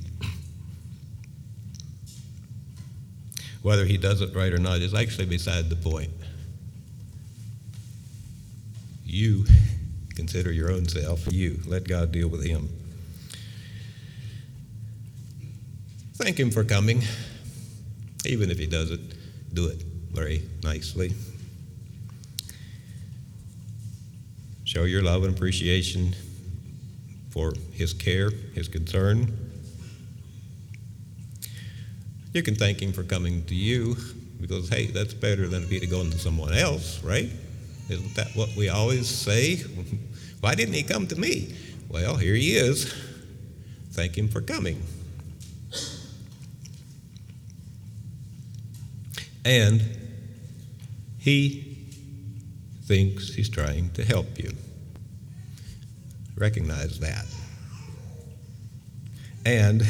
Whether 3.62 3.86
he 3.86 3.96
does 3.96 4.20
it 4.20 4.34
right 4.34 4.52
or 4.52 4.58
not 4.58 4.80
is 4.80 4.92
actually 4.92 5.24
beside 5.24 5.70
the 5.70 5.76
point. 5.76 6.10
You 9.06 9.46
consider 10.16 10.50
your 10.50 10.72
own 10.72 10.88
self. 10.88 11.30
You 11.32 11.60
let 11.66 11.86
God 11.86 12.10
deal 12.10 12.28
with 12.28 12.44
him. 12.44 12.68
Thank 16.14 16.40
him 16.40 16.50
for 16.50 16.64
coming. 16.64 17.02
Even 18.24 18.50
if 18.50 18.58
he 18.58 18.66
doesn't 18.66 19.14
do 19.52 19.68
it 19.68 19.82
very 20.10 20.42
nicely. 20.64 21.12
Show 24.64 24.84
your 24.84 25.02
love 25.02 25.22
and 25.24 25.36
appreciation 25.36 26.14
for 27.30 27.52
his 27.72 27.92
care, 27.92 28.30
his 28.54 28.66
concern. 28.66 29.36
You 32.32 32.42
can 32.42 32.54
thank 32.54 32.82
him 32.82 32.92
for 32.92 33.02
coming 33.02 33.44
to 33.44 33.54
you 33.54 33.96
because, 34.40 34.68
hey, 34.68 34.86
that's 34.86 35.14
better 35.14 35.46
than 35.46 35.68
to 35.68 35.86
going 35.86 36.10
to 36.10 36.18
someone 36.18 36.54
else, 36.54 37.02
right? 37.04 37.30
Isn't 37.88 38.14
that 38.16 38.34
what 38.34 38.54
we 38.56 38.68
always 38.68 39.08
say? 39.08 39.56
Why 40.40 40.54
didn't 40.54 40.74
he 40.74 40.82
come 40.82 41.06
to 41.08 41.16
me? 41.16 41.54
Well, 41.88 42.16
here 42.16 42.34
he 42.34 42.56
is. 42.56 42.92
Thank 43.92 44.18
him 44.18 44.28
for 44.28 44.40
coming. 44.40 44.82
And 49.44 49.80
he 51.18 51.86
thinks 52.84 53.34
he's 53.34 53.48
trying 53.48 53.90
to 53.90 54.04
help 54.04 54.38
you. 54.38 54.50
Recognize 56.36 56.98
that. 57.00 57.24
And 59.44 59.82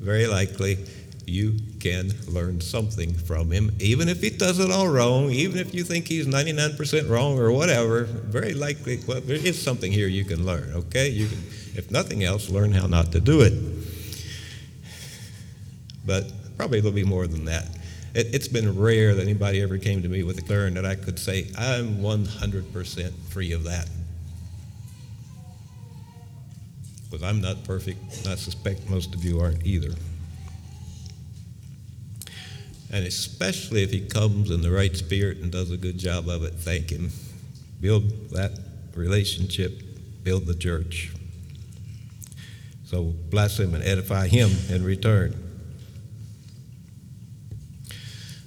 very 0.00 0.26
likely, 0.26 0.78
you 1.26 1.58
can 1.84 2.10
learn 2.26 2.62
something 2.62 3.12
from 3.12 3.50
him, 3.50 3.70
even 3.78 4.08
if 4.08 4.22
he 4.22 4.30
does 4.30 4.58
it 4.58 4.70
all 4.70 4.88
wrong, 4.88 5.30
even 5.30 5.58
if 5.58 5.74
you 5.74 5.84
think 5.84 6.08
he's 6.08 6.26
99% 6.26 7.10
wrong 7.10 7.38
or 7.38 7.52
whatever. 7.52 8.04
Very 8.04 8.54
likely, 8.54 9.00
well, 9.06 9.20
there 9.20 9.36
is 9.36 9.60
something 9.60 9.92
here 9.92 10.06
you 10.06 10.24
can 10.24 10.46
learn, 10.46 10.72
okay? 10.72 11.10
You 11.10 11.28
can, 11.28 11.38
if 11.76 11.90
nothing 11.90 12.24
else, 12.24 12.48
learn 12.48 12.72
how 12.72 12.86
not 12.86 13.12
to 13.12 13.20
do 13.20 13.42
it. 13.42 13.52
But 16.06 16.32
probably 16.56 16.80
there'll 16.80 16.94
be 16.94 17.04
more 17.04 17.26
than 17.26 17.44
that. 17.44 17.68
It, 18.14 18.32
has 18.32 18.48
been 18.48 18.78
rare 18.78 19.14
that 19.14 19.22
anybody 19.22 19.60
ever 19.60 19.76
came 19.76 20.00
to 20.02 20.08
me 20.08 20.22
with 20.22 20.38
a 20.38 20.40
concern 20.40 20.74
that 20.74 20.86
I 20.86 20.94
could 20.94 21.18
say, 21.18 21.50
I'm 21.58 21.98
100% 21.98 23.12
free 23.28 23.52
of 23.52 23.64
that. 23.64 23.90
Because 27.10 27.22
I'm 27.22 27.42
not 27.42 27.62
perfect. 27.64 28.26
I 28.26 28.36
suspect 28.36 28.88
most 28.88 29.14
of 29.14 29.22
you 29.22 29.38
aren't 29.40 29.66
either. 29.66 29.94
And 32.92 33.06
especially 33.06 33.82
if 33.82 33.90
he 33.90 34.00
comes 34.00 34.50
in 34.50 34.62
the 34.62 34.70
right 34.70 34.96
spirit 34.96 35.38
and 35.38 35.50
does 35.50 35.70
a 35.70 35.76
good 35.76 35.98
job 35.98 36.28
of 36.28 36.44
it, 36.44 36.54
thank 36.54 36.90
him. 36.90 37.10
Build 37.80 38.30
that 38.30 38.52
relationship, 38.94 39.82
build 40.22 40.46
the 40.46 40.54
church. 40.54 41.12
So 42.84 43.14
bless 43.30 43.58
him 43.58 43.74
and 43.74 43.82
edify 43.82 44.28
him 44.28 44.50
in 44.68 44.84
return. 44.84 45.34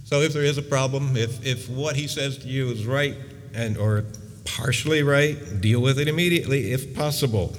So 0.06 0.22
if 0.22 0.32
there 0.32 0.44
is 0.44 0.58
a 0.58 0.62
problem, 0.62 1.18
if, 1.18 1.46
if 1.46 1.68
what 1.70 1.98
he 1.98 2.08
says 2.08 2.38
to 2.38 2.48
you 2.48 2.70
is 2.70 2.86
right 2.86 3.16
and 3.54 3.78
or 3.78 4.06
partially 4.46 5.04
right, 5.04 5.60
deal 5.60 5.82
with 5.82 6.00
it 6.00 6.08
immediately 6.08 6.72
if 6.72 6.96
possible. 6.96 7.54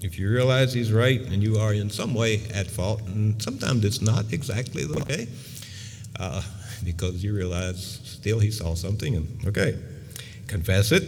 If 0.00 0.18
you 0.18 0.28
realize 0.28 0.74
he's 0.74 0.92
right 0.92 1.20
and 1.20 1.42
you 1.42 1.58
are 1.58 1.72
in 1.72 1.88
some 1.88 2.12
way 2.12 2.42
at 2.52 2.66
fault, 2.66 3.00
and 3.02 3.40
sometimes 3.40 3.84
it's 3.84 4.02
not 4.02 4.32
exactly 4.32 4.84
the 4.84 5.04
way, 5.04 5.28
uh, 6.18 6.42
because 6.84 7.22
you 7.22 7.34
realize 7.34 8.00
still 8.04 8.38
he 8.38 8.50
saw 8.50 8.74
something, 8.74 9.16
and 9.16 9.46
okay, 9.46 9.78
confess 10.46 10.92
it. 10.92 11.02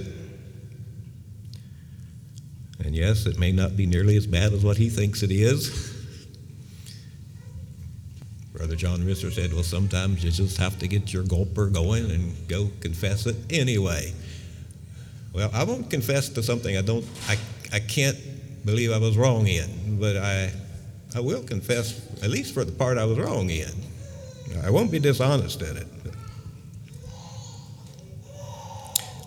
And 2.84 2.94
yes, 2.94 3.26
it 3.26 3.38
may 3.38 3.52
not 3.52 3.76
be 3.76 3.86
nearly 3.86 4.16
as 4.16 4.26
bad 4.26 4.52
as 4.52 4.64
what 4.64 4.76
he 4.76 4.88
thinks 4.88 5.22
it 5.22 5.32
is. 5.32 5.92
Brother 8.52 8.76
John 8.76 9.00
Risser 9.00 9.32
said, 9.32 9.52
Well, 9.52 9.62
sometimes 9.62 10.24
you 10.24 10.30
just 10.30 10.56
have 10.56 10.78
to 10.78 10.88
get 10.88 11.12
your 11.12 11.24
gulper 11.24 11.72
going 11.72 12.10
and 12.10 12.48
go 12.48 12.70
confess 12.80 13.26
it 13.26 13.36
anyway. 13.50 14.14
Well, 15.32 15.50
I 15.52 15.64
won't 15.64 15.90
confess 15.90 16.30
to 16.30 16.42
something 16.42 16.76
I 16.76 16.80
don't, 16.80 17.04
I, 17.28 17.36
I 17.72 17.80
can't 17.80 18.16
believe 18.64 18.92
I 18.92 18.98
was 18.98 19.16
wrong 19.18 19.46
in, 19.46 19.98
but 20.00 20.16
I, 20.16 20.50
I 21.14 21.20
will 21.20 21.42
confess 21.42 22.00
at 22.22 22.30
least 22.30 22.54
for 22.54 22.64
the 22.64 22.72
part 22.72 22.96
I 22.96 23.04
was 23.04 23.18
wrong 23.18 23.50
in. 23.50 23.70
I 24.64 24.70
won't 24.70 24.90
be 24.90 24.98
dishonest 24.98 25.62
in 25.62 25.76
it. 25.76 25.86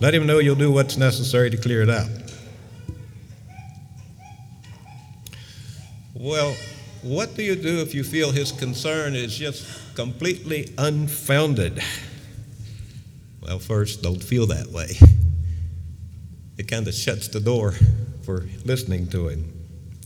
Let 0.02 0.14
him 0.14 0.26
know 0.26 0.40
you'll 0.40 0.56
do 0.56 0.72
what's 0.72 0.98
necessary 0.98 1.50
to 1.50 1.58
clear 1.58 1.82
it 1.82 1.90
out. 1.90 2.08
Well, 6.14 6.56
what 7.02 7.36
do 7.36 7.44
you 7.44 7.56
do 7.56 7.80
if 7.82 7.94
you 7.94 8.04
feel 8.04 8.32
his 8.32 8.52
concern 8.52 9.16
is 9.16 9.38
just 9.38 9.96
completely 9.96 10.74
unfounded? 10.78 11.82
Well, 13.42 13.60
first, 13.60 14.02
don't 14.02 14.22
feel 14.22 14.46
that 14.48 14.68
way. 14.68 14.98
It 16.58 16.68
kind 16.68 16.88
of 16.88 16.94
shuts 16.94 17.30
the 17.30 17.40
door 17.40 17.74
for 18.24 18.46
listening 18.66 19.08
to 19.08 19.30
him. 19.30 19.54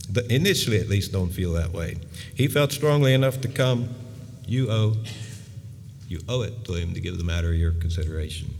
the- 0.08 0.32
initially 0.32 0.78
at 0.78 0.88
least, 0.88 1.12
don't 1.12 1.30
feel 1.30 1.52
that 1.54 1.72
way. 1.72 1.96
He 2.34 2.46
felt 2.46 2.70
strongly 2.72 3.12
enough 3.14 3.40
to 3.40 3.48
come. 3.48 3.88
You 4.46 4.70
owe, 4.70 4.96
you 6.06 6.20
owe 6.28 6.42
it 6.42 6.64
to 6.66 6.74
him 6.74 6.92
to 6.94 7.00
give 7.00 7.16
the 7.16 7.24
matter 7.24 7.52
your 7.52 7.72
consideration. 7.72 8.54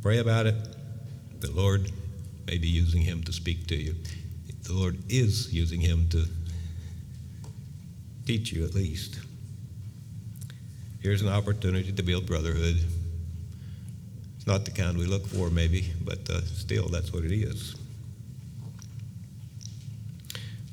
Pray 0.00 0.18
about 0.18 0.46
it. 0.46 0.54
The 1.40 1.50
Lord 1.50 1.90
may 2.46 2.58
be 2.58 2.68
using 2.68 3.02
him 3.02 3.22
to 3.24 3.32
speak 3.32 3.66
to 3.68 3.74
you. 3.74 3.94
The 4.62 4.72
Lord 4.72 4.98
is 5.08 5.52
using 5.52 5.80
him 5.80 6.08
to 6.10 6.26
teach 8.26 8.52
you 8.52 8.64
at 8.64 8.74
least. 8.74 9.18
Here's 11.00 11.20
an 11.20 11.28
opportunity 11.28 11.92
to 11.92 12.02
build 12.02 12.26
brotherhood. 12.26 12.76
It's 14.36 14.46
not 14.46 14.64
the 14.64 14.70
kind 14.70 14.96
we 14.96 15.04
look 15.04 15.26
for, 15.26 15.50
maybe, 15.50 15.92
but 16.02 16.28
uh, 16.30 16.42
still, 16.42 16.88
that's 16.88 17.12
what 17.12 17.24
it 17.24 17.32
is. 17.32 17.74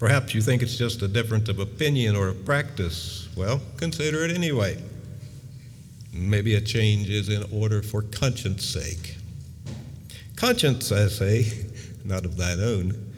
Perhaps 0.02 0.34
you 0.34 0.42
think 0.42 0.64
it's 0.64 0.78
just 0.78 1.04
a 1.04 1.08
difference 1.08 1.48
of 1.48 1.60
opinion 1.60 2.16
or 2.16 2.30
of 2.30 2.44
practice. 2.44 3.30
Well, 3.38 3.62
consider 3.78 4.26
it 4.26 4.32
anyway. 4.32 4.82
Maybe 6.12 6.56
a 6.56 6.60
change 6.60 7.08
is 7.08 7.30
in 7.30 7.46
order 7.54 7.84
for 7.84 8.02
conscience 8.02 8.66
sake. 8.66 9.18
Conscience, 10.36 10.92
I 10.92 11.08
say, 11.08 11.68
not 12.04 12.26
of 12.26 12.36
thine 12.36 12.60
own, 12.60 13.14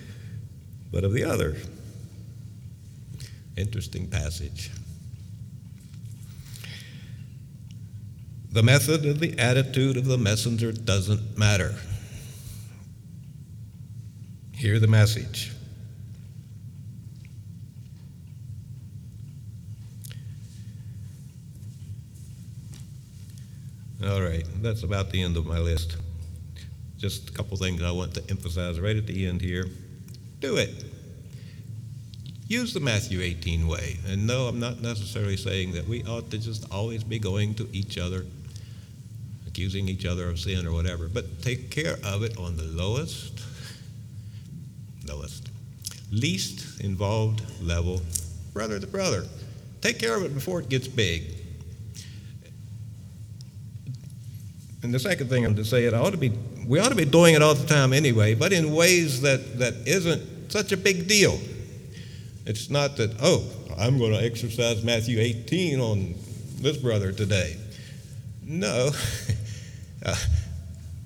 but 0.92 1.06
of 1.06 1.14
the 1.14 1.24
other. 1.24 1.56
Interesting 3.56 4.10
passage. 4.10 4.70
The 8.52 8.62
method 8.62 9.06
of 9.06 9.22
the 9.22 9.40
attitude 9.40 9.96
of 9.96 10.04
the 10.04 10.18
messenger 10.18 10.74
doesn't 10.74 11.38
matter. 11.38 11.76
Hear 14.52 14.80
the 14.80 14.88
message. 14.88 15.54
All 24.06 24.22
right, 24.22 24.46
that's 24.62 24.84
about 24.84 25.12
the 25.12 25.22
end 25.22 25.38
of 25.38 25.46
my 25.46 25.60
list. 25.60 25.96
Just 26.98 27.30
a 27.30 27.32
couple 27.32 27.56
things 27.56 27.82
I 27.82 27.92
want 27.92 28.14
to 28.16 28.24
emphasize 28.30 28.80
right 28.80 28.98
at 28.98 29.08
the 29.08 29.26
end 29.28 29.40
here. 29.40 29.66
Do 30.42 30.58
it. 30.58 30.84
Use 32.48 32.74
the 32.74 32.82
Matthew 32.82 33.22
18 33.22 33.66
way. 33.66 33.98
And 34.06 34.28
no, 34.28 34.48
I'm 34.48 34.60
not 34.60 34.82
necessarily 34.82 35.38
saying 35.38 35.72
that 35.74 35.88
we 35.88 36.04
ought 36.04 36.30
to 36.32 36.38
just 36.38 36.70
always 36.70 37.02
be 37.04 37.18
going 37.18 37.54
to 37.56 37.70
each 37.72 37.98
other, 37.98 38.26
accusing 39.48 39.88
each 39.88 40.06
other 40.06 40.28
of 40.30 40.38
sin 40.38 40.68
or 40.68 40.74
whatever, 40.74 41.08
but 41.08 41.42
take 41.42 41.72
care 41.72 41.96
of 42.04 42.24
it 42.24 42.38
on 42.38 42.58
the 42.58 42.64
lowest, 42.64 43.42
lowest, 45.08 45.50
least 46.12 46.82
involved 46.82 47.42
level, 47.62 48.02
brother 48.54 48.80
to 48.80 48.88
brother. 48.88 49.24
Take 49.80 49.98
care 49.98 50.18
of 50.18 50.24
it 50.24 50.34
before 50.34 50.60
it 50.60 50.68
gets 50.68 50.90
big. 50.90 51.33
And 54.84 54.94
the 54.94 55.00
second 55.00 55.30
thing 55.30 55.46
I'm 55.46 55.56
to 55.56 55.64
say, 55.64 55.86
it 55.86 55.94
ought 55.94 56.12
to 56.12 56.18
be, 56.18 56.34
we 56.68 56.80
ought 56.80 56.90
to 56.90 56.96
be 56.96 57.06
doing 57.06 57.36
it 57.36 57.42
all 57.42 57.56
the 57.56 57.66
time 57.66 57.94
anyway, 57.94 58.36
but 58.36 58.52
in 58.52 58.76
ways 58.76 59.22
that, 59.22 59.58
that 59.60 59.74
isn't 59.88 60.52
such 60.52 60.74
a 60.74 60.78
big 60.78 61.08
deal. 61.08 61.40
It's 62.46 62.70
not 62.70 62.98
that, 62.98 63.16
oh, 63.22 63.50
I'm 63.78 63.98
going 63.98 64.12
to 64.12 64.22
exercise 64.22 64.84
Matthew 64.84 65.20
18 65.20 65.80
on 65.80 66.16
this 66.58 66.76
brother 66.76 67.14
today. 67.14 67.56
No. 68.44 68.92
uh, 70.06 70.16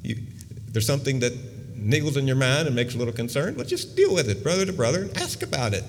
you, 0.01 0.23
there's 0.69 0.88
something 0.88 1.19
that 1.19 1.34
niggles 1.78 2.17
in 2.17 2.25
your 2.25 2.36
mind 2.36 2.65
and 2.65 2.75
makes 2.75 2.95
a 2.95 2.97
little 2.97 3.13
concern, 3.13 3.55
well, 3.55 3.65
just 3.65 3.95
deal 3.95 4.11
with 4.11 4.28
it, 4.28 4.41
brother 4.41 4.65
to 4.65 4.73
brother, 4.73 5.03
and 5.03 5.17
ask 5.17 5.43
about 5.43 5.75
it. 5.75 5.84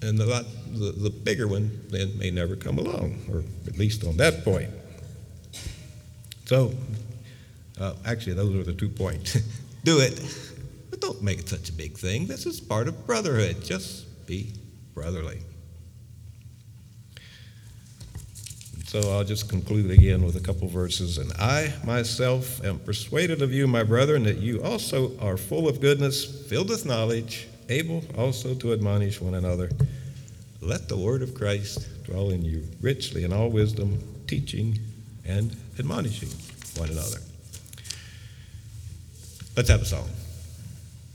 And 0.00 0.16
the, 0.16 0.46
the, 0.70 0.92
the 0.92 1.10
bigger 1.10 1.48
one 1.48 1.82
then 1.90 2.16
may 2.18 2.30
never 2.30 2.54
come 2.54 2.78
along, 2.78 3.24
or 3.32 3.42
at 3.66 3.76
least 3.76 4.04
on 4.04 4.16
that 4.18 4.44
point. 4.44 4.70
So, 6.46 6.72
uh, 7.80 7.94
actually, 8.06 8.34
those 8.34 8.54
are 8.54 8.62
the 8.62 8.72
two 8.72 8.88
points. 8.88 9.34
Do 9.84 10.00
it, 10.00 10.20
but 10.90 11.00
don't 11.00 11.22
make 11.22 11.40
it 11.40 11.48
such 11.48 11.68
a 11.68 11.72
big 11.72 11.96
thing. 11.98 12.26
This 12.26 12.46
is 12.46 12.60
part 12.60 12.88
of 12.88 13.06
brotherhood. 13.06 13.62
Just 13.62 14.26
be 14.26 14.52
brotherly. 14.94 15.40
So 18.86 19.00
I'll 19.12 19.24
just 19.24 19.48
conclude 19.48 19.90
again 19.90 20.24
with 20.24 20.36
a 20.36 20.40
couple 20.40 20.68
verses. 20.68 21.18
And 21.18 21.32
I 21.34 21.72
myself 21.84 22.64
am 22.64 22.78
persuaded 22.78 23.42
of 23.42 23.52
you, 23.52 23.66
my 23.66 23.82
brethren, 23.82 24.22
that 24.24 24.38
you 24.38 24.62
also 24.62 25.18
are 25.20 25.36
full 25.36 25.68
of 25.68 25.80
goodness, 25.80 26.24
filled 26.48 26.70
with 26.70 26.86
knowledge, 26.86 27.48
able 27.68 28.04
also 28.16 28.54
to 28.54 28.72
admonish 28.72 29.20
one 29.20 29.34
another. 29.34 29.70
Let 30.60 30.88
the 30.88 30.96
word 30.96 31.22
of 31.22 31.34
Christ 31.34 31.88
dwell 32.04 32.30
in 32.30 32.42
you 32.42 32.64
richly 32.80 33.24
in 33.24 33.32
all 33.32 33.50
wisdom, 33.50 34.02
teaching 34.28 34.78
and 35.24 35.56
admonishing 35.78 36.28
one 36.80 36.90
another. 36.90 37.18
Let's 39.56 39.68
have 39.70 39.82
a 39.82 39.86
song. 39.86 40.08